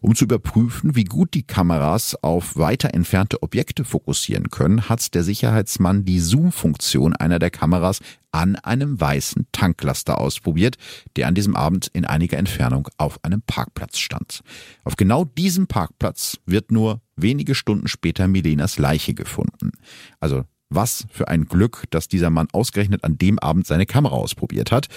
Um 0.00 0.14
zu 0.14 0.24
überprüfen, 0.24 0.94
wie 0.94 1.04
gut 1.04 1.34
die 1.34 1.42
Kameras 1.42 2.16
auf 2.22 2.56
weiter 2.56 2.94
entfernte 2.94 3.42
Objekte 3.42 3.84
fokussieren 3.84 4.50
können, 4.50 4.88
hat 4.88 5.14
der 5.14 5.24
Sicherheitsmann 5.24 6.04
die 6.04 6.20
Zoom-Funktion 6.20 7.14
einer 7.14 7.38
der 7.38 7.50
Kameras 7.50 8.00
an 8.34 8.56
einem 8.56 9.00
weißen 9.00 9.46
Tanklaster 9.52 10.18
ausprobiert, 10.20 10.76
der 11.16 11.28
an 11.28 11.36
diesem 11.36 11.54
Abend 11.54 11.88
in 11.92 12.04
einiger 12.04 12.36
Entfernung 12.36 12.88
auf 12.98 13.22
einem 13.24 13.42
Parkplatz 13.42 13.98
stand. 13.98 14.40
Auf 14.82 14.96
genau 14.96 15.24
diesem 15.24 15.68
Parkplatz 15.68 16.38
wird 16.44 16.72
nur 16.72 17.00
wenige 17.14 17.54
Stunden 17.54 17.86
später 17.86 18.26
Milenas 18.26 18.76
Leiche 18.76 19.14
gefunden. 19.14 19.70
Also 20.18 20.44
was 20.68 21.06
für 21.12 21.28
ein 21.28 21.44
Glück, 21.44 21.84
dass 21.90 22.08
dieser 22.08 22.30
Mann 22.30 22.48
ausgerechnet 22.52 23.04
an 23.04 23.16
dem 23.16 23.38
Abend 23.38 23.68
seine 23.68 23.86
Kamera 23.86 24.16
ausprobiert 24.16 24.72
hat. 24.72 24.88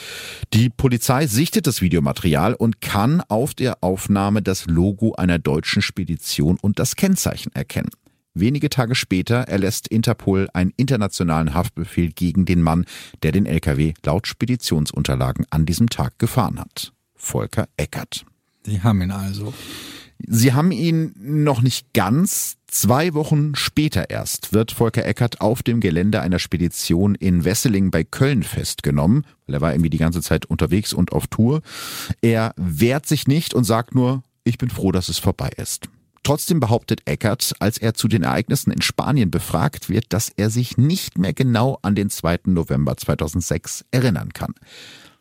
Die 0.54 0.70
Polizei 0.70 1.28
sichtet 1.28 1.68
das 1.68 1.82
Videomaterial 1.82 2.56
und 2.56 2.82
kann 2.82 3.22
auf 3.28 3.54
der 3.54 3.84
Aufnahme 3.84 4.42
das 4.42 4.66
Logo 4.66 5.14
einer 5.14 5.38
deutschen 5.38 5.84
Spedition 5.84 6.58
und 6.60 6.80
das 6.80 6.96
Kennzeichen 6.96 7.54
erkennen. 7.54 7.92
Wenige 8.40 8.70
Tage 8.70 8.94
später 8.94 9.36
erlässt 9.36 9.88
Interpol 9.88 10.48
einen 10.54 10.72
internationalen 10.78 11.56
Haftbefehl 11.56 12.12
gegen 12.12 12.46
den 12.46 12.62
Mann, 12.62 12.86
der 13.24 13.32
den 13.32 13.48
LKW 13.48 13.94
laut 14.06 14.28
Speditionsunterlagen 14.28 15.46
an 15.50 15.66
diesem 15.66 15.90
Tag 15.90 16.20
gefahren 16.20 16.60
hat. 16.60 16.94
Volker 17.16 17.68
Eckert. 17.78 18.26
Sie 18.64 18.82
haben 18.84 19.02
ihn 19.02 19.12
also. 19.12 19.54
Sie 20.26 20.54
haben 20.54 20.72
ihn 20.72 21.14
noch 21.18 21.62
nicht 21.62 21.94
ganz. 21.94 22.58
Zwei 22.68 23.14
Wochen 23.16 23.56
später 23.56 24.10
erst 24.10 24.54
wird 24.54 24.72
Volker 24.72 25.06
Eckert 25.06 25.42
auf 25.42 25.64
dem 25.64 25.80
Gelände 25.80 26.22
einer 26.22 26.38
Spedition 26.40 27.16
in 27.16 27.44
Wesseling 27.44 27.90
bei 27.90 28.04
Köln 28.04 28.44
festgenommen, 28.44 29.26
weil 29.46 29.56
er 29.56 29.62
war 29.62 29.72
irgendwie 29.72 29.90
die 29.90 29.98
ganze 29.98 30.22
Zeit 30.22 30.46
unterwegs 30.46 30.94
und 30.94 31.12
auf 31.12 31.26
Tour. 31.28 31.62
Er 32.22 32.54
wehrt 32.58 33.08
sich 33.08 33.28
nicht 33.28 33.54
und 33.56 33.64
sagt 33.64 33.96
nur, 33.96 34.22
ich 34.44 34.58
bin 34.58 34.70
froh, 34.70 34.92
dass 34.92 35.10
es 35.10 35.18
vorbei 35.18 35.50
ist. 35.58 35.90
Trotzdem 36.28 36.60
behauptet 36.60 37.04
Eckert, 37.06 37.54
als 37.60 37.78
er 37.78 37.94
zu 37.94 38.10
den 38.10 38.24
Ereignissen 38.24 38.70
in 38.70 38.82
Spanien 38.82 39.32
befragt 39.32 39.88
wird, 39.88 40.08
dass 40.10 40.28
er 40.28 40.50
sich 40.50 40.78
nicht 40.78 41.18
mehr 41.18 41.32
genau 41.32 41.80
an 41.84 41.96
den 41.96 42.10
2. 42.10 42.40
November 42.48 42.98
2006 42.98 43.86
erinnern 43.92 44.34
kann. 44.34 44.54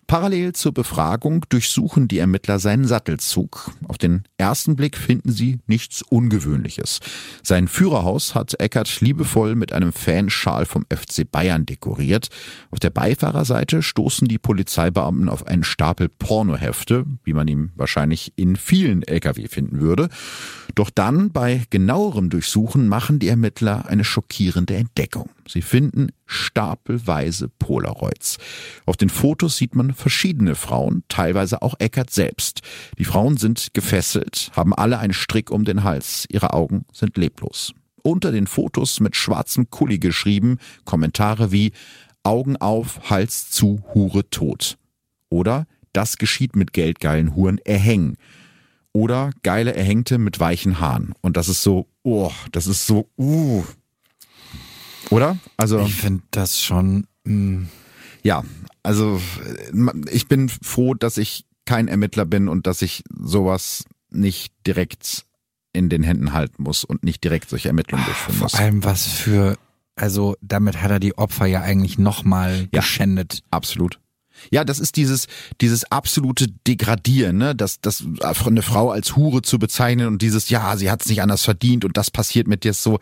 Parallel 0.07 0.53
zur 0.53 0.73
Befragung 0.73 1.45
durchsuchen 1.49 2.07
die 2.07 2.19
Ermittler 2.19 2.61
seinen 2.61 2.85
Sattelzug. 2.85 3.73
Auf 3.89 3.99
den 3.99 4.23
ersten 4.39 4.77
Blick 4.77 4.97
finden 4.97 5.33
sie 5.33 5.59
nichts 5.67 6.03
Ungewöhnliches. 6.03 7.01
Sein 7.43 7.67
Führerhaus 7.67 8.37
hat 8.37 8.61
Eckert 8.61 9.01
liebevoll 9.01 9.57
mit 9.57 9.73
einem 9.73 9.93
Fanschal 9.93 10.65
vom 10.65 10.85
FC 10.85 11.29
Bayern 11.29 11.67
dekoriert. 11.67 12.29
Auf 12.71 12.79
der 12.79 12.91
Beifahrerseite 12.91 13.83
stoßen 13.83 14.29
die 14.29 14.39
Polizeibeamten 14.39 15.29
auf 15.29 15.47
einen 15.47 15.65
Stapel 15.65 16.09
Pornohefte, 16.09 17.05
wie 17.25 17.33
man 17.33 17.49
ihn 17.49 17.73
wahrscheinlich 17.75 18.33
in 18.37 18.55
vielen 18.55 19.03
Lkw 19.03 19.49
finden 19.49 19.81
würde. 19.81 20.09
Doch 20.77 20.91
dann 20.91 21.33
bei 21.33 21.65
genauerem 21.71 22.31
Durchsuchen 22.31 22.87
machen 22.87 23.19
die 23.19 23.29
Ermittler 23.29 23.87
eine 23.87 24.05
schockierende 24.05 24.77
Entdeckung. 24.77 25.31
Sie 25.49 25.63
finden 25.63 26.09
stapelweise 26.27 27.49
Polaroids. 27.49 28.39
Auf 28.85 28.97
den 28.97 29.09
Fotos 29.09 29.57
sieht 29.57 29.75
man 29.75 29.95
verschiedene 29.95 30.55
Frauen, 30.55 31.05
teilweise 31.09 31.63
auch 31.63 31.75
Eckert 31.79 32.11
selbst. 32.11 32.63
Die 32.99 33.05
Frauen 33.05 33.37
sind 33.37 33.75
gefesselt, 33.75 34.51
haben 34.55 34.75
alle 34.75 34.99
einen 34.99 35.13
Strick 35.13 35.51
um 35.51 35.65
den 35.65 35.85
Hals, 35.85 36.27
ihre 36.31 36.53
Augen 36.53 36.85
sind 36.93 37.17
leblos. 37.17 37.73
Unter 38.03 38.33
den 38.33 38.47
Fotos 38.47 39.01
mit 39.01 39.17
schwarzem 39.17 39.71
Kuli 39.71 39.99
geschrieben 39.99 40.59
Kommentare 40.85 41.51
wie 41.51 41.73
Augen 42.23 42.57
auf, 42.57 43.11
Hals 43.11 43.51
zu, 43.51 43.83
Hure 43.95 44.29
tot. 44.31 44.79
Oder 45.29 45.67
das 45.93 46.19
geschieht 46.19 46.57
mit 46.57 46.73
geldgeilen 46.73 47.35
Huren 47.35 47.59
erhängen. 47.59 48.17
Oder 48.93 49.31
geile 49.43 49.75
Erhängte 49.75 50.19
mit 50.19 50.41
weichen 50.41 50.81
Haaren. 50.81 51.15
Und 51.21 51.37
das 51.37 51.49
ist 51.49 51.63
so, 51.63 51.87
oh, 52.03 52.33
das 52.53 52.67
ist 52.67 52.87
so, 52.87 53.09
uh, 53.19 53.65
oder? 55.11 55.39
Also 55.57 55.81
ich 55.81 55.95
finde 55.95 56.23
das 56.31 56.61
schon. 56.61 57.07
Mh. 57.25 57.33
Hm. 57.33 57.69
Ja, 58.23 58.43
also 58.83 59.21
ich 60.11 60.27
bin 60.27 60.49
froh, 60.49 60.95
dass 60.95 61.17
ich 61.17 61.45
kein 61.65 61.87
Ermittler 61.87 62.25
bin 62.25 62.49
und 62.49 62.67
dass 62.67 62.83
ich 62.83 63.05
sowas 63.17 63.85
nicht 64.11 64.53
direkt 64.67 65.27
in 65.73 65.89
den 65.89 66.03
Händen 66.03 66.33
halten 66.33 66.63
muss 66.63 66.85
und 66.85 67.05
nicht 67.05 67.23
direkt 67.23 67.51
solche 67.51 67.69
Ermittlungen 67.69 68.05
durchführen 68.05 68.39
muss. 68.39 68.53
Vor 68.53 68.61
allem 68.61 68.83
was 68.83 69.07
für, 69.07 69.57
also 69.95 70.35
damit 70.41 70.83
hat 70.83 70.91
er 70.91 70.99
die 70.99 71.17
Opfer 71.19 71.47
ja 71.47 71.61
eigentlich 71.61 71.99
nochmal 71.99 72.69
ja, 72.73 72.81
geschändet. 72.81 73.43
Absolut. 73.51 74.01
Ja, 74.51 74.65
das 74.65 74.79
ist 74.79 74.97
dieses, 74.97 75.27
dieses 75.61 75.91
absolute 75.91 76.49
Degradieren, 76.67 77.39
ne? 77.39 77.55
das, 77.55 77.81
das 77.81 78.05
eine 78.45 78.63
Frau 78.63 78.91
als 78.91 79.17
Hure 79.17 79.43
zu 79.43 79.59
bezeichnen 79.59 80.07
und 80.07 80.23
dieses, 80.23 80.49
ja, 80.49 80.77
sie 80.77 80.91
hat 80.91 81.03
es 81.03 81.09
nicht 81.09 81.23
anders 81.23 81.45
verdient 81.45 81.85
und 81.85 81.97
das 81.97 82.11
passiert 82.11 82.47
mit 82.47 82.65
dir 82.65 82.75
so 82.75 82.99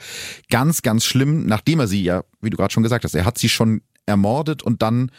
ganz, 0.50 0.82
ganz 0.82 1.04
schlimm, 1.04 1.46
nachdem 1.46 1.80
er 1.80 1.86
sie 1.86 2.02
ja, 2.02 2.24
wie 2.40 2.50
du 2.50 2.56
gerade 2.56 2.72
schon 2.72 2.82
gesagt 2.82 3.04
hast, 3.04 3.14
er 3.14 3.24
hat 3.24 3.38
sie 3.38 3.48
schon 3.48 3.82
ermordet 4.06 4.62
und 4.62 4.82
dann 4.82 5.10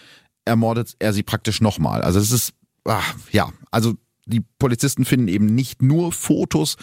ermordet 0.46 0.96
er 1.00 1.14
sie 1.14 1.24
praktisch 1.24 1.62
nochmal. 1.62 2.02
Also 2.02 2.20
es 2.20 2.32
ist, 2.32 2.54
ach, 2.86 3.16
ja, 3.32 3.52
also 3.72 3.96
die 4.26 4.44
Polizisten 4.60 5.06
finden 5.06 5.28
eben 5.28 5.46
nicht 5.46 5.82
nur 5.82 6.12
Fotos, 6.12 6.78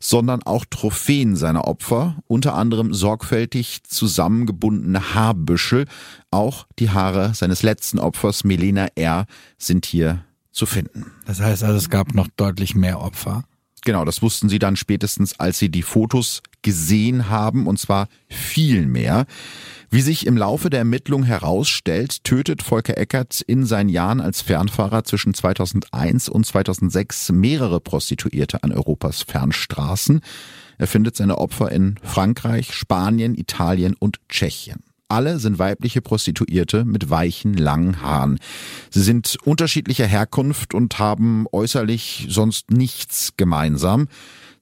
sondern 0.00 0.42
auch 0.44 0.64
Trophäen 0.64 1.36
seiner 1.36 1.66
Opfer, 1.66 2.16
unter 2.26 2.54
anderem 2.54 2.94
sorgfältig 2.94 3.82
zusammengebundene 3.84 5.14
Haarbüschel. 5.14 5.86
Auch 6.30 6.66
die 6.78 6.90
Haare 6.90 7.34
seines 7.34 7.62
letzten 7.62 7.98
Opfers, 7.98 8.44
Melena 8.44 8.86
R., 8.94 9.26
sind 9.58 9.86
hier 9.86 10.24
zu 10.52 10.66
finden. 10.66 11.06
Das 11.26 11.40
heißt 11.40 11.64
also, 11.64 11.76
es 11.76 11.90
gab 11.90 12.14
noch 12.14 12.28
deutlich 12.36 12.74
mehr 12.76 13.00
Opfer. 13.00 13.44
Genau, 13.84 14.04
das 14.04 14.22
wussten 14.22 14.48
sie 14.48 14.58
dann 14.58 14.76
spätestens, 14.76 15.38
als 15.38 15.58
sie 15.58 15.68
die 15.68 15.82
Fotos 15.82 16.42
gesehen 16.62 17.28
haben, 17.28 17.66
und 17.66 17.78
zwar 17.78 18.08
viel 18.28 18.86
mehr. 18.86 19.26
Wie 19.94 20.00
sich 20.00 20.26
im 20.26 20.36
Laufe 20.36 20.70
der 20.70 20.80
Ermittlung 20.80 21.22
herausstellt, 21.22 22.24
tötet 22.24 22.64
Volker 22.64 22.98
Eckert 22.98 23.40
in 23.42 23.64
seinen 23.64 23.88
Jahren 23.88 24.20
als 24.20 24.42
Fernfahrer 24.42 25.04
zwischen 25.04 25.34
2001 25.34 26.28
und 26.28 26.44
2006 26.44 27.30
mehrere 27.30 27.78
Prostituierte 27.78 28.64
an 28.64 28.72
Europas 28.72 29.22
Fernstraßen. 29.22 30.20
Er 30.78 30.88
findet 30.88 31.14
seine 31.14 31.38
Opfer 31.38 31.70
in 31.70 31.94
Frankreich, 32.02 32.74
Spanien, 32.74 33.36
Italien 33.36 33.94
und 33.96 34.18
Tschechien. 34.28 34.82
alle 35.08 35.38
sind 35.38 35.60
weibliche 35.60 36.02
Prostituierte 36.02 36.84
mit 36.84 37.08
weichen, 37.08 37.54
langen 37.54 38.02
Haaren. 38.02 38.40
Sie 38.90 39.02
sind 39.02 39.36
unterschiedlicher 39.44 40.06
Herkunft 40.06 40.74
und 40.74 40.98
haben 40.98 41.46
äußerlich 41.52 42.26
sonst 42.30 42.72
nichts 42.72 43.34
gemeinsam. 43.36 44.08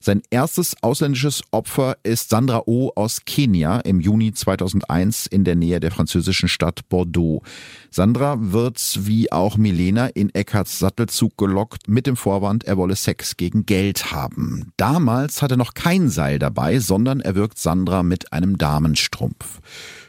Sein 0.05 0.21
erstes 0.31 0.75
ausländisches 0.81 1.43
Opfer 1.51 1.95
ist 2.03 2.27
Sandra 2.27 2.63
O. 2.65 2.91
aus 2.93 3.23
Kenia 3.23 3.79
im 3.79 4.01
Juni 4.01 4.33
2001 4.33 5.27
in 5.27 5.45
der 5.45 5.55
Nähe 5.55 5.79
der 5.79 5.91
französischen 5.91 6.49
Stadt 6.49 6.89
Bordeaux. 6.89 7.41
Sandra 7.89 8.35
wird 8.37 8.81
wie 8.99 9.31
auch 9.31 9.55
Milena 9.55 10.07
in 10.07 10.29
Eckarts 10.35 10.77
Sattelzug 10.77 11.37
gelockt 11.37 11.87
mit 11.87 12.05
dem 12.05 12.17
Vorwand, 12.17 12.65
er 12.65 12.75
wolle 12.75 12.97
Sex 12.97 13.37
gegen 13.37 13.65
Geld 13.65 14.11
haben. 14.11 14.73
Damals 14.75 15.41
hat 15.41 15.51
er 15.51 15.57
noch 15.57 15.73
kein 15.73 16.09
Seil 16.09 16.37
dabei, 16.37 16.79
sondern 16.79 17.21
er 17.21 17.35
wirkt 17.35 17.57
Sandra 17.57 18.03
mit 18.03 18.33
einem 18.33 18.57
Damenstrumpf. 18.57 19.61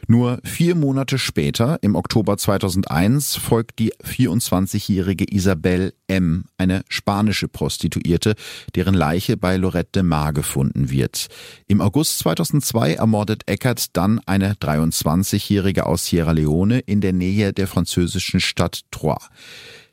Nur 0.07 0.39
vier 0.43 0.75
Monate 0.75 1.17
später, 1.17 1.79
im 1.81 1.95
Oktober 1.95 2.37
2001, 2.37 3.35
folgt 3.37 3.79
die 3.79 3.91
24-jährige 3.93 5.25
Isabel 5.31 5.93
M., 6.07 6.45
eine 6.57 6.83
spanische 6.89 7.47
Prostituierte, 7.47 8.35
deren 8.75 8.93
Leiche 8.93 9.35
bei 9.35 9.57
Lorette 9.57 9.91
de 9.95 10.03
Mar 10.03 10.33
gefunden 10.33 10.91
wird. 10.91 11.27
Im 11.67 11.81
August 11.81 12.19
2002 12.19 12.93
ermordet 12.93 13.43
Eckert 13.47 13.97
dann 13.97 14.19
eine 14.27 14.53
23-jährige 14.53 15.87
aus 15.87 16.05
Sierra 16.05 16.33
Leone 16.33 16.79
in 16.79 17.01
der 17.01 17.13
Nähe 17.13 17.51
der 17.51 17.67
französischen 17.67 18.39
Stadt 18.39 18.81
Troyes. 18.91 19.29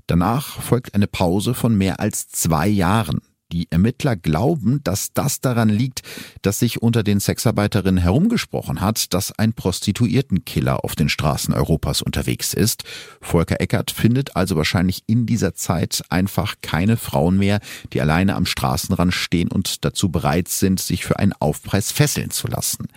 Danach 0.06 0.60
folgt 0.60 0.94
eine 0.94 1.06
Pause 1.06 1.54
von 1.54 1.74
mehr 1.74 2.00
als 2.00 2.28
zwei 2.28 2.68
Jahren. 2.68 3.20
Die 3.52 3.70
Ermittler 3.70 4.16
glauben, 4.16 4.82
dass 4.82 5.12
das 5.12 5.40
daran 5.40 5.68
liegt, 5.68 6.00
dass 6.40 6.58
sich 6.58 6.80
unter 6.80 7.02
den 7.02 7.20
Sexarbeiterinnen 7.20 8.02
herumgesprochen 8.02 8.80
hat, 8.80 9.12
dass 9.12 9.38
ein 9.38 9.52
Prostituiertenkiller 9.52 10.84
auf 10.84 10.96
den 10.96 11.10
Straßen 11.10 11.52
Europas 11.52 12.00
unterwegs 12.00 12.54
ist. 12.54 12.84
Volker 13.20 13.60
Eckert 13.60 13.90
findet 13.90 14.36
also 14.36 14.56
wahrscheinlich 14.56 15.02
in 15.06 15.26
dieser 15.26 15.54
Zeit 15.54 16.02
einfach 16.08 16.54
keine 16.62 16.96
Frauen 16.96 17.36
mehr, 17.36 17.60
die 17.92 18.00
alleine 18.00 18.36
am 18.36 18.46
Straßenrand 18.46 19.12
stehen 19.12 19.50
und 19.50 19.84
dazu 19.84 20.10
bereit 20.10 20.48
sind, 20.48 20.80
sich 20.80 21.04
für 21.04 21.18
einen 21.18 21.34
Aufpreis 21.38 21.92
fesseln 21.92 22.30
zu 22.30 22.48
lassen. 22.48 22.88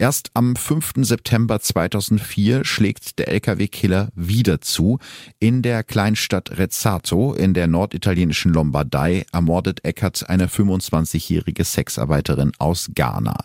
Erst 0.00 0.30
am 0.32 0.56
5. 0.56 0.92
September 1.02 1.60
2004 1.60 2.64
schlägt 2.64 3.18
der 3.18 3.28
Lkw-Killer 3.28 4.08
wieder 4.14 4.62
zu. 4.62 4.98
In 5.40 5.60
der 5.60 5.84
Kleinstadt 5.84 6.56
Rezzato 6.56 7.34
in 7.34 7.52
der 7.52 7.66
norditalienischen 7.66 8.54
Lombardei 8.54 9.26
ermordet 9.30 9.84
Eckert 9.84 10.30
eine 10.30 10.46
25-jährige 10.46 11.64
Sexarbeiterin 11.64 12.52
aus 12.58 12.88
Ghana. 12.94 13.44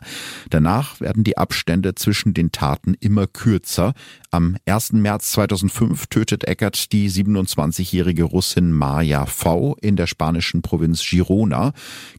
Danach 0.49 1.01
werden 1.01 1.25
die 1.25 1.37
Abstände 1.37 1.93
zwischen 1.93 2.33
den 2.33 2.53
Taten 2.53 2.93
immer 3.01 3.27
kürzer. 3.27 3.93
Am 4.31 4.55
1. 4.65 4.93
März 4.93 5.31
2005 5.33 6.07
tötet 6.07 6.45
Eckert 6.45 6.93
die 6.93 7.09
27-jährige 7.09 8.23
Russin 8.23 8.71
Maja 8.71 9.25
V. 9.25 9.75
in 9.81 9.97
der 9.97 10.07
spanischen 10.07 10.61
Provinz 10.61 11.05
Girona. 11.05 11.73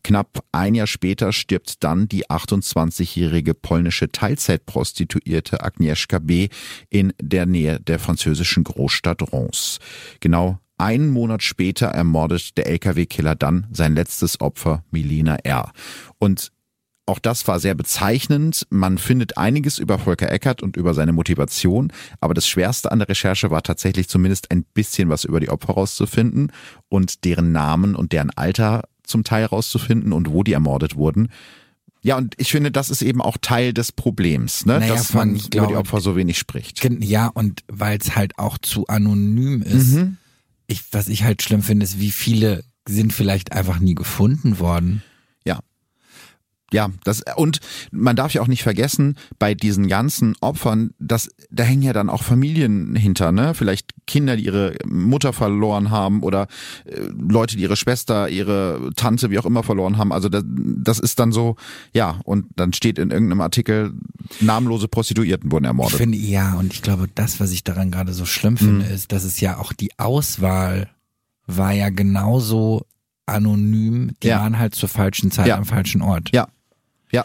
Knapp 0.04 0.44
ein 0.52 0.74
Jahr 0.74 0.86
später 0.86 1.32
stirbt 1.32 1.82
dann 1.84 2.06
die 2.06 2.26
28-jährige 2.26 3.54
polnische 3.54 4.12
Teilzeitprostituierte 4.26 5.62
Agnieszka 5.62 6.18
B. 6.18 6.48
in 6.90 7.12
der 7.20 7.46
Nähe 7.46 7.78
der 7.78 8.00
französischen 8.00 8.64
Großstadt 8.64 9.32
Reims. 9.32 9.78
Genau 10.18 10.58
einen 10.78 11.10
Monat 11.10 11.44
später 11.44 11.86
ermordet 11.86 12.58
der 12.58 12.66
Lkw-Killer 12.66 13.36
dann 13.36 13.68
sein 13.70 13.94
letztes 13.94 14.40
Opfer, 14.40 14.84
Milena 14.90 15.36
R. 15.36 15.70
Und 16.18 16.50
auch 17.06 17.20
das 17.20 17.46
war 17.46 17.60
sehr 17.60 17.76
bezeichnend. 17.76 18.66
Man 18.68 18.98
findet 18.98 19.38
einiges 19.38 19.78
über 19.78 20.00
Volker 20.00 20.30
Eckert 20.30 20.60
und 20.60 20.76
über 20.76 20.92
seine 20.92 21.12
Motivation, 21.12 21.92
aber 22.20 22.34
das 22.34 22.48
Schwerste 22.48 22.90
an 22.90 22.98
der 22.98 23.08
Recherche 23.08 23.52
war 23.52 23.62
tatsächlich 23.62 24.08
zumindest 24.08 24.50
ein 24.50 24.64
bisschen 24.64 25.08
was 25.08 25.22
über 25.22 25.38
die 25.38 25.50
Opfer 25.50 25.74
rauszufinden 25.74 26.50
und 26.88 27.24
deren 27.24 27.52
Namen 27.52 27.94
und 27.94 28.10
deren 28.10 28.30
Alter 28.30 28.82
zum 29.04 29.22
Teil 29.22 29.44
rauszufinden 29.44 30.12
und 30.12 30.32
wo 30.32 30.42
die 30.42 30.52
ermordet 30.52 30.96
wurden. 30.96 31.28
Ja, 32.02 32.16
und 32.16 32.34
ich 32.38 32.52
finde, 32.52 32.70
das 32.70 32.90
ist 32.90 33.02
eben 33.02 33.20
auch 33.20 33.36
Teil 33.40 33.72
des 33.72 33.90
Problems, 33.90 34.64
ne? 34.64 34.78
Naja, 34.78 34.94
dass 34.94 35.12
man 35.12 35.30
über 35.34 35.48
glaube- 35.48 35.68
die 35.68 35.76
Opfer 35.76 36.00
so 36.00 36.14
wenig 36.16 36.38
spricht. 36.38 36.80
Ja, 37.02 37.26
und 37.28 37.62
weil 37.68 37.98
es 37.98 38.14
halt 38.14 38.38
auch 38.38 38.58
zu 38.58 38.86
anonym 38.86 39.62
ist. 39.62 39.92
Mhm. 39.94 40.16
Ich, 40.68 40.82
was 40.92 41.08
ich 41.08 41.24
halt 41.24 41.42
schlimm 41.42 41.62
finde, 41.62 41.84
ist, 41.84 41.98
wie 42.00 42.10
viele 42.12 42.64
sind 42.88 43.12
vielleicht 43.12 43.52
einfach 43.52 43.80
nie 43.80 43.94
gefunden 43.96 44.58
worden. 44.60 45.02
Ja. 46.72 46.90
Das 47.04 47.22
und 47.36 47.60
man 47.92 48.16
darf 48.16 48.32
ja 48.34 48.42
auch 48.42 48.48
nicht 48.48 48.64
vergessen, 48.64 49.16
bei 49.38 49.54
diesen 49.54 49.86
ganzen 49.86 50.34
Opfern, 50.40 50.90
das 50.98 51.28
da 51.50 51.62
hängen 51.62 51.82
ja 51.82 51.92
dann 51.92 52.10
auch 52.10 52.24
Familien 52.24 52.96
hinter, 52.96 53.30
ne? 53.30 53.54
Vielleicht 53.54 53.92
Kinder, 54.06 54.36
die 54.36 54.44
ihre 54.46 54.74
Mutter 54.84 55.32
verloren 55.32 55.90
haben 55.90 56.22
oder 56.24 56.48
äh, 56.84 57.00
Leute, 57.16 57.56
die 57.56 57.62
ihre 57.62 57.76
Schwester, 57.76 58.28
ihre 58.28 58.90
Tante, 58.96 59.30
wie 59.30 59.38
auch 59.38 59.46
immer 59.46 59.62
verloren 59.62 59.96
haben. 59.96 60.12
Also 60.12 60.28
das, 60.28 60.42
das 60.46 60.98
ist 60.98 61.20
dann 61.20 61.30
so, 61.30 61.54
ja, 61.94 62.18
und 62.24 62.46
dann 62.56 62.72
steht 62.72 62.98
in 62.98 63.10
irgendeinem 63.10 63.42
Artikel, 63.42 63.92
namenlose 64.40 64.88
Prostituierten 64.88 65.52
wurden 65.52 65.64
Ich 65.64 65.68
ermordet. 65.68 65.96
finde, 65.98 66.18
ja, 66.18 66.54
und 66.54 66.72
ich 66.74 66.82
glaube, 66.82 67.06
das, 67.14 67.38
was 67.38 67.52
ich 67.52 67.62
daran 67.62 67.90
gerade 67.92 68.12
so 68.12 68.24
schlimm 68.26 68.54
Mhm. 68.54 68.58
finde, 68.58 68.86
ist, 68.86 69.12
dass 69.12 69.22
es 69.24 69.38
ja 69.40 69.58
auch 69.58 69.72
die 69.72 69.90
Auswahl 69.98 70.88
war 71.46 71.72
ja 71.72 71.90
genauso 71.90 72.86
anonym. 73.26 74.12
Die 74.22 74.28
Ja. 74.28 74.40
waren 74.40 74.58
halt 74.58 74.74
zur 74.74 74.88
falschen 74.88 75.30
Zeit 75.30 75.46
Ja. 75.48 75.56
am 75.56 75.64
falschen 75.64 76.00
Ort. 76.02 76.30
Ja. 76.32 76.48
Ja. 77.12 77.24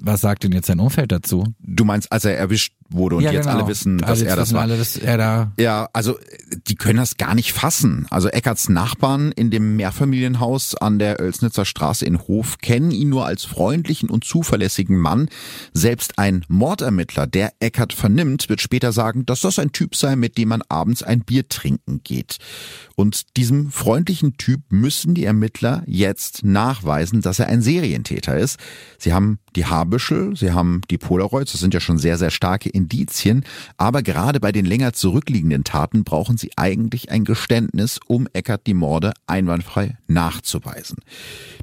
Was 0.00 0.20
sagt 0.20 0.44
denn 0.44 0.52
jetzt 0.52 0.66
sein 0.66 0.80
Umfeld 0.80 1.10
dazu? 1.10 1.44
Du 1.58 1.84
meinst, 1.84 2.12
als 2.12 2.24
er 2.24 2.36
erwischt 2.36 2.74
wurde 2.90 3.16
und 3.16 3.22
ja, 3.22 3.32
jetzt 3.32 3.46
genau. 3.46 3.58
alle 3.58 3.68
wissen, 3.68 3.98
dass 3.98 4.10
also 4.10 4.24
er 4.24 4.36
das 4.36 4.52
war. 4.52 4.62
alle, 4.62 4.76
dass 4.76 4.96
er 4.96 5.18
da 5.18 5.52
Ja, 5.58 5.88
also 5.92 6.18
die 6.68 6.74
können 6.74 6.98
das 6.98 7.16
gar 7.16 7.34
nicht 7.34 7.52
fassen. 7.52 8.06
Also 8.10 8.28
Eckerts 8.28 8.68
Nachbarn 8.68 9.32
in 9.32 9.50
dem 9.50 9.76
Mehrfamilienhaus 9.76 10.74
an 10.74 10.98
der 10.98 11.20
Oelsnitzer 11.20 11.64
Straße 11.64 12.04
in 12.04 12.18
Hof 12.18 12.58
kennen 12.58 12.90
ihn 12.90 13.08
nur 13.08 13.26
als 13.26 13.44
freundlichen 13.44 14.10
und 14.10 14.24
zuverlässigen 14.24 14.98
Mann. 14.98 15.28
Selbst 15.72 16.18
ein 16.18 16.44
Mordermittler, 16.48 17.26
der 17.26 17.52
Eckert 17.60 17.92
vernimmt, 17.92 18.48
wird 18.48 18.60
später 18.60 18.92
sagen, 18.92 19.26
dass 19.26 19.40
das 19.40 19.58
ein 19.58 19.72
Typ 19.72 19.94
sei, 19.94 20.16
mit 20.16 20.38
dem 20.38 20.48
man 20.48 20.62
abends 20.68 21.02
ein 21.02 21.20
Bier 21.20 21.48
trinken 21.48 22.00
geht. 22.04 22.38
Und 22.94 23.36
diesem 23.36 23.70
freundlichen 23.70 24.36
Typ 24.38 24.60
müssen 24.70 25.14
die 25.14 25.24
Ermittler 25.24 25.82
jetzt 25.86 26.44
nachweisen, 26.44 27.20
dass 27.20 27.38
er 27.38 27.48
ein 27.48 27.60
Serientäter 27.60 28.38
ist. 28.38 28.58
Sie 28.98 29.12
haben 29.12 29.38
die 29.54 29.66
Haarbüschel, 29.66 30.36
sie 30.36 30.52
haben 30.52 30.80
die 30.90 30.98
Polaroids, 30.98 31.52
das 31.52 31.60
sind 31.60 31.74
ja 31.74 31.80
schon 31.80 31.98
sehr, 31.98 32.18
sehr 32.18 32.30
starke 32.30 32.68
Indizien, 32.76 33.44
aber 33.76 34.02
gerade 34.02 34.38
bei 34.38 34.52
den 34.52 34.66
länger 34.66 34.92
zurückliegenden 34.92 35.64
Taten 35.64 36.04
brauchen 36.04 36.36
sie 36.36 36.50
eigentlich 36.56 37.10
ein 37.10 37.24
Geständnis, 37.24 37.98
um 38.06 38.28
Eckert 38.32 38.66
die 38.66 38.74
Morde 38.74 39.14
einwandfrei 39.26 39.96
nachzuweisen. 40.06 40.98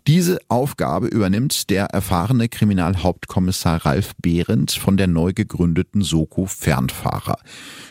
Diese 0.07 0.39
Aufgabe 0.49 1.07
übernimmt 1.07 1.69
der 1.69 1.85
erfahrene 1.85 2.49
Kriminalhauptkommissar 2.49 3.85
Ralf 3.85 4.13
Behrendt 4.21 4.71
von 4.71 4.97
der 4.97 5.07
neu 5.07 5.31
gegründeten 5.33 6.01
Soko 6.01 6.45
Fernfahrer. 6.45 7.37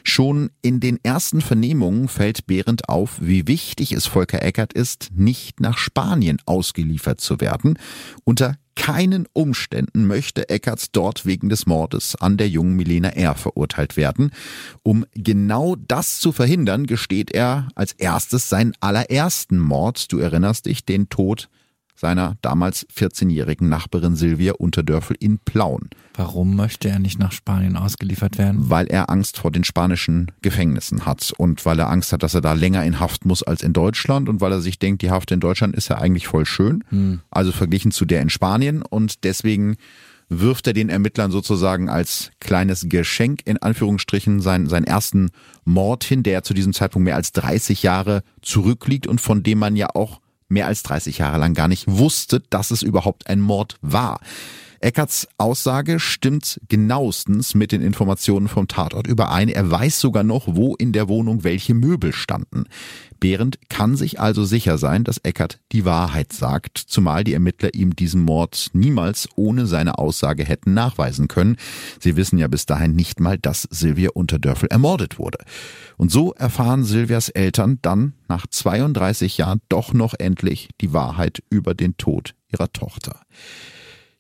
Schon 0.03 0.51
in 0.61 0.81
den 0.81 0.99
ersten 1.03 1.41
Vernehmungen 1.41 2.09
fällt 2.09 2.47
Behrendt 2.47 2.89
auf, 2.89 3.19
wie 3.21 3.47
wichtig 3.47 3.93
es 3.93 4.07
Volker 4.07 4.43
Eckert 4.43 4.73
ist, 4.73 5.11
nicht 5.15 5.61
nach 5.61 5.79
Spanien 5.79 6.39
ausgeliefert 6.45 7.21
zu 7.21 7.41
werden. 7.41 7.79
Unter 8.25 8.57
keinen 8.75 9.27
Umständen 9.33 10.07
möchte 10.07 10.49
Eckerts 10.49 10.91
dort 10.93 11.27
wegen 11.27 11.49
des 11.49 11.67
Mordes 11.67 12.17
an 12.17 12.37
der 12.37 12.49
jungen 12.49 12.75
Milena 12.75 13.11
R. 13.11 13.35
verurteilt 13.35 13.97
werden. 13.97 14.33
Um 14.83 15.05
genau 15.15 15.77
das 15.77 16.21
zu 16.21 16.33
verhindern, 16.33 16.87
gesteht 16.87 17.31
er 17.31 17.69
als 17.75 17.93
erstes 17.93 18.49
seinen 18.49 18.73
allerersten 18.81 19.59
Mord. 19.59 20.13
Du 20.13 20.19
erinnerst 20.19 20.67
dich, 20.67 20.85
den 20.85 21.09
Tod 21.09 21.49
seiner 22.03 22.37
damals 22.43 22.85
14-jährigen 22.89 23.69
Nachbarin 23.69 24.17
Silvia 24.17 24.55
Unterdörfel 24.55 25.17
in 25.21 25.39
Plauen, 25.39 25.89
Warum 26.15 26.57
möchte 26.57 26.89
er 26.89 26.99
nicht 26.99 27.19
nach 27.21 27.31
Spanien 27.31 27.77
ausgeliefert 27.77 28.39
werden? 28.39 28.69
weil 28.69 28.89
er 28.89 29.09
Angst 29.09 29.39
vor 29.39 29.53
den 29.53 29.63
spanischen 29.63 30.33
Gefängnissen 30.43 31.07
hat 31.07 31.33
und 31.39 31.65
weil 31.65 31.79
er 31.79 31.89
Angst 31.91 32.13
hat, 32.13 32.25
dass 32.25 32.35
er 32.35 32.41
da 32.41 32.55
länger 32.55 32.85
in 32.85 32.99
Haft 32.99 33.25
muss 33.25 33.45
als 33.45 33.63
in 33.63 33.73
Deutschland 33.73 34.29
und 34.29 34.41
weil 34.41 34.51
er 34.51 34.61
sich 34.61 34.81
denkt, 34.81 35.03
die 35.03 35.11
Haft 35.13 35.31
in 35.31 35.39
Deutschland 35.39 35.77
ist 35.77 35.89
ja 35.89 35.99
eigentlich 35.99 36.27
voll 36.27 36.45
schön, 36.45 36.83
also 37.31 37.53
verglichen 37.53 37.93
zu 37.93 38.05
der 38.05 38.21
in 38.21 38.31
Spanien 38.31 38.83
und 38.83 39.23
deswegen 39.23 39.77
wirft 40.29 40.67
er 40.67 40.73
den 40.73 40.89
Ermittlern 40.89 41.31
sozusagen 41.31 41.89
als 41.89 42.31
kleines 42.41 42.87
Geschenk 42.89 43.43
in 43.45 43.59
Anführungsstrichen 43.59 44.41
seinen, 44.41 44.67
seinen 44.67 44.85
ersten 44.85 45.31
Mord 45.65 46.03
hin, 46.05 46.23
der 46.25 46.43
zu 46.43 46.53
diesem 46.55 46.73
Zeitpunkt 46.73 47.05
mehr 47.05 47.17
als 47.17 47.33
30 47.33 47.83
Jahre 47.83 48.23
zurückliegt 48.41 49.07
und 49.07 49.21
von 49.21 49.43
dem 49.43 49.59
man 49.59 49.77
ja 49.77 49.89
auch 49.95 50.22
mehr 50.53 50.67
als 50.67 50.83
30 50.83 51.19
Jahre 51.19 51.39
lang 51.39 51.55
gar 51.55 51.69
nicht 51.69 51.89
wusste, 51.89 52.41
dass 52.51 52.71
es 52.71 52.83
überhaupt 52.83 53.27
ein 53.27 53.41
Mord 53.41 53.77
war. 53.81 54.21
Eckerts 54.83 55.29
Aussage 55.39 56.01
stimmt 56.01 56.61
genauestens 56.69 57.55
mit 57.55 57.71
den 57.71 57.83
Informationen 57.83 58.49
vom 58.49 58.67
Tatort 58.67 59.07
überein. 59.07 59.49
Er 59.49 59.71
weiß 59.71 60.01
sogar 60.01 60.25
noch, 60.25 60.47
wo 60.49 60.75
in 60.75 60.93
der 60.93 61.09
Wohnung 61.09 61.45
welche 61.45 61.73
Möbel 61.73 62.13
standen. 62.13 62.65
Behrendt 63.21 63.61
kann 63.69 63.95
sich 63.95 64.19
also 64.19 64.45
sicher 64.45 64.79
sein, 64.79 65.05
dass 65.05 65.19
Eckert 65.19 65.61
die 65.71 65.85
Wahrheit 65.85 66.33
sagt, 66.33 66.79
zumal 66.79 67.23
die 67.23 67.35
Ermittler 67.35 67.73
ihm 67.75 67.95
diesen 67.95 68.23
Mord 68.23 68.71
niemals 68.73 69.29
ohne 69.37 69.67
seine 69.67 69.99
Aussage 69.99 70.45
hätten 70.45 70.75
nachweisen 70.75 71.29
können. 71.29 71.57
Sie 72.01 72.17
wissen 72.17 72.37
ja 72.39 72.49
bis 72.49 72.67
dahin 72.67 72.97
nicht 72.97 73.21
mal, 73.21 73.39
dass 73.39 73.69
Silvia 73.71 74.11
Unterdörfel 74.15 74.69
ermordet 74.69 75.21
wurde. 75.21 75.39
Und 75.97 76.11
so 76.11 76.33
erfahren 76.33 76.83
Silvias 76.83 77.29
Eltern 77.29 77.79
dann 77.83 78.15
nach 78.29 78.49
32 78.49 79.39
Jahren 79.39 79.61
doch 79.69 79.93
noch 79.93 80.15
endlich 80.19 80.71
die 80.81 80.93
Wahrheit 80.93 81.45
über 81.51 81.75
den 81.75 81.97
Tod 81.97 82.35
ihrer 82.51 82.73
Tochter. 82.73 83.21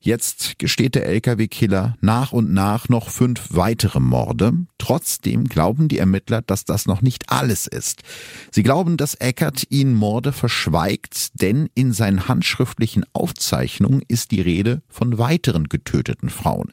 Jetzt 0.05 0.59
gesteht 0.59 0.97
der 0.97 1.07
Lkw-Killer 1.07 1.97
nach 2.01 2.33
und 2.33 2.53
nach 2.53 2.89
noch 2.89 3.09
fünf 3.09 3.51
weitere 3.51 4.01
Morde. 4.01 4.53
Trotzdem 4.77 5.45
glauben 5.45 5.87
die 5.87 5.99
Ermittler, 5.99 6.43
dass 6.43 6.65
das 6.65 6.87
noch 6.87 7.03
nicht 7.03 7.31
alles 7.31 7.69
ist. 7.69 8.03
Sie 8.51 8.65
glauben, 8.65 8.97
dass 8.97 9.15
Eckert 9.15 9.65
ihnen 9.71 9.95
Morde 9.95 10.33
verschweigt, 10.33 11.41
denn 11.41 11.69
in 11.77 11.93
seinen 11.93 12.27
handschriftlichen 12.27 13.05
Aufzeichnungen 13.13 14.03
ist 14.09 14.33
die 14.33 14.41
Rede 14.41 14.83
von 14.89 15.19
weiteren 15.19 15.69
getöteten 15.69 16.31
Frauen. 16.31 16.73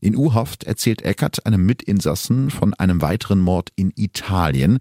In 0.00 0.16
U-Haft 0.16 0.64
erzählt 0.64 1.02
Eckert 1.02 1.44
einem 1.44 1.66
Mitinsassen 1.66 2.48
von 2.48 2.72
einem 2.72 3.02
weiteren 3.02 3.40
Mord 3.40 3.68
in 3.76 3.92
Italien. 3.96 4.78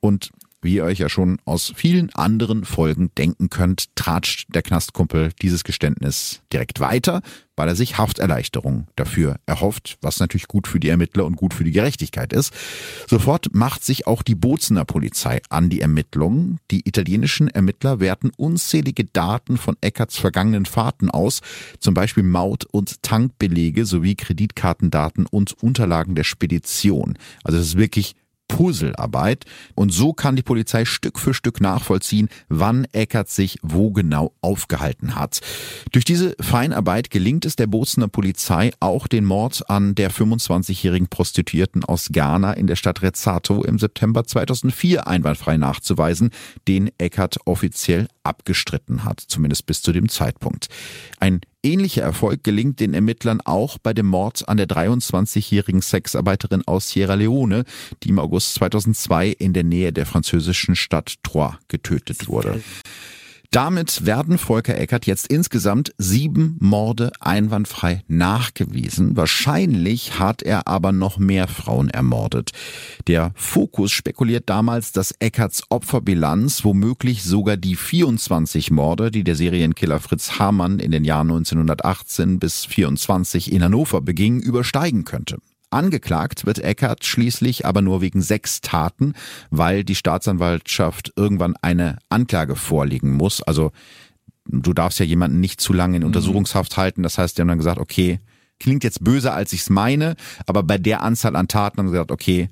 Und 0.00 0.30
wie 0.66 0.74
ihr 0.74 0.84
euch 0.84 0.98
ja 0.98 1.08
schon 1.08 1.38
aus 1.46 1.72
vielen 1.74 2.14
anderen 2.14 2.64
Folgen 2.64 3.10
denken 3.16 3.48
könnt, 3.48 3.94
tratscht 3.94 4.48
der 4.54 4.62
Knastkumpel 4.62 5.30
dieses 5.40 5.64
Geständnis 5.64 6.42
direkt 6.52 6.80
weiter, 6.80 7.22
weil 7.54 7.68
er 7.68 7.76
sich 7.76 7.96
Hafterleichterung 7.96 8.88
dafür 8.96 9.36
erhofft, 9.46 9.96
was 10.02 10.18
natürlich 10.18 10.48
gut 10.48 10.66
für 10.66 10.80
die 10.80 10.90
Ermittler 10.90 11.24
und 11.24 11.36
gut 11.36 11.54
für 11.54 11.64
die 11.64 11.70
Gerechtigkeit 11.70 12.32
ist. 12.32 12.52
Sofort 13.08 13.54
macht 13.54 13.84
sich 13.84 14.06
auch 14.06 14.22
die 14.22 14.34
Bozener 14.34 14.84
Polizei 14.84 15.40
an 15.48 15.70
die 15.70 15.80
Ermittlungen. 15.80 16.58
Die 16.70 16.86
italienischen 16.86 17.48
Ermittler 17.48 18.00
werten 18.00 18.30
unzählige 18.36 19.04
Daten 19.04 19.56
von 19.56 19.76
Eckerts 19.80 20.18
vergangenen 20.18 20.66
Fahrten 20.66 21.10
aus, 21.10 21.40
zum 21.78 21.94
Beispiel 21.94 22.24
Maut- 22.24 22.66
und 22.66 23.02
Tankbelege 23.02 23.86
sowie 23.86 24.16
Kreditkartendaten 24.16 25.26
und 25.26 25.54
Unterlagen 25.62 26.14
der 26.16 26.24
Spedition. 26.24 27.16
Also 27.44 27.58
es 27.58 27.68
ist 27.68 27.78
wirklich 27.78 28.16
Puzzlearbeit. 28.48 29.44
Und 29.74 29.90
so 29.92 30.12
kann 30.12 30.36
die 30.36 30.42
Polizei 30.42 30.84
Stück 30.84 31.18
für 31.18 31.34
Stück 31.34 31.60
nachvollziehen, 31.60 32.28
wann 32.48 32.86
Eckert 32.92 33.28
sich 33.28 33.58
wo 33.62 33.90
genau 33.90 34.32
aufgehalten 34.40 35.14
hat. 35.14 35.40
Durch 35.92 36.04
diese 36.04 36.34
Feinarbeit 36.40 37.10
gelingt 37.10 37.44
es 37.44 37.56
der 37.56 37.66
Bozener 37.66 38.08
Polizei 38.08 38.72
auch 38.80 39.06
den 39.06 39.24
Mord 39.24 39.68
an 39.68 39.94
der 39.94 40.10
25-jährigen 40.10 41.08
Prostituierten 41.08 41.84
aus 41.84 42.08
Ghana 42.10 42.52
in 42.52 42.66
der 42.66 42.76
Stadt 42.76 43.02
Rezzato 43.02 43.62
im 43.62 43.78
September 43.78 44.24
2004 44.24 45.06
einwandfrei 45.06 45.56
nachzuweisen, 45.56 46.30
den 46.68 46.90
Eckert 46.98 47.38
offiziell 47.44 48.08
abgestritten 48.22 49.04
hat, 49.04 49.20
zumindest 49.20 49.66
bis 49.66 49.82
zu 49.82 49.92
dem 49.92 50.08
Zeitpunkt. 50.08 50.68
Ein 51.20 51.40
Ähnlicher 51.66 52.02
Erfolg 52.02 52.44
gelingt 52.44 52.78
den 52.78 52.94
Ermittlern 52.94 53.40
auch 53.40 53.78
bei 53.78 53.92
dem 53.92 54.06
Mord 54.06 54.48
an 54.48 54.56
der 54.56 54.68
23-jährigen 54.68 55.82
Sexarbeiterin 55.82 56.62
aus 56.64 56.90
Sierra 56.90 57.14
Leone, 57.14 57.64
die 58.04 58.10
im 58.10 58.20
August 58.20 58.54
2002 58.54 59.30
in 59.30 59.52
der 59.52 59.64
Nähe 59.64 59.92
der 59.92 60.06
französischen 60.06 60.76
Stadt 60.76 61.16
Troyes 61.24 61.56
getötet 61.66 62.28
wurde. 62.28 62.62
Damit 63.50 64.06
werden 64.06 64.38
Volker 64.38 64.78
Eckert 64.78 65.06
jetzt 65.06 65.28
insgesamt 65.28 65.92
sieben 65.98 66.56
Morde 66.60 67.12
einwandfrei 67.20 68.02
nachgewiesen. 68.08 69.16
Wahrscheinlich 69.16 70.18
hat 70.18 70.42
er 70.42 70.66
aber 70.66 70.92
noch 70.92 71.18
mehr 71.18 71.48
Frauen 71.48 71.90
ermordet. 71.90 72.50
Der 73.06 73.32
Fokus 73.34 73.92
spekuliert 73.92 74.44
damals, 74.48 74.92
dass 74.92 75.14
Eckerts 75.18 75.64
Opferbilanz 75.68 76.64
womöglich 76.64 77.22
sogar 77.22 77.56
die 77.56 77.76
24 77.76 78.70
Morde, 78.70 79.10
die 79.10 79.24
der 79.24 79.36
Serienkiller 79.36 80.00
Fritz 80.00 80.38
Hamann 80.38 80.78
in 80.78 80.90
den 80.90 81.04
Jahren 81.04 81.30
1918 81.30 82.38
bis 82.38 82.64
24 82.64 83.52
in 83.52 83.62
Hannover 83.62 84.00
beging, 84.00 84.40
übersteigen 84.40 85.04
könnte. 85.04 85.38
Angeklagt 85.70 86.46
wird 86.46 86.58
Eckert 86.60 87.04
schließlich 87.04 87.66
aber 87.66 87.82
nur 87.82 88.00
wegen 88.00 88.22
sechs 88.22 88.60
Taten, 88.60 89.14
weil 89.50 89.84
die 89.84 89.94
Staatsanwaltschaft 89.94 91.12
irgendwann 91.16 91.56
eine 91.60 91.98
Anklage 92.08 92.56
vorlegen 92.56 93.12
muss. 93.12 93.42
Also 93.42 93.72
du 94.46 94.72
darfst 94.72 95.00
ja 95.00 95.06
jemanden 95.06 95.40
nicht 95.40 95.60
zu 95.60 95.72
lange 95.72 95.96
in 95.96 96.02
mhm. 96.02 96.08
Untersuchungshaft 96.08 96.76
halten. 96.76 97.02
Das 97.02 97.18
heißt, 97.18 97.36
die 97.36 97.42
haben 97.42 97.48
dann 97.48 97.58
gesagt, 97.58 97.78
okay, 97.78 98.20
klingt 98.58 98.84
jetzt 98.84 99.02
böser, 99.04 99.34
als 99.34 99.52
ich 99.52 99.60
es 99.62 99.70
meine, 99.70 100.16
aber 100.46 100.62
bei 100.62 100.78
der 100.78 101.02
Anzahl 101.02 101.36
an 101.36 101.48
Taten 101.48 101.78
haben 101.78 101.88
sie 101.88 101.92
gesagt, 101.92 102.12
okay, 102.12 102.48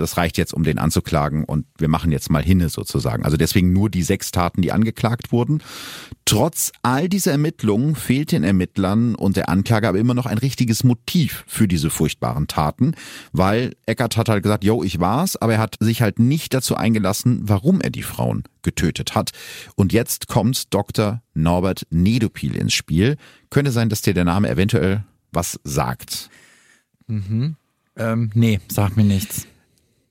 das 0.00 0.16
reicht 0.16 0.38
jetzt, 0.38 0.54
um 0.54 0.62
den 0.62 0.78
anzuklagen 0.78 1.44
und 1.44 1.66
wir 1.78 1.88
machen 1.88 2.12
jetzt 2.12 2.30
mal 2.30 2.42
hinne 2.42 2.68
sozusagen. 2.68 3.24
Also 3.24 3.36
deswegen 3.36 3.72
nur 3.72 3.90
die 3.90 4.02
sechs 4.02 4.30
Taten, 4.30 4.62
die 4.62 4.72
angeklagt 4.72 5.32
wurden. 5.32 5.62
Trotz 6.24 6.72
all 6.82 7.08
dieser 7.08 7.32
Ermittlungen 7.32 7.94
fehlt 7.94 8.32
den 8.32 8.44
Ermittlern 8.44 9.14
und 9.14 9.36
der 9.36 9.48
Anklage 9.48 9.88
aber 9.88 9.98
immer 9.98 10.14
noch 10.14 10.26
ein 10.26 10.38
richtiges 10.38 10.84
Motiv 10.84 11.44
für 11.46 11.68
diese 11.68 11.90
furchtbaren 11.90 12.48
Taten, 12.48 12.94
weil 13.32 13.74
Eckert 13.86 14.16
hat 14.16 14.28
halt 14.28 14.42
gesagt, 14.42 14.64
yo, 14.64 14.82
ich 14.82 15.00
war's, 15.00 15.36
aber 15.36 15.54
er 15.54 15.58
hat 15.58 15.76
sich 15.80 16.02
halt 16.02 16.18
nicht 16.18 16.54
dazu 16.54 16.76
eingelassen, 16.76 17.40
warum 17.44 17.80
er 17.80 17.90
die 17.90 18.02
Frauen 18.02 18.44
getötet 18.62 19.14
hat. 19.14 19.30
Und 19.76 19.92
jetzt 19.92 20.28
kommt 20.28 20.74
Dr. 20.74 21.22
Norbert 21.34 21.86
Nedopil 21.90 22.56
ins 22.56 22.74
Spiel. 22.74 23.16
Könnte 23.50 23.70
sein, 23.70 23.88
dass 23.88 24.02
dir 24.02 24.14
der 24.14 24.24
Name 24.24 24.50
eventuell 24.50 25.04
was 25.32 25.58
sagt. 25.64 26.30
Mhm. 27.06 27.56
Ähm, 27.96 28.30
nee, 28.34 28.60
sagt 28.68 28.96
mir 28.96 29.04
nichts. 29.04 29.46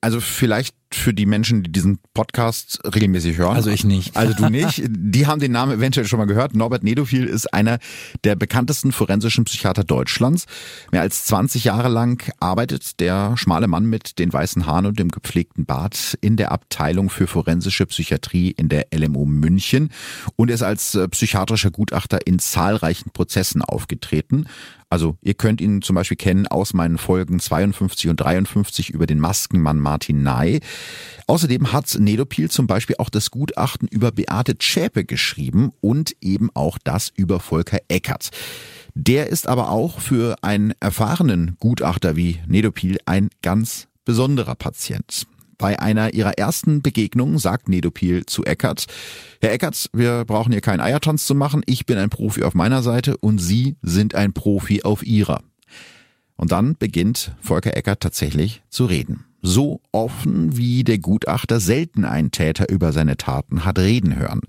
Also 0.00 0.20
vielleicht 0.20 0.74
für 0.92 1.12
die 1.12 1.26
Menschen, 1.26 1.62
die 1.62 1.70
diesen 1.70 1.98
Podcast 2.14 2.80
regelmäßig 2.84 3.36
hören. 3.36 3.56
Also 3.56 3.70
ich 3.70 3.84
nicht. 3.84 4.16
Also 4.16 4.32
du 4.32 4.48
nicht. 4.50 4.82
Die 4.88 5.26
haben 5.26 5.40
den 5.40 5.52
Namen 5.52 5.72
eventuell 5.72 6.06
schon 6.06 6.18
mal 6.18 6.26
gehört. 6.26 6.54
Norbert 6.54 6.82
Nedofil 6.82 7.24
ist 7.24 7.52
einer 7.52 7.78
der 8.24 8.36
bekanntesten 8.36 8.92
forensischen 8.92 9.44
Psychiater 9.44 9.84
Deutschlands. 9.84 10.46
Mehr 10.90 11.02
als 11.02 11.24
20 11.26 11.64
Jahre 11.64 11.88
lang 11.88 12.32
arbeitet 12.40 13.00
der 13.00 13.36
schmale 13.36 13.68
Mann 13.68 13.86
mit 13.86 14.18
den 14.18 14.32
weißen 14.32 14.66
Haaren 14.66 14.86
und 14.86 14.98
dem 14.98 15.10
gepflegten 15.10 15.66
Bart 15.66 16.16
in 16.20 16.36
der 16.36 16.52
Abteilung 16.52 17.10
für 17.10 17.26
forensische 17.26 17.84
Psychiatrie 17.86 18.50
in 18.50 18.68
der 18.68 18.86
LMU 18.94 19.26
München 19.26 19.90
und 20.36 20.50
ist 20.50 20.62
als 20.62 20.94
äh, 20.94 21.06
psychiatrischer 21.08 21.70
Gutachter 21.70 22.26
in 22.26 22.38
zahlreichen 22.38 23.10
Prozessen 23.10 23.62
aufgetreten. 23.62 24.46
Also 24.90 25.16
ihr 25.20 25.34
könnt 25.34 25.60
ihn 25.60 25.82
zum 25.82 25.94
Beispiel 25.94 26.16
kennen 26.16 26.46
aus 26.46 26.72
meinen 26.72 26.98
Folgen 26.98 27.40
52 27.40 28.08
und 28.08 28.16
53 28.16 28.90
über 28.90 29.06
den 29.06 29.20
Maskenmann 29.20 29.78
Martin 29.78 30.22
Ney. 30.22 30.60
Außerdem 31.26 31.72
hat 31.72 31.96
Nedopil 31.98 32.50
zum 32.50 32.66
Beispiel 32.66 32.96
auch 32.98 33.10
das 33.10 33.30
Gutachten 33.30 33.88
über 33.88 34.12
Beate 34.12 34.56
Zschäpe 34.58 35.04
geschrieben 35.04 35.72
und 35.80 36.16
eben 36.20 36.50
auch 36.54 36.78
das 36.82 37.12
über 37.14 37.40
Volker 37.40 37.78
Eckert. 37.88 38.30
Der 38.94 39.28
ist 39.28 39.46
aber 39.46 39.70
auch 39.70 40.00
für 40.00 40.36
einen 40.42 40.72
erfahrenen 40.80 41.56
Gutachter 41.60 42.16
wie 42.16 42.40
Nedopil 42.46 42.98
ein 43.06 43.28
ganz 43.42 43.88
besonderer 44.04 44.54
Patient. 44.54 45.26
Bei 45.58 45.80
einer 45.80 46.14
ihrer 46.14 46.38
ersten 46.38 46.82
Begegnungen 46.82 47.38
sagt 47.38 47.68
Nedopil 47.68 48.24
zu 48.26 48.44
Eckert, 48.44 48.86
Herr 49.40 49.52
Eckert, 49.52 49.90
wir 49.92 50.24
brauchen 50.24 50.52
hier 50.52 50.60
keinen 50.60 50.80
Eiertanz 50.80 51.26
zu 51.26 51.34
machen, 51.34 51.62
ich 51.66 51.84
bin 51.84 51.98
ein 51.98 52.10
Profi 52.10 52.44
auf 52.44 52.54
meiner 52.54 52.82
Seite 52.82 53.16
und 53.16 53.38
Sie 53.38 53.76
sind 53.82 54.14
ein 54.14 54.32
Profi 54.32 54.84
auf 54.84 55.04
Ihrer. 55.04 55.42
Und 56.36 56.52
dann 56.52 56.76
beginnt 56.76 57.32
Volker 57.40 57.76
Eckert 57.76 58.00
tatsächlich 58.00 58.62
zu 58.70 58.86
reden. 58.86 59.24
So 59.42 59.80
offen, 59.90 60.56
wie 60.56 60.84
der 60.84 60.98
Gutachter 60.98 61.58
selten 61.58 62.04
einen 62.04 62.30
Täter 62.30 62.68
über 62.68 62.92
seine 62.92 63.16
Taten 63.16 63.64
hat 63.64 63.78
reden 63.78 64.16
hören. 64.16 64.40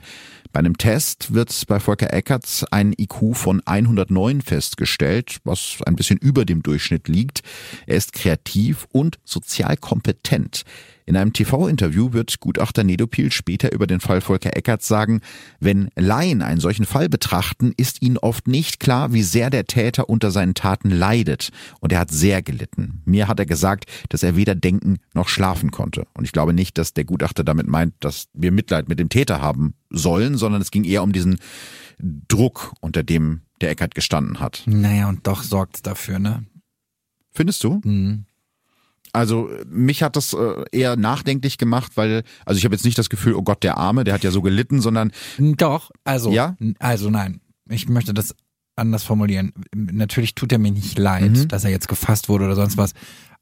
Bei 0.52 0.60
einem 0.60 0.78
Test 0.78 1.34
wird 1.34 1.64
bei 1.68 1.80
Volker 1.80 2.12
Eckerts 2.12 2.66
ein 2.72 2.94
IQ 2.98 3.36
von 3.36 3.62
109 3.66 4.42
festgestellt, 4.42 5.38
was 5.44 5.78
ein 5.86 5.96
bisschen 5.96 6.18
über 6.18 6.44
dem 6.44 6.64
Durchschnitt 6.64 7.08
liegt. 7.08 7.42
Er 7.86 7.98
ist 7.98 8.14
kreativ 8.14 8.88
und 8.92 9.20
sozial 9.24 9.78
kompetent. 9.78 10.64
In 11.10 11.18
einem 11.18 11.34
TV-Interview 11.34 12.14
wird 12.14 12.40
Gutachter 12.40 12.84
Nedopil 12.84 13.32
später 13.32 13.72
über 13.72 13.88
den 13.88 14.00
Fall 14.00 14.22
Volker 14.22 14.56
Eckerts 14.56 14.88
sagen, 14.88 15.22
wenn 15.60 15.90
Laien 15.96 16.44
einen 16.44 16.60
solchen 16.60 16.86
Fall 16.86 17.10
betrachten, 17.10 17.74
ist 17.78 18.04
ihnen 18.04 18.20
oft 18.20 18.48
nicht 18.48 18.80
klar, 18.80 19.12
wie 19.12 19.24
sehr 19.24 19.50
der 19.50 19.66
Täter 19.66 20.08
unter 20.08 20.30
seinen 20.30 20.54
Taten 20.54 20.92
leidet. 20.92 21.50
Und 21.80 21.92
er 21.92 21.98
hat 21.98 22.12
sehr 22.12 22.44
gelitten. 22.44 23.02
Mir 23.06 23.28
hat 23.28 23.40
er 23.40 23.48
gesagt, 23.48 23.86
dass 24.10 24.22
er 24.22 24.36
weder 24.36 24.54
denken 24.54 24.98
noch 25.16 25.30
schlafen 25.30 25.72
konnte. 25.72 26.06
Und 26.14 26.26
ich 26.26 26.32
glaube 26.32 26.54
nicht, 26.54 26.78
dass 26.78 26.94
der 26.94 27.06
Gutachter 27.06 27.44
damit 27.44 27.66
meint, 27.66 27.96
dass 28.02 28.28
wir 28.34 28.52
Mitleid 28.52 28.88
mit 28.88 29.00
dem 29.00 29.10
Täter 29.10 29.42
haben 29.42 29.74
sollen, 29.90 30.38
sondern 30.38 30.62
es 30.62 30.70
ging 30.70 30.84
eher 30.84 31.02
um 31.02 31.12
diesen 31.12 31.40
Druck, 31.98 32.74
unter 32.82 33.02
dem 33.02 33.42
der 33.62 33.72
Eckert 33.72 33.96
gestanden 33.96 34.40
hat. 34.40 34.62
Naja, 34.68 35.10
und 35.10 35.26
doch 35.26 35.42
sorgt's 35.42 35.82
dafür, 35.82 36.20
ne? 36.20 36.46
Findest 37.32 37.64
du? 37.64 37.82
Mhm. 37.84 38.26
Also 39.14 39.50
mich 39.68 40.04
hat 40.04 40.16
das 40.16 40.34
äh, 40.34 40.64
eher 40.72 40.96
nachdenklich 40.96 41.58
gemacht, 41.58 41.94
weil 41.96 42.24
also 42.46 42.58
ich 42.58 42.66
habe 42.66 42.76
jetzt 42.76 42.86
nicht 42.86 42.98
das 42.98 43.10
Gefühl, 43.10 43.34
oh 43.34 43.42
Gott, 43.42 43.64
der 43.64 43.78
Arme, 43.78 44.04
der 44.04 44.14
hat 44.14 44.24
ja 44.24 44.32
so 44.32 44.42
gelitten, 44.42 44.82
sondern 44.82 45.12
doch, 45.38 45.92
also 46.04 46.32
ja, 46.32 46.56
also 46.80 47.10
nein, 47.10 47.42
ich 47.70 47.90
möchte 47.90 48.14
das 48.14 48.36
anders 48.76 49.04
formulieren. 49.04 49.52
Natürlich 49.76 50.36
tut 50.36 50.52
er 50.52 50.60
mir 50.60 50.72
nicht 50.72 50.98
leid, 50.98 51.32
Mhm. 51.32 51.48
dass 51.48 51.64
er 51.64 51.72
jetzt 51.72 51.88
gefasst 51.88 52.30
wurde 52.30 52.46
oder 52.46 52.56
sonst 52.56 52.78
was, 52.78 52.94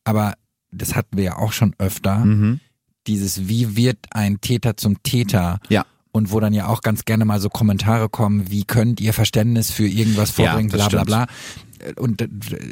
aber 0.03 0.34
das 0.72 0.95
hatten 0.95 1.18
wir 1.18 1.24
ja 1.24 1.38
auch 1.38 1.51
schon 1.53 1.76
öfter. 1.78 2.20
Mhm. 2.20 2.59
Dieses, 3.07 3.47
wie 3.47 3.76
wird 3.78 3.99
ein 4.11 4.41
Täter 4.41 4.76
zum 4.78 5.01
Täter? 5.03 5.59
Ja. 5.70 5.86
Und 6.11 6.32
wo 6.32 6.39
dann 6.39 6.53
ja 6.53 6.65
auch 6.68 6.82
ganz 6.82 7.05
gerne 7.05 7.26
mal 7.26 7.39
so 7.39 7.47
Kommentare 7.49 8.09
kommen, 8.09 8.49
wie 8.49 8.63
könnt 8.63 8.99
ihr 8.99 9.13
Verständnis 9.13 9.70
für 9.70 9.88
irgendwas 9.88 10.36
Ja, 10.36 10.45
vorbringen, 10.47 10.70
das 10.70 10.89
bla 10.89 11.03
bla 11.03 11.26
bla. 11.26 11.28
Und 11.97 12.21
äh, 12.21 12.28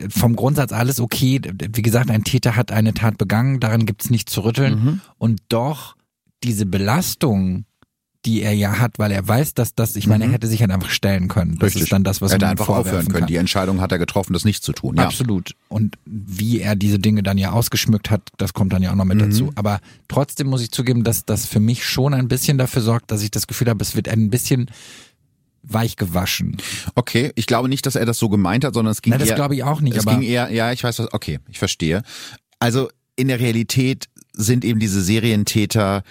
vom 0.10 0.36
Grundsatz 0.36 0.72
alles 0.72 1.00
okay. 1.00 1.42
Wie 1.74 1.82
gesagt, 1.82 2.10
ein 2.10 2.24
Täter 2.24 2.56
hat 2.56 2.72
eine 2.72 2.94
Tat 2.94 3.18
begangen, 3.18 3.60
daran 3.60 3.86
gibt's 3.86 4.10
nichts 4.10 4.32
zu 4.32 4.42
rütteln. 4.44 4.84
Mhm. 4.84 5.02
Und 5.18 5.42
doch 5.50 5.96
diese 6.44 6.66
Belastung, 6.66 7.66
die 8.26 8.42
er 8.42 8.54
ja 8.54 8.80
hat, 8.80 8.98
weil 8.98 9.12
er 9.12 9.28
weiß, 9.28 9.54
dass 9.54 9.76
das, 9.76 9.96
ich 9.96 10.08
meine, 10.08 10.24
er 10.24 10.28
Mhm. 10.30 10.32
hätte 10.34 10.48
sich 10.48 10.60
halt 10.62 10.72
einfach 10.72 10.90
stellen 10.90 11.28
können. 11.28 11.58
Das 11.60 11.68
Richtig. 11.68 11.84
ist 11.84 11.92
dann 11.92 12.04
das, 12.04 12.22
was 12.22 12.32
er 12.32 12.36
hätte 12.38 12.46
man 12.46 12.52
einfach 12.52 12.70
aufhören 12.70 13.06
können. 13.08 13.20
kann. 13.20 13.28
Die 13.28 13.36
Entscheidung 13.36 13.82
hat 13.82 13.92
er 13.92 14.00
getroffen, 14.00 14.34
das 14.34 14.46
nicht 14.46 14.64
zu 14.64 14.72
tun. 14.74 14.96
Ja. 14.98 15.04
Absolut. 15.06 15.54
Und 15.70 15.98
wie 16.06 16.60
er 16.60 16.76
diese 16.76 16.98
Dinge 16.98 17.22
dann 17.22 17.38
ja 17.38 17.52
ausgeschmückt 17.52 18.10
hat, 18.10 18.24
das 18.38 18.54
kommt 18.54 18.74
dann 18.74 18.82
ja 18.82 18.92
auch 18.92 18.96
noch 18.96 19.06
mit 19.06 19.18
Mhm. 19.18 19.30
dazu. 19.30 19.52
Aber 19.54 19.80
trotzdem 20.08 20.48
muss 20.48 20.62
ich 20.64 20.72
zugeben, 20.72 21.04
dass 21.04 21.26
das 21.26 21.46
für 21.46 21.60
mich 21.60 21.86
schon 21.86 22.16
ein 22.16 22.28
bisschen 22.28 22.58
dafür 22.58 22.82
sorgt, 22.82 23.12
dass 23.12 23.22
ich 23.22 23.30
das 23.30 23.46
Gefühl 23.46 23.70
habe, 23.70 23.84
es 23.84 23.96
wird 23.96 24.10
ein 24.10 24.32
bisschen 24.32 24.72
weich 25.68 25.96
gewaschen. 25.96 26.58
Okay, 26.96 27.32
ich 27.36 27.48
glaube 27.48 27.70
nicht, 27.70 27.86
dass 27.86 27.96
er 27.96 28.06
das 28.06 28.20
so 28.20 28.30
gemeint 28.30 28.64
hat, 28.64 28.74
sondern 28.74 28.92
es 28.92 29.02
ging 29.02 29.12
Nein, 29.12 29.20
das 29.20 29.36
glaube 29.36 29.56
ich 29.56 29.64
auch 29.64 29.82
nicht. 29.82 29.98
es 29.98 30.06
ging 30.06 30.22
eher, 30.22 30.52
ja, 30.52 30.72
ich 30.72 30.84
weiß 30.84 31.00
was, 31.00 31.14
okay, 31.14 31.40
ich 31.50 31.60
verstehe. 31.60 32.02
Also 32.60 32.90
in 33.16 33.28
der 33.28 33.40
Realität 33.40 34.08
sind 34.34 34.66
eben 34.66 34.80
diese 34.80 35.02
Serientäter 35.02 36.04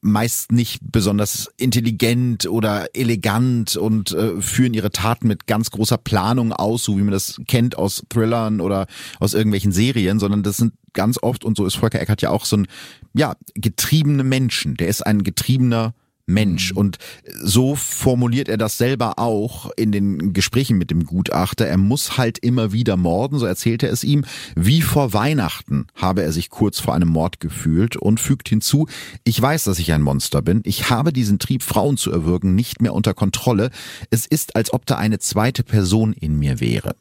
meist 0.00 0.52
nicht 0.52 0.80
besonders 0.90 1.50
intelligent 1.58 2.46
oder 2.46 2.86
elegant 2.94 3.76
und 3.76 4.12
äh, 4.12 4.40
führen 4.40 4.74
ihre 4.74 4.90
Taten 4.90 5.28
mit 5.28 5.46
ganz 5.46 5.70
großer 5.70 5.98
Planung 5.98 6.52
aus, 6.52 6.84
so 6.84 6.96
wie 6.96 7.02
man 7.02 7.12
das 7.12 7.40
kennt 7.46 7.76
aus 7.76 8.02
Thrillern 8.08 8.60
oder 8.60 8.86
aus 9.20 9.34
irgendwelchen 9.34 9.72
Serien, 9.72 10.18
sondern 10.18 10.42
das 10.42 10.56
sind 10.56 10.72
ganz 10.92 11.18
oft, 11.22 11.44
und 11.44 11.56
so 11.56 11.66
ist 11.66 11.76
Volker 11.76 12.00
Eckert 12.00 12.22
ja 12.22 12.30
auch 12.30 12.44
so 12.44 12.56
ein, 12.56 12.66
ja, 13.14 13.36
getriebene 13.54 14.24
Menschen. 14.24 14.76
Der 14.76 14.88
ist 14.88 15.06
ein 15.06 15.22
getriebener 15.24 15.94
Mensch. 16.26 16.72
Und 16.72 16.98
so 17.42 17.74
formuliert 17.74 18.48
er 18.48 18.56
das 18.56 18.78
selber 18.78 19.18
auch 19.18 19.70
in 19.76 19.92
den 19.92 20.32
Gesprächen 20.32 20.78
mit 20.78 20.90
dem 20.90 21.04
Gutachter. 21.04 21.66
Er 21.66 21.78
muss 21.78 22.16
halt 22.16 22.38
immer 22.38 22.72
wieder 22.72 22.96
morden, 22.96 23.38
so 23.38 23.46
erzählt 23.46 23.82
er 23.82 23.92
es 23.92 24.04
ihm. 24.04 24.24
Wie 24.54 24.82
vor 24.82 25.12
Weihnachten 25.12 25.86
habe 25.94 26.22
er 26.22 26.32
sich 26.32 26.50
kurz 26.50 26.80
vor 26.80 26.94
einem 26.94 27.08
Mord 27.08 27.40
gefühlt 27.40 27.96
und 27.96 28.20
fügt 28.20 28.48
hinzu, 28.48 28.86
ich 29.24 29.40
weiß, 29.40 29.64
dass 29.64 29.78
ich 29.78 29.92
ein 29.92 30.02
Monster 30.02 30.42
bin. 30.42 30.60
Ich 30.64 30.90
habe 30.90 31.12
diesen 31.12 31.38
Trieb, 31.38 31.62
Frauen 31.62 31.96
zu 31.96 32.12
erwürgen, 32.12 32.54
nicht 32.54 32.80
mehr 32.80 32.94
unter 32.94 33.14
Kontrolle. 33.14 33.70
Es 34.10 34.26
ist, 34.26 34.56
als 34.56 34.72
ob 34.72 34.86
da 34.86 34.96
eine 34.96 35.18
zweite 35.18 35.64
Person 35.64 36.12
in 36.12 36.38
mir 36.38 36.60
wäre. 36.60 36.94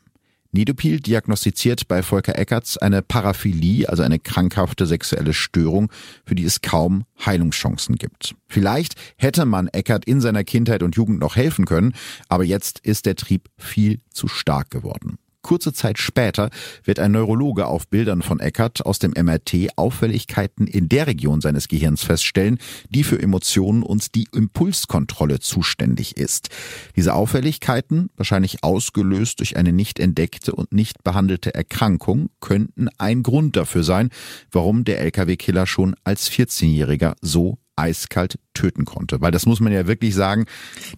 Nidopil 0.54 1.00
diagnostiziert 1.00 1.88
bei 1.88 2.04
Volker 2.04 2.38
Eckerts 2.38 2.78
eine 2.78 3.02
Paraphilie, 3.02 3.88
also 3.88 4.04
eine 4.04 4.20
krankhafte 4.20 4.86
sexuelle 4.86 5.34
Störung, 5.34 5.92
für 6.26 6.36
die 6.36 6.44
es 6.44 6.62
kaum 6.62 7.06
Heilungschancen 7.26 7.96
gibt. 7.96 8.36
Vielleicht 8.48 8.96
hätte 9.18 9.46
man 9.46 9.70
Eckert 9.70 10.06
in 10.06 10.20
seiner 10.20 10.44
Kindheit 10.44 10.84
und 10.84 10.96
Jugend 10.96 11.20
noch 11.20 11.38
helfen 11.38 11.66
können, 11.66 11.94
aber 12.28 12.44
jetzt 12.44 12.80
ist 12.80 13.06
der 13.06 13.16
Trieb 13.16 13.50
viel 13.58 14.02
zu 14.10 14.28
stark 14.28 14.70
geworden. 14.70 15.18
Kurze 15.42 15.74
Zeit 15.74 15.98
später 15.98 16.50
wird 16.84 17.00
ein 17.00 17.12
Neurologe 17.12 17.68
auf 17.68 17.88
Bildern 17.88 18.22
von 18.22 18.40
Eckert 18.40 18.86
aus 18.86 19.00
dem 19.00 19.12
MRT 19.12 19.78
Auffälligkeiten 19.78 20.68
in 20.68 20.90
der 20.90 21.08
Region 21.08 21.42
seines 21.42 21.68
Gehirns 21.68 22.04
feststellen, 22.04 22.60
die 22.90 23.04
für 23.04 23.22
Emotionen 23.22 23.84
und 23.84 24.16
die 24.16 24.28
Impulskontrolle 24.34 25.40
zuständig 25.40 26.18
ist. 26.18 26.50
Diese 26.96 27.14
Auffälligkeiten, 27.14 28.10
wahrscheinlich 28.16 28.64
ausgelöst 28.64 29.40
durch 29.40 29.58
eine 29.58 29.74
nicht 29.74 30.00
entdeckte 30.00 30.54
und 30.54 30.72
nicht 30.72 31.04
behandelte 31.04 31.54
Erkrankung, 31.54 32.30
könnten 32.40 32.90
ein 32.98 33.24
Grund 33.24 33.56
dafür 33.56 33.84
sein, 33.84 34.10
warum 34.52 34.84
der 34.84 35.02
Lkw-Killer 35.02 35.68
schon 35.68 35.96
als 36.04 36.30
14-Jähriger 36.30 37.16
so 37.22 37.58
eiskalt 37.82 38.40
töten 38.54 38.86
konnte. 38.86 39.22
Weil 39.22 39.32
das 39.32 39.46
muss 39.46 39.60
man 39.60 39.74
ja 39.74 39.88
wirklich 39.88 40.16
sagen, 40.16 40.46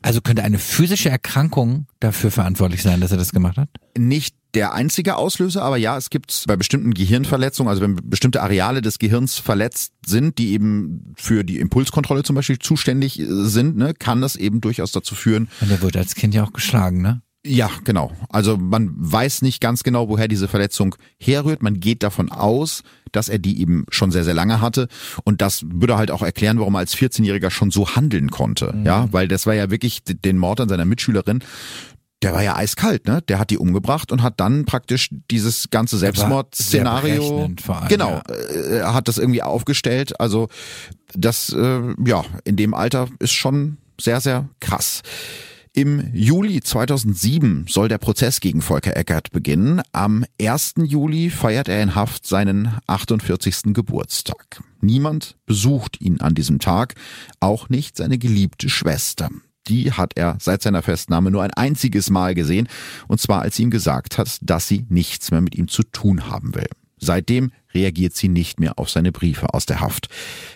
also 0.01 0.21
könnte 0.21 0.43
eine 0.43 0.59
physische 0.59 1.09
Erkrankung 1.09 1.87
dafür 1.99 2.31
verantwortlich 2.31 2.83
sein, 2.83 3.01
dass 3.01 3.11
er 3.11 3.17
das 3.17 3.31
gemacht 3.31 3.57
hat? 3.57 3.69
nicht 3.97 4.35
der 4.53 4.73
einzige 4.73 5.15
Auslöser, 5.15 5.63
aber 5.63 5.77
ja, 5.77 5.97
es 5.97 6.11
gibt 6.11 6.43
bei 6.47 6.55
bestimmten 6.55 6.93
Gehirnverletzungen, 6.93 7.69
also 7.69 7.81
wenn 7.81 7.95
bestimmte 7.95 8.43
Areale 8.43 8.81
des 8.81 8.99
Gehirns 8.99 9.39
verletzt 9.39 9.93
sind, 10.05 10.37
die 10.37 10.51
eben 10.51 11.13
für 11.17 11.43
die 11.43 11.57
Impulskontrolle 11.57 12.23
zum 12.23 12.35
Beispiel 12.35 12.59
zuständig 12.59 13.19
äh, 13.19 13.25
sind, 13.27 13.77
ne, 13.77 13.93
kann 13.97 14.21
das 14.21 14.35
eben 14.35 14.61
durchaus 14.61 14.91
dazu 14.91 15.15
führen, 15.15 15.49
Und 15.61 15.71
er 15.71 15.81
wurde 15.81 15.99
als 15.99 16.13
Kind 16.13 16.35
ja 16.35 16.43
auch 16.43 16.53
geschlagen, 16.53 17.01
ne? 17.01 17.21
Ja, 17.45 17.69
genau. 17.83 18.11
Also 18.29 18.57
man 18.57 18.93
weiß 18.95 19.41
nicht 19.41 19.59
ganz 19.59 19.83
genau, 19.83 20.07
woher 20.07 20.29
diese 20.29 20.47
Verletzung 20.47 20.95
herrührt. 21.19 21.61
Man 21.61 21.81
geht 21.81 22.01
davon 22.01 22.31
aus, 22.31 22.83
dass 23.11 23.27
er 23.27 23.37
die 23.37 23.59
eben 23.59 23.85
schon 23.89 24.11
sehr, 24.11 24.23
sehr 24.23 24.33
lange 24.33 24.61
hatte. 24.61 24.87
Und 25.25 25.41
das 25.41 25.65
würde 25.67 25.97
halt 25.97 26.09
auch 26.09 26.21
erklären, 26.21 26.57
warum 26.59 26.75
er 26.75 26.79
als 26.79 26.95
14-Jähriger 26.95 27.49
schon 27.49 27.69
so 27.69 27.95
handeln 27.95 28.31
konnte. 28.31 28.73
Ja, 28.85 29.09
weil 29.11 29.27
das 29.27 29.45
war 29.45 29.53
ja 29.53 29.69
wirklich 29.69 30.03
den 30.05 30.37
Mord 30.37 30.61
an 30.61 30.69
seiner 30.69 30.85
Mitschülerin. 30.85 31.43
Der 32.21 32.31
war 32.31 32.41
ja 32.41 32.55
eiskalt, 32.55 33.05
ne? 33.05 33.21
Der 33.23 33.37
hat 33.37 33.49
die 33.49 33.57
umgebracht 33.57 34.13
und 34.13 34.23
hat 34.23 34.39
dann 34.39 34.63
praktisch 34.63 35.09
dieses 35.29 35.69
ganze 35.69 35.97
Selbstmordszenario. 35.97 37.51
Genau, 37.89 38.09
ja. 38.11 38.21
äh, 38.33 38.77
er 38.77 38.93
hat 38.93 39.09
das 39.09 39.17
irgendwie 39.17 39.43
aufgestellt. 39.43 40.17
Also 40.21 40.47
das, 41.13 41.49
äh, 41.49 41.81
ja, 42.05 42.23
in 42.45 42.55
dem 42.55 42.73
Alter 42.73 43.09
ist 43.19 43.33
schon 43.33 43.77
sehr, 43.99 44.21
sehr 44.21 44.47
krass. 44.61 45.01
Im 45.75 46.13
Juli 46.13 46.61
2007 46.61 47.65
soll 47.67 47.87
der 47.87 47.97
Prozess 47.97 48.39
gegen 48.41 48.61
Volker 48.61 48.95
Eckert 48.95 49.31
beginnen. 49.31 49.81
Am 49.91 50.23
1. 50.39 50.75
Juli 50.83 51.31
feiert 51.31 51.67
er 51.67 51.81
in 51.81 51.95
Haft 51.95 52.27
seinen 52.27 52.77
48. 52.85 53.73
Geburtstag. 53.73 54.61
Niemand 54.81 55.35
besucht 55.47 55.99
ihn 55.99 56.21
an 56.21 56.35
diesem 56.35 56.59
Tag, 56.59 56.93
auch 57.39 57.69
nicht 57.69 57.97
seine 57.97 58.19
geliebte 58.19 58.69
Schwester. 58.69 59.31
Die 59.67 59.91
hat 59.91 60.11
er 60.13 60.37
seit 60.39 60.61
seiner 60.61 60.83
Festnahme 60.83 61.31
nur 61.31 61.41
ein 61.41 61.53
einziges 61.55 62.11
Mal 62.11 62.35
gesehen, 62.35 62.67
und 63.07 63.19
zwar 63.19 63.41
als 63.41 63.55
sie 63.55 63.63
ihm 63.63 63.71
gesagt 63.71 64.19
hat, 64.19 64.37
dass 64.43 64.67
sie 64.67 64.85
nichts 64.89 65.31
mehr 65.31 65.41
mit 65.41 65.55
ihm 65.55 65.67
zu 65.67 65.81
tun 65.81 66.29
haben 66.29 66.53
will. 66.53 66.69
Seitdem 66.99 67.51
reagiert 67.73 68.15
sie 68.15 68.27
nicht 68.27 68.59
mehr 68.59 68.79
auf 68.79 68.89
seine 68.89 69.11
Briefe 69.11 69.53
aus 69.53 69.65
der 69.65 69.79
Haft. 69.79 70.07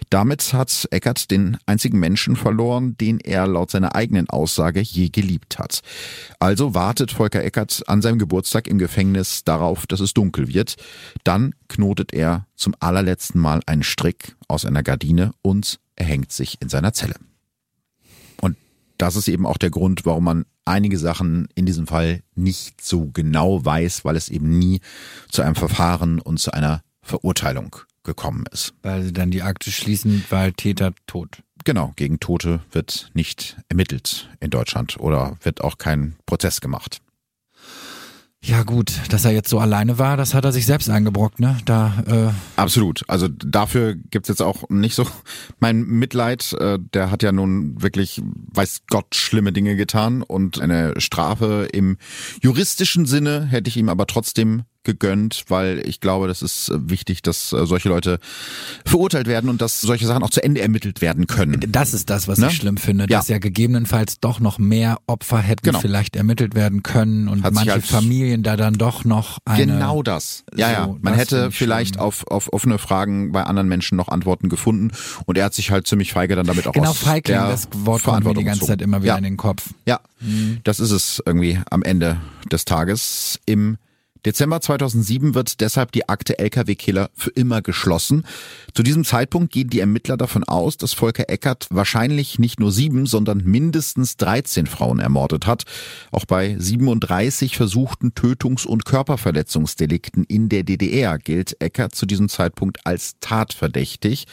Damit 0.09 0.53
hat 0.53 0.88
Eckert 0.91 1.32
den 1.32 1.57
einzigen 1.65 1.99
Menschen 1.99 2.36
verloren, 2.36 2.95
den 2.97 3.20
er 3.20 3.47
laut 3.47 3.72
seiner 3.72 3.95
eigenen 3.95 4.30
Aussage 4.30 4.80
je 4.80 5.09
geliebt 5.09 5.59
hat. 5.59 5.82
Also 6.39 6.74
wartet 6.74 7.11
Volker 7.11 7.43
Eckert 7.43 7.84
an 7.88 8.01
seinem 8.01 8.20
Geburtstag 8.20 8.68
im 8.68 8.78
Gefängnis 8.78 9.43
darauf, 9.43 9.88
dass 9.88 9.99
es 9.99 10.13
dunkel 10.13 10.47
wird. 10.47 10.76
Dann 11.24 11.53
knotet 11.68 12.13
er 12.13 12.47
zum 12.55 12.74
allerletzten 12.80 13.39
Mal 13.41 13.61
einen 13.65 13.84
Strick 13.84 14.36
aus 14.47 14.65
einer 14.65 14.84
Gardine 14.84 15.34
und 15.41 15.80
er 15.95 16.05
hängt 16.05 16.32
sich 16.32 16.61
in 16.61 16.70
seiner 16.70 16.93
Zelle. 16.93 17.15
Und 18.39 18.55
das 18.97 19.15
ist 19.15 19.28
eben 19.28 19.45
auch 19.45 19.57
der 19.57 19.72
Grund, 19.72 20.05
warum 20.05 20.24
man 20.24 20.45
einige 20.68 20.97
Sachen 20.97 21.47
in 21.55 21.65
diesem 21.65 21.88
Fall 21.88 22.22
nicht 22.36 22.82
so 22.82 23.09
genau 23.11 23.63
weiß, 23.63 24.05
weil 24.05 24.15
es 24.15 24.30
eben 24.30 24.57
nie 24.57 24.82
zu 25.30 25.41
einem 25.41 25.55
Verfahren 25.55 26.20
und 26.20 26.39
zu 26.39 26.51
einer 26.51 26.82
Verurteilung 27.08 27.76
gekommen 28.03 28.45
ist. 28.51 28.74
Weil 28.84 29.03
sie 29.03 29.14
dann 29.14 29.32
die 29.32 29.41
Akte 29.41 29.72
schließen, 29.72 30.24
weil 30.30 30.53
Täter 30.53 30.93
tot. 31.08 31.41
Genau, 31.64 31.93
gegen 31.95 32.20
Tote 32.20 32.62
wird 32.72 33.10
nicht 33.14 33.58
ermittelt 33.70 34.30
in 34.39 34.49
Deutschland 34.49 34.99
oder 34.99 35.38
wird 35.41 35.62
auch 35.62 35.78
kein 35.78 36.16
Prozess 36.26 36.62
gemacht. 36.62 37.01
Ja 38.43 38.64
gut, 38.64 38.93
dass 39.10 39.26
er 39.26 39.32
jetzt 39.32 39.49
so 39.49 39.60
alleine 39.60 39.97
war, 39.97 40.16
das 40.16 40.34
hat 40.34 40.45
er 40.45 40.51
sich 40.51 40.66
selbst 40.68 40.89
eingebrockt, 40.89 41.39
ne? 41.39 41.58
Da, 41.66 42.03
äh, 42.08 42.30
Absolut. 42.55 43.03
Also 43.10 43.28
dafür 43.28 43.95
gibt's 43.95 44.30
jetzt 44.30 44.41
auch 44.43 44.70
nicht 44.70 44.95
so 44.95 45.05
mein 45.60 45.82
Mitleid. 45.82 46.53
Äh, 46.53 46.78
Der 46.93 47.10
hat 47.12 47.24
ja 47.24 47.32
nun 47.32 47.82
wirklich, 47.82 48.22
weiß 48.53 48.84
Gott, 48.89 49.16
schlimme 49.16 49.51
Dinge 49.51 49.76
getan 49.76 50.22
und 50.22 50.62
eine 50.62 51.01
Strafe 51.01 51.68
im 51.74 51.97
juristischen 52.41 53.05
Sinne 53.05 53.45
hätte 53.45 53.70
ich 53.70 53.76
ihm 53.76 53.89
aber 53.89 54.05
trotzdem 54.05 54.64
gegönnt, 54.88 55.44
weil 55.50 55.88
ich 55.88 56.00
glaube, 56.02 56.28
das 56.28 56.42
ist 56.42 56.70
äh, 56.70 56.90
wichtig, 56.90 57.22
dass 57.22 57.54
äh, 57.54 57.68
solche 57.68 57.90
Leute 57.90 58.18
verurteilt 58.86 59.28
werden 59.28 59.50
und 59.50 59.62
dass 59.62 59.82
solche 59.82 60.08
Sachen 60.08 60.24
auch 60.24 60.32
zu 60.32 60.44
Ende 60.44 60.62
ermittelt 60.62 61.02
werden 61.02 61.28
können. 61.28 61.60
das 61.70 61.94
ist 61.94 62.10
das, 62.10 62.28
was 62.28 62.40
Ne? 62.40 62.48
ich 62.48 62.56
schlimm 62.56 62.78
finde, 62.78 63.04
Ja. 63.10 63.18
dass 63.20 63.28
ja 63.28 63.38
gegebenenfalls 63.38 64.20
doch 64.20 64.40
noch 64.40 64.58
mehr 64.58 64.98
Opfer 65.06 65.40
hätten 65.40 65.66
Genau. 65.66 65.80
vielleicht 65.80 66.16
ermittelt 66.16 66.56
werden 66.56 66.82
können 66.82 67.28
und 67.28 67.44
Hat 67.44 67.54
manche 67.54 67.72
halt- 67.74 67.86
Familien 67.86 68.42
da 68.42 68.56
dann 68.58 68.74
doch 68.76 69.06
noch 69.06 69.38
eine. 69.46 69.66
Genau 69.66 70.02
das. 70.02 70.44
Ja, 70.56 70.68
So, 70.68 70.74
ja. 70.74 70.88
Man 71.02 71.14
das 71.14 71.22
hätte 71.22 71.52
vielleicht 71.52 71.96
schlimm. 71.96 72.06
auf, 72.06 72.26
auf 72.28 72.52
offene 72.54 72.78
Fragen 72.80 73.32
bei 73.32 73.44
anderen 73.44 73.68
Menschen 73.68 73.96
noch 73.98 74.08
Antworten 74.08 74.50
gefunden 74.50 74.92
und 75.26 75.38
er 75.38 75.46
hat 75.46 75.54
sich 75.54 75.70
halt 75.70 75.86
ziemlich 75.86 76.14
feige 76.14 76.36
dann 76.36 76.48
damit 76.48 76.66
auch 76.68 76.72
Genau, 76.74 76.96
der 77.26 77.48
das 77.48 77.68
Wort 77.74 78.04
kommt 78.04 78.24
mir 78.26 78.34
die 78.34 78.44
ganze. 78.44 78.66
Zeit 78.66 78.82
immer 78.82 79.02
wieder 79.02 79.14
Ja. 79.14 79.18
in 79.18 79.24
den 79.26 79.38
Kopf. 79.38 79.70
Ja, 79.86 80.00
das 80.64 80.80
ist 80.80 80.92
es 80.92 81.22
irgendwie 81.26 81.60
am 81.70 81.84
Ende 81.84 82.18
des 82.52 82.66
Tages. 82.66 83.40
Im 83.46 83.78
Dezember 84.26 84.61
2007 84.61 85.36
wird 85.36 85.61
deshalb 85.61 85.91
die 85.91 86.09
Akte 86.09 86.39
Lkw-Killer 86.39 87.09
für 87.13 87.30
immer 87.32 87.61
geschlossen. 87.61 88.26
Zu 88.74 88.84
diesem 88.84 89.03
Zeitpunkt 89.03 89.51
gehen 89.51 89.70
die 89.70 89.80
Ermittler 89.80 90.18
davon 90.18 90.43
aus, 90.43 90.78
dass 90.78 90.93
Volker 90.93 91.30
Eckert 91.30 91.68
wahrscheinlich 91.70 92.39
nicht 92.39 92.59
nur 92.59 92.72
sieben, 92.72 93.05
sondern 93.05 93.43
mindestens 93.43 94.18
13 94.18 94.68
Frauen 94.68 94.99
ermordet 94.99 95.45
hat. 95.45 95.63
Auch 96.11 96.26
bei 96.26 96.55
37 96.57 97.55
versuchten 97.57 98.13
Tötungs- 98.13 98.65
und 98.65 98.86
Körperverletzungsdelikten 98.86 100.24
in 100.26 100.49
der 100.49 100.63
DDR 100.63 101.18
gilt 101.18 101.61
Eckert 101.61 101.95
zu 101.95 102.05
diesem 102.05 102.30
Zeitpunkt 102.30 102.86
als 102.86 103.15
tatverdächtig. 103.20 104.26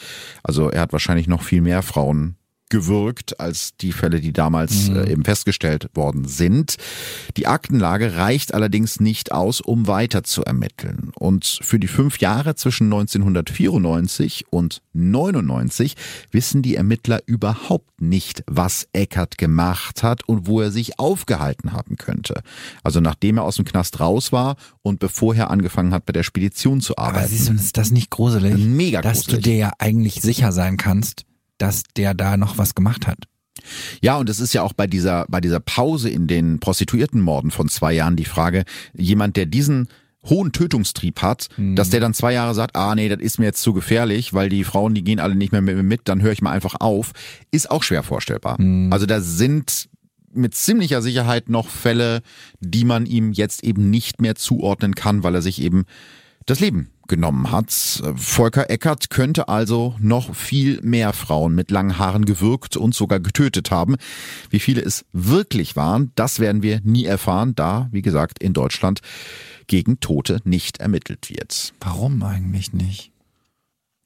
Also 0.43 0.69
er 0.69 0.81
hat 0.81 0.93
wahrscheinlich 0.93 1.27
noch 1.27 1.43
viel 1.43 1.61
mehr 1.61 1.81
Frauen 1.81 2.37
gewirkt 2.75 3.39
als 3.39 3.77
die 3.77 3.93
Fälle, 3.93 4.19
die 4.19 4.33
damals 4.33 4.89
mhm. 4.89 4.97
äh, 4.97 5.11
eben 5.11 5.23
festgestellt 5.23 5.89
worden 5.93 6.25
sind. 6.27 6.75
Die 7.37 7.47
Aktenlage 7.47 8.17
reicht 8.17 8.53
allerdings 8.53 8.99
nicht 8.99 9.31
aus, 9.31 9.61
um 9.61 9.87
weiter 9.87 10.23
zu 10.25 10.43
ermitteln. 10.43 11.13
Und 11.17 11.59
für 11.61 11.79
die 11.79 11.87
fünf 11.87 12.19
Jahre 12.19 12.55
zwischen 12.55 12.85
1994 12.87 14.47
und 14.49 14.81
99 14.91 15.95
wissen 16.31 16.63
die 16.63 16.75
Ermittler 16.75 17.21
überhaupt 17.25 18.01
nicht, 18.01 18.43
was 18.45 18.89
Eckert 18.91 19.37
gemacht 19.37 20.03
hat 20.03 20.27
und 20.27 20.45
wo 20.45 20.59
er 20.59 20.71
sich 20.71 20.99
aufgehalten 20.99 21.71
haben 21.71 21.95
könnte. 21.95 22.41
Also 22.83 22.99
nachdem 22.99 23.37
er 23.37 23.43
aus 23.43 23.55
dem 23.55 23.63
Knast 23.63 24.01
raus 24.01 24.33
war 24.33 24.57
und 24.81 24.99
bevor 24.99 25.33
er 25.33 25.49
angefangen 25.49 25.93
hat, 25.93 26.05
bei 26.05 26.11
der 26.11 26.23
Spedition 26.23 26.81
zu 26.81 26.97
arbeiten. 26.97 27.19
Aber 27.19 27.27
siehst 27.27 27.47
du, 27.47 27.53
ist 27.53 27.77
das 27.77 27.91
nicht 27.91 28.09
gruselig? 28.09 28.57
Mega 28.57 28.99
gruselig. 28.99 29.25
Dass 29.25 29.33
du 29.33 29.41
dir 29.41 29.55
ja 29.55 29.71
eigentlich 29.79 30.21
sicher 30.21 30.51
sein 30.51 30.75
kannst, 30.75 31.25
dass 31.57 31.83
der 31.95 32.13
da 32.13 32.37
noch 32.37 32.57
was 32.57 32.75
gemacht 32.75 33.07
hat. 33.07 33.25
Ja, 34.01 34.17
und 34.17 34.29
es 34.29 34.39
ist 34.39 34.53
ja 34.53 34.61
auch 34.63 34.73
bei 34.73 34.87
dieser, 34.87 35.25
bei 35.29 35.41
dieser 35.41 35.59
Pause 35.59 36.09
in 36.09 36.27
den 36.27 36.59
Prostituiertenmorden 36.59 37.51
von 37.51 37.69
zwei 37.69 37.93
Jahren 37.93 38.15
die 38.15 38.25
Frage, 38.25 38.65
jemand, 38.93 39.37
der 39.37 39.45
diesen 39.45 39.87
hohen 40.25 40.51
Tötungstrieb 40.51 41.21
hat, 41.21 41.49
mhm. 41.57 41.75
dass 41.75 41.89
der 41.89 41.99
dann 41.99 42.13
zwei 42.13 42.33
Jahre 42.33 42.53
sagt, 42.53 42.75
ah 42.75 42.95
nee, 42.95 43.09
das 43.09 43.19
ist 43.19 43.37
mir 43.37 43.45
jetzt 43.45 43.61
zu 43.61 43.73
gefährlich, 43.73 44.33
weil 44.33 44.49
die 44.49 44.63
Frauen, 44.63 44.93
die 44.93 45.03
gehen 45.03 45.19
alle 45.19 45.35
nicht 45.35 45.51
mehr 45.51 45.61
mit 45.61 45.75
mir 45.75 45.83
mit, 45.83 46.01
dann 46.05 46.21
höre 46.21 46.31
ich 46.31 46.41
mal 46.41 46.51
einfach 46.51 46.75
auf, 46.79 47.11
ist 47.51 47.69
auch 47.69 47.83
schwer 47.83 48.03
vorstellbar. 48.03 48.59
Mhm. 48.59 48.91
Also 48.91 49.05
da 49.05 49.21
sind 49.21 49.87
mit 50.33 50.53
ziemlicher 50.53 51.01
Sicherheit 51.01 51.49
noch 51.49 51.69
Fälle, 51.69 52.21
die 52.59 52.83
man 52.83 53.05
ihm 53.05 53.31
jetzt 53.31 53.63
eben 53.63 53.89
nicht 53.89 54.19
mehr 54.19 54.35
zuordnen 54.35 54.95
kann, 54.95 55.23
weil 55.23 55.35
er 55.35 55.41
sich 55.41 55.61
eben 55.61 55.85
das 56.45 56.59
Leben 56.59 56.89
genommen 57.07 57.51
hat. 57.51 57.71
Volker 58.15 58.69
Eckert 58.69 59.09
könnte 59.09 59.47
also 59.47 59.95
noch 59.99 60.35
viel 60.35 60.81
mehr 60.81 61.13
Frauen 61.13 61.55
mit 61.55 61.71
langen 61.71 61.97
Haaren 61.97 62.25
gewürgt 62.25 62.77
und 62.77 62.95
sogar 62.95 63.19
getötet 63.19 63.71
haben. 63.71 63.95
Wie 64.49 64.59
viele 64.59 64.81
es 64.81 65.05
wirklich 65.13 65.75
waren, 65.75 66.11
das 66.15 66.39
werden 66.39 66.61
wir 66.61 66.81
nie 66.83 67.05
erfahren, 67.05 67.55
da, 67.55 67.87
wie 67.91 68.01
gesagt, 68.01 68.41
in 68.41 68.53
Deutschland 68.53 69.01
gegen 69.67 69.99
Tote 69.99 70.39
nicht 70.43 70.79
ermittelt 70.79 71.29
wird. 71.29 71.73
Warum 71.79 72.21
eigentlich 72.23 72.73
nicht? 72.73 73.11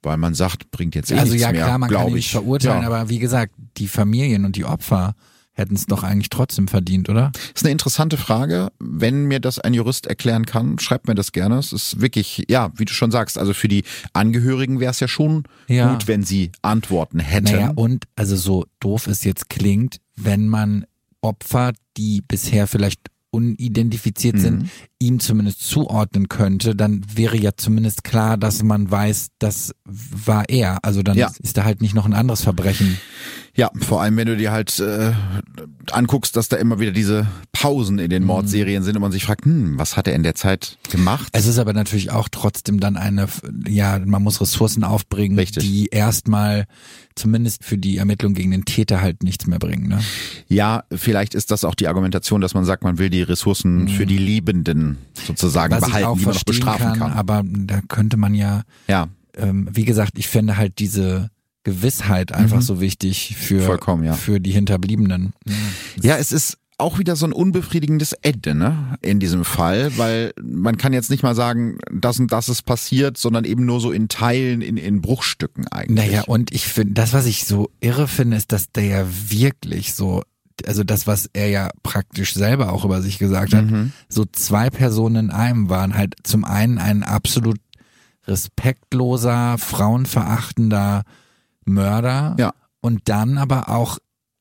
Weil 0.02 0.18
man 0.18 0.34
sagt, 0.34 0.72
bringt 0.72 0.96
jetzt 0.96 1.12
eh 1.12 1.16
also 1.16 1.32
nichts 1.32 1.42
ja, 1.44 1.52
mehr, 1.52 1.66
klar, 1.66 1.78
man 1.78 1.90
kann 1.90 2.08
ich. 2.08 2.14
nicht 2.14 2.32
verurteilen, 2.32 2.84
ja. 2.84 2.88
aber 2.88 3.10
wie 3.10 3.20
gesagt, 3.20 3.54
die 3.78 3.88
Familien 3.88 4.46
und 4.46 4.56
die 4.56 4.64
Opfer 4.64 5.16
hätten 5.60 5.76
es 5.76 5.86
doch 5.86 6.04
eigentlich 6.04 6.30
trotzdem 6.30 6.68
verdient, 6.68 7.10
oder? 7.10 7.32
Das 7.34 7.62
ist 7.62 7.64
eine 7.66 7.72
interessante 7.72 8.18
Frage. 8.18 8.70
Wenn 8.80 9.26
mir 9.26 9.40
das 9.40 9.60
ein 9.60 9.74
Jurist 9.74 10.08
erklären 10.08 10.46
kann, 10.46 10.80
schreibt 10.80 11.08
mir 11.08 11.16
das 11.16 11.32
gerne. 11.32 11.58
Es 11.58 11.72
ist 11.72 12.02
wirklich, 12.02 12.46
ja, 12.50 12.72
wie 12.76 12.86
du 12.86 12.94
schon 12.94 13.12
sagst, 13.12 13.38
also 13.38 13.54
für 13.54 13.68
die 13.68 13.84
Angehörigen 14.14 14.80
wäre 14.80 14.92
es 14.92 15.00
ja 15.00 15.08
schon 15.08 15.44
ja. 15.68 15.92
gut, 15.92 16.08
wenn 16.08 16.24
sie 16.24 16.52
Antworten 16.62 17.20
hätten. 17.20 17.52
Naja, 17.52 17.72
und 17.76 18.06
also 18.16 18.36
so 18.36 18.66
doof 18.80 19.08
es 19.08 19.24
jetzt 19.24 19.50
klingt, 19.50 19.98
wenn 20.16 20.48
man 20.48 20.86
Opfer, 21.22 21.74
die 21.98 22.22
bisher 22.22 22.66
vielleicht 22.66 23.10
unidentifiziert 23.32 24.36
mhm. 24.36 24.40
sind, 24.40 24.70
ihm 25.00 25.20
zumindest 25.20 25.62
zuordnen 25.62 26.28
könnte, 26.28 26.76
dann 26.76 27.06
wäre 27.14 27.38
ja 27.38 27.52
zumindest 27.56 28.04
klar, 28.04 28.38
dass 28.38 28.64
man 28.64 28.92
weiß, 28.92 29.30
das 29.40 29.74
war 29.86 30.50
er. 30.50 30.80
Also 30.84 31.04
dann 31.04 31.18
ja. 31.18 31.32
ist 31.42 31.58
da 31.58 31.64
halt 31.64 31.82
nicht 31.82 31.96
noch 31.96 32.06
ein 32.06 32.14
anderes 32.14 32.44
Verbrechen. 32.44 32.98
Ja, 33.56 33.72
vor 33.80 34.02
allem 34.02 34.16
wenn 34.18 34.28
du 34.28 34.38
dir 34.38 34.52
halt 34.52 34.80
äh, 34.80 35.12
anguckst, 35.92 36.36
dass 36.36 36.50
da 36.50 36.58
immer 36.58 36.80
wieder 36.80 36.92
diese 36.92 37.28
Pausen 37.52 38.00
in 38.00 38.10
den 38.10 38.24
mhm. 38.24 38.28
Mordserien 38.28 38.84
sind 38.84 38.96
und 38.96 39.02
man 39.02 39.12
sich 39.12 39.26
fragt, 39.26 39.46
hm, 39.46 39.78
was 39.78 39.98
hat 39.98 40.08
er 40.08 40.16
in 40.16 40.24
der 40.24 40.36
Zeit 40.36 40.78
gemacht? 40.90 41.30
Es 41.34 41.46
ist 41.46 41.60
aber 41.60 41.74
natürlich 41.74 42.12
auch 42.12 42.30
trotzdem 42.30 42.80
dann 42.80 42.96
eine, 42.96 43.28
ja, 43.68 44.00
man 44.00 44.24
muss 44.24 44.40
Ressourcen 44.40 44.84
aufbringen, 44.84 45.38
Richtig. 45.38 45.64
die 45.64 45.88
erstmal 45.88 46.68
zumindest 47.16 47.66
für 47.66 47.78
die 47.78 47.98
Ermittlung 47.98 48.34
gegen 48.34 48.52
den 48.52 48.66
Täter 48.66 49.02
halt 49.02 49.24
nichts 49.24 49.46
mehr 49.46 49.60
bringen. 49.60 49.90
Ne? 49.90 50.00
Ja, 50.48 50.84
vielleicht 50.92 51.36
ist 51.36 51.52
das 51.52 51.66
auch 51.66 51.76
die 51.76 51.88
Argumentation, 51.88 52.40
dass 52.42 52.54
man 52.54 52.66
sagt, 52.66 52.84
man 52.84 52.98
will 52.98 53.10
die 53.10 53.24
Ressourcen 53.24 53.84
mhm. 53.84 53.88
für 53.90 54.06
die 54.06 54.18
Liebenden 54.18 54.89
sozusagen 55.14 55.74
Was 55.74 55.86
behalten, 55.86 56.20
die 56.20 56.26
man 56.26 56.34
noch 56.34 56.44
bestrafen 56.44 56.88
kann, 56.88 57.00
kann. 57.00 57.14
Aber 57.14 57.44
da 57.46 57.82
könnte 57.88 58.18
man 58.18 58.34
ja, 58.34 58.64
ja. 58.88 59.08
Ähm, 59.38 59.70
wie 59.72 59.86
gesagt, 59.86 60.18
ich 60.18 60.28
fände 60.28 60.58
halt 60.58 60.80
diese 60.80 61.30
Gewissheit 61.64 62.32
einfach 62.32 62.58
mhm. 62.58 62.62
so 62.62 62.82
wichtig 62.82 63.36
für, 63.38 63.62
Vollkommen, 63.62 64.04
ja. 64.04 64.14
für 64.14 64.40
die 64.40 64.52
Hinterbliebenen. 64.52 65.34
Ja, 66.02 66.18
es 66.18 66.32
ist 66.32 66.58
auch 66.80 66.98
wieder 66.98 67.16
so 67.16 67.26
ein 67.26 67.34
unbefriedigendes 67.34 68.14
Ende, 68.14 68.56
ne? 68.56 68.98
In 69.02 69.20
diesem 69.20 69.44
Fall, 69.44 69.92
weil 69.98 70.32
man 70.42 70.78
kann 70.78 70.94
jetzt 70.94 71.10
nicht 71.10 71.24
mal 71.24 71.36
sagen, 71.36 71.78
das 71.92 72.20
und 72.20 72.32
das 72.32 72.50
ist 72.50 72.64
passiert, 72.64 73.18
sondern 73.18 73.44
eben 73.44 73.66
nur 73.66 73.82
so 73.82 73.92
in 73.92 74.08
Teilen, 74.08 74.62
in, 74.62 74.78
in 74.78 75.02
Bruchstücken 75.02 75.68
eigentlich. 75.68 76.08
Naja, 76.08 76.24
und 76.24 76.54
ich 76.54 76.66
finde, 76.66 76.94
das, 76.94 77.14
was 77.14 77.26
ich 77.26 77.46
so 77.46 77.70
irre 77.82 78.08
finde, 78.08 78.38
ist, 78.38 78.52
dass 78.52 78.72
der 78.72 78.86
ja 78.86 79.06
wirklich 79.28 79.94
so, 79.94 80.24
also 80.68 80.84
das, 80.84 81.08
was 81.08 81.30
er 81.34 81.50
ja 81.50 81.70
praktisch 81.84 82.34
selber 82.34 82.72
auch 82.74 82.86
über 82.86 83.02
sich 83.02 83.20
gesagt 83.20 83.54
hat, 83.54 83.66
mhm. 83.66 83.92
so 84.08 84.26
zwei 84.26 84.70
Personen 84.70 85.28
in 85.28 85.32
einem 85.32 85.70
waren 85.70 85.96
halt 85.96 86.16
zum 86.24 86.44
einen 86.46 86.78
ein 86.78 87.04
absolut 87.04 87.60
respektloser, 88.28 89.58
frauenverachtender 89.58 91.04
Mörder 91.66 92.36
ja. 92.40 92.54
und 92.82 93.10
dann 93.10 93.38
aber 93.38 93.70
auch 93.70 93.98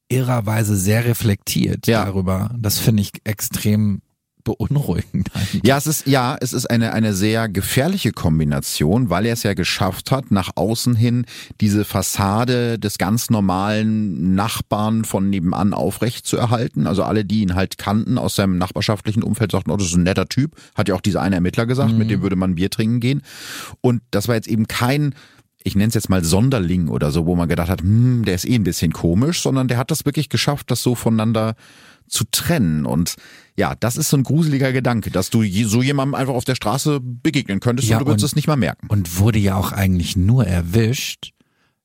irrerweise 0.08 0.76
sehr 0.76 1.04
reflektiert 1.04 1.86
ja. 1.86 2.04
darüber. 2.04 2.50
Das 2.58 2.78
finde 2.78 3.02
ich 3.02 3.12
extrem 3.24 4.00
beunruhigend. 4.48 5.28
Eigentlich. 5.34 5.62
Ja, 5.64 5.76
es 5.76 5.86
ist 5.86 6.06
ja, 6.06 6.36
es 6.40 6.52
ist 6.52 6.70
eine 6.70 6.92
eine 6.92 7.12
sehr 7.12 7.48
gefährliche 7.48 8.12
Kombination, 8.12 9.10
weil 9.10 9.26
er 9.26 9.34
es 9.34 9.42
ja 9.42 9.52
geschafft 9.52 10.10
hat, 10.10 10.30
nach 10.30 10.50
außen 10.54 10.94
hin 10.94 11.26
diese 11.60 11.84
Fassade 11.84 12.78
des 12.78 12.96
ganz 12.96 13.28
normalen 13.28 14.34
Nachbarn 14.34 15.04
von 15.04 15.28
nebenan 15.28 15.74
aufrecht 15.74 16.26
zu 16.26 16.36
erhalten. 16.38 16.86
Also 16.86 17.02
alle, 17.02 17.24
die 17.24 17.42
ihn 17.42 17.54
halt 17.54 17.76
kannten 17.76 18.16
aus 18.16 18.36
seinem 18.36 18.56
nachbarschaftlichen 18.56 19.22
Umfeld, 19.22 19.52
sagten, 19.52 19.70
oh, 19.70 19.76
das 19.76 19.88
ist 19.88 19.96
ein 19.96 20.04
netter 20.04 20.28
Typ. 20.28 20.56
Hat 20.74 20.88
ja 20.88 20.94
auch 20.94 21.02
dieser 21.02 21.20
eine 21.20 21.34
Ermittler 21.34 21.66
gesagt, 21.66 21.92
mhm. 21.92 21.98
mit 21.98 22.10
dem 22.10 22.22
würde 22.22 22.36
man 22.36 22.54
Bier 22.54 22.70
trinken 22.70 23.00
gehen. 23.00 23.22
Und 23.82 24.00
das 24.10 24.28
war 24.28 24.34
jetzt 24.34 24.48
eben 24.48 24.66
kein 24.66 25.14
ich 25.64 25.74
nenne 25.74 25.88
es 25.88 25.94
jetzt 25.94 26.08
mal 26.08 26.24
Sonderling 26.24 26.88
oder 26.88 27.10
so, 27.10 27.26
wo 27.26 27.34
man 27.34 27.48
gedacht 27.48 27.68
hat, 27.68 27.82
hm, 27.82 28.24
der 28.24 28.36
ist 28.36 28.46
eh 28.46 28.54
ein 28.54 28.64
bisschen 28.64 28.92
komisch, 28.92 29.42
sondern 29.42 29.68
der 29.68 29.76
hat 29.76 29.90
das 29.90 30.06
wirklich 30.06 30.28
geschafft, 30.28 30.70
das 30.70 30.82
so 30.82 30.94
voneinander 30.94 31.56
zu 32.08 32.24
trennen. 32.30 32.86
Und 32.86 33.14
ja, 33.56 33.74
das 33.74 33.96
ist 33.96 34.10
so 34.10 34.16
ein 34.16 34.22
gruseliger 34.22 34.72
Gedanke, 34.72 35.10
dass 35.10 35.30
du 35.30 35.42
so 35.64 35.82
jemandem 35.82 36.14
einfach 36.14 36.34
auf 36.34 36.44
der 36.44 36.54
Straße 36.54 37.00
begegnen 37.00 37.60
könntest 37.60 37.88
ja, 37.88 37.98
und 37.98 38.04
du 38.04 38.10
würdest 38.10 38.24
und, 38.24 38.28
es 38.28 38.36
nicht 38.36 38.48
mal 38.48 38.56
merken. 38.56 38.86
Und 38.88 39.18
wurde 39.18 39.38
ja 39.38 39.56
auch 39.56 39.72
eigentlich 39.72 40.16
nur 40.16 40.46
erwischt, 40.46 41.32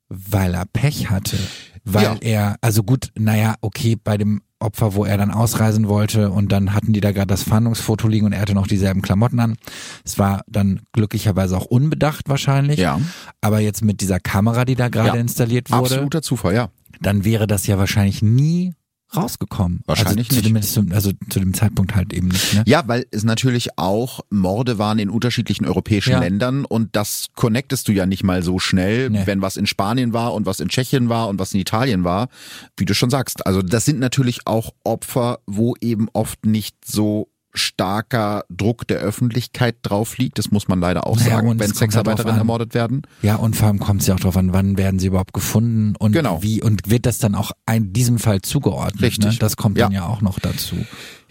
weil 0.10 0.54
er 0.54 0.66
Pech 0.66 1.10
hatte. 1.10 1.38
Weil 1.84 2.04
ja. 2.04 2.18
er, 2.22 2.56
also 2.62 2.84
gut, 2.84 3.12
naja, 3.18 3.56
okay, 3.62 3.98
bei 4.02 4.18
dem 4.18 4.42
Opfer, 4.64 4.96
wo 4.96 5.04
er 5.04 5.18
dann 5.18 5.32
ausreisen 5.32 5.88
wollte 5.88 6.32
und 6.32 6.52
dann 6.52 6.74
hatten 6.74 6.94
die 6.94 7.02
da 7.02 7.12
gerade 7.12 7.28
das 7.28 7.44
Fahndungsfoto 7.44 8.08
liegen 8.08 8.26
und 8.26 8.34
er 8.34 8.42
hatte 8.42 8.54
noch 8.54 8.68
dieselben 8.68 9.02
Klamotten 9.02 9.40
an. 9.40 9.58
Es 10.06 10.18
war 10.18 10.44
dann 10.48 10.82
glücklicherweise 10.94 11.58
auch 11.58 11.66
unbedacht 11.66 12.30
wahrscheinlich. 12.30 12.80
Ja. 12.80 13.00
Aber 13.42 13.60
jetzt 13.60 13.84
mit 13.84 14.00
dieser 14.00 14.20
Kamera, 14.20 14.64
die 14.64 14.76
da 14.76 14.88
gerade 14.88 15.18
ja. 15.18 15.22
installiert 15.22 15.70
wurde. 15.70 15.82
Absoluter 15.82 16.22
Zufall, 16.22 16.56
ja. 16.56 16.70
Dann 17.02 17.26
wäre 17.26 17.48
das 17.48 17.68
ja 17.68 17.78
wahrscheinlich 17.78 18.22
nie 18.22 18.74
rausgekommen. 19.16 19.82
Wahrscheinlich 19.86 20.30
also 20.32 20.50
nicht. 20.50 20.64
Zu 20.64 20.82
dem, 20.82 20.92
also 20.92 21.12
zu 21.30 21.40
dem 21.40 21.54
Zeitpunkt 21.54 21.96
halt 21.96 22.14
eben 22.14 22.28
nicht. 22.28 22.54
Ne? 22.54 22.64
Ja, 22.66 22.84
weil 22.88 23.06
es 23.12 23.24
natürlich 23.24 23.78
auch 23.78 24.22
Morde 24.30 24.78
waren 24.78 25.00
in 25.00 25.10
unterschiedlichen 25.10 25.66
europäischen 25.66 26.12
ja. 26.12 26.20
Ländern 26.20 26.66
und 26.66 26.96
das 26.96 27.28
connectest 27.36 27.88
du 27.88 27.92
ja 27.92 28.06
nicht 28.06 28.24
mal 28.24 28.44
so 28.44 28.60
schnell, 28.60 29.10
nee. 29.10 29.22
wenn 29.26 29.42
was 29.42 29.58
in 29.58 29.68
Spanien 29.68 30.14
war 30.14 30.34
und 30.34 30.46
was 30.46 30.60
in 30.60 30.70
Tschechien 30.70 31.10
war 31.10 31.28
und 31.28 31.40
was 31.40 31.54
in 31.54 31.60
Italien 31.60 32.04
war, 32.04 32.30
wie 32.78 32.86
du 32.86 32.94
schon 32.94 33.10
sagst. 33.10 33.46
Also 33.46 33.62
das 33.62 33.86
sind 33.86 34.00
natürlich 34.00 34.46
auch 34.46 34.72
Opfer, 34.84 35.40
wo 35.46 35.76
eben 35.82 36.08
oft 36.14 36.46
nicht 36.46 36.76
so 36.86 37.30
starker 37.54 38.46
Druck 38.50 38.88
der 38.88 38.98
Öffentlichkeit 38.98 39.78
drauf 39.84 40.18
liegt. 40.18 40.40
Das 40.40 40.52
muss 40.52 40.68
man 40.68 40.80
leider 40.80 41.06
auch 41.08 41.18
naja, 41.18 41.36
sagen, 41.36 41.60
wenn 41.60 41.74
Sexarbeiterinnen 41.74 42.38
ermordet 42.38 42.74
werden. 42.74 43.04
Ja, 43.22 43.36
und 43.36 43.56
vor 43.56 43.68
allem 43.68 43.80
kommt 43.80 44.02
es 44.02 44.08
ja 44.08 44.16
auch 44.16 44.20
darauf 44.20 44.38
an, 44.38 44.54
wann 44.54 44.78
werden 44.78 45.00
sie 45.00 45.08
überhaupt 45.08 45.34
gefunden 45.34 45.96
und 45.98 46.14
genau. 46.14 46.42
wie 46.42 46.62
und 46.62 46.90
wird 46.90 47.06
das 47.06 47.20
dann 47.20 47.36
auch 47.36 47.52
in 47.72 47.94
diesem 47.94 48.20
Fall 48.20 48.42
zugeordnet. 48.42 49.02
Ne? 49.02 49.08
Richtig. 49.08 49.32
Ne? 49.34 49.38
Das 49.40 49.56
kommt 49.56 49.78
ja. 49.78 49.86
dann 49.86 49.94
ja 49.94 50.06
auch 50.06 50.22
noch 50.22 50.40
dazu. 50.40 50.78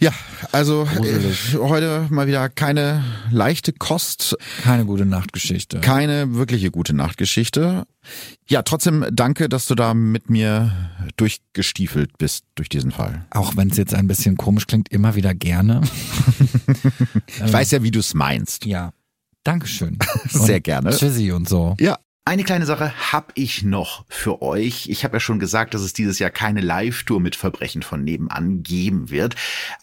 Ja, 0.02 0.12
also 0.50 0.82
äh, 0.82 1.56
heute 1.58 2.08
mal 2.10 2.26
wieder 2.26 2.48
keine 2.48 3.04
leichte 3.30 3.72
Kost. 3.72 4.36
Keine 4.64 4.84
gute 4.84 5.06
Nachtgeschichte. 5.06 5.80
Keine 5.80 6.34
wirkliche 6.34 6.72
gute 6.72 6.92
Nachtgeschichte. 6.92 7.86
Ja, 8.48 8.62
trotzdem 8.62 9.06
danke, 9.12 9.48
dass 9.48 9.66
du 9.66 9.76
da 9.76 9.94
mit 9.94 10.28
mir 10.28 10.72
durchgestiefelt 11.16 12.18
bist 12.18 12.46
durch 12.56 12.68
diesen 12.68 12.90
Fall. 12.90 13.26
Auch 13.30 13.54
wenn 13.54 13.70
es 13.70 13.76
jetzt 13.76 13.94
ein 13.94 14.08
bisschen 14.08 14.36
komisch 14.36 14.66
klingt, 14.66 14.88
immer 14.88 15.14
wieder 15.14 15.36
gerne. 15.36 15.82
ich 17.46 17.52
weiß 17.52 17.70
ja, 17.70 17.84
wie 17.84 17.92
du 17.92 18.00
es 18.00 18.12
meinst. 18.12 18.66
Ja. 18.66 18.92
Dankeschön. 19.44 20.00
Sehr 20.28 20.60
gerne. 20.60 20.90
Tschüssi 20.90 21.30
und 21.30 21.48
so. 21.48 21.76
Ja, 21.78 21.96
eine 22.24 22.44
kleine 22.44 22.66
Sache 22.66 23.12
habe 23.12 23.32
ich 23.34 23.64
noch 23.64 24.04
für 24.08 24.42
euch. 24.42 24.88
Ich 24.88 25.02
habe 25.02 25.16
ja 25.16 25.20
schon 25.20 25.40
gesagt, 25.40 25.74
dass 25.74 25.82
es 25.82 25.92
dieses 25.92 26.20
Jahr 26.20 26.30
keine 26.30 26.60
Live-Tour 26.60 27.18
mit 27.18 27.34
Verbrechen 27.34 27.82
von 27.82 28.04
nebenan 28.04 28.62
geben 28.62 29.10
wird. 29.10 29.34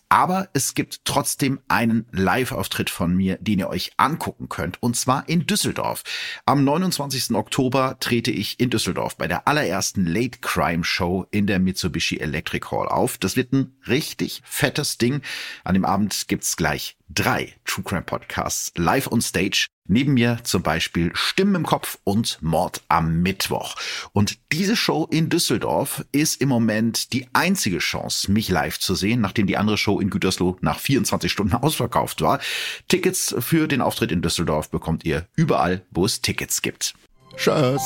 Aber 0.07 0.47
es 0.53 0.73
gibt 0.73 1.03
trotzdem 1.03 1.59
einen 1.67 2.05
Live-Auftritt 2.13 2.89
von 2.89 3.13
mir, 3.13 3.37
den 3.41 3.59
ihr 3.59 3.69
euch 3.69 3.91
angucken 3.97 4.47
könnt. 4.47 4.81
Und 4.81 4.95
zwar 4.95 5.27
in 5.27 5.47
Düsseldorf. 5.47 6.03
Am 6.45 6.63
29. 6.63 7.35
Oktober 7.35 7.97
trete 7.99 8.31
ich 8.31 8.59
in 8.59 8.69
Düsseldorf 8.69 9.17
bei 9.17 9.27
der 9.27 9.47
allerersten 9.47 10.05
Late 10.05 10.39
Crime 10.39 10.85
Show 10.85 11.27
in 11.31 11.45
der 11.45 11.59
Mitsubishi 11.59 12.17
Electric 12.19 12.67
Hall 12.71 12.87
auf. 12.87 13.17
Das 13.17 13.35
wird 13.35 13.51
ein 13.51 13.73
richtig 13.87 14.41
fettes 14.45 14.97
Ding. 14.97 15.21
An 15.65 15.73
dem 15.73 15.83
Abend 15.83 16.29
gibt's 16.29 16.55
gleich 16.55 16.95
drei 17.09 17.53
True 17.65 17.83
Crime 17.83 18.03
Podcasts 18.03 18.71
live 18.75 19.11
on 19.11 19.21
stage. 19.21 19.67
Neben 19.87 20.13
mir 20.13 20.39
zum 20.43 20.61
Beispiel 20.61 21.11
Stimmen 21.15 21.55
im 21.55 21.65
Kopf 21.65 21.97
und 22.03 22.37
Mord 22.41 22.83
am 22.89 23.21
Mittwoch. 23.21 23.75
Und 24.13 24.37
diese 24.51 24.75
Show 24.75 25.07
in 25.09 25.29
Düsseldorf 25.29 26.05
ist 26.11 26.41
im 26.41 26.49
Moment 26.49 27.11
die 27.11 27.27
einzige 27.33 27.79
Chance, 27.79 28.31
mich 28.31 28.49
live 28.49 28.79
zu 28.79 28.93
sehen, 28.93 29.19
nachdem 29.19 29.47
die 29.47 29.57
andere 29.57 29.79
Show 29.79 29.99
in 29.99 30.11
Gütersloh 30.11 30.57
nach 30.61 30.79
24 30.79 31.31
Stunden 31.31 31.55
ausverkauft 31.55 32.21
war. 32.21 32.39
Tickets 32.87 33.35
für 33.39 33.67
den 33.67 33.81
Auftritt 33.81 34.11
in 34.11 34.21
Düsseldorf 34.21 34.69
bekommt 34.69 35.05
ihr 35.05 35.27
überall, 35.35 35.83
wo 35.89 36.05
es 36.05 36.21
Tickets 36.21 36.61
gibt. 36.61 36.93
Tschüss. 37.35 37.81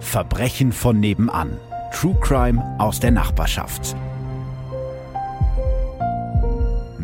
Verbrechen 0.00 0.72
von 0.72 0.98
nebenan. 0.98 1.58
True 1.92 2.18
Crime 2.20 2.76
aus 2.78 2.98
der 2.98 3.12
Nachbarschaft. 3.12 3.94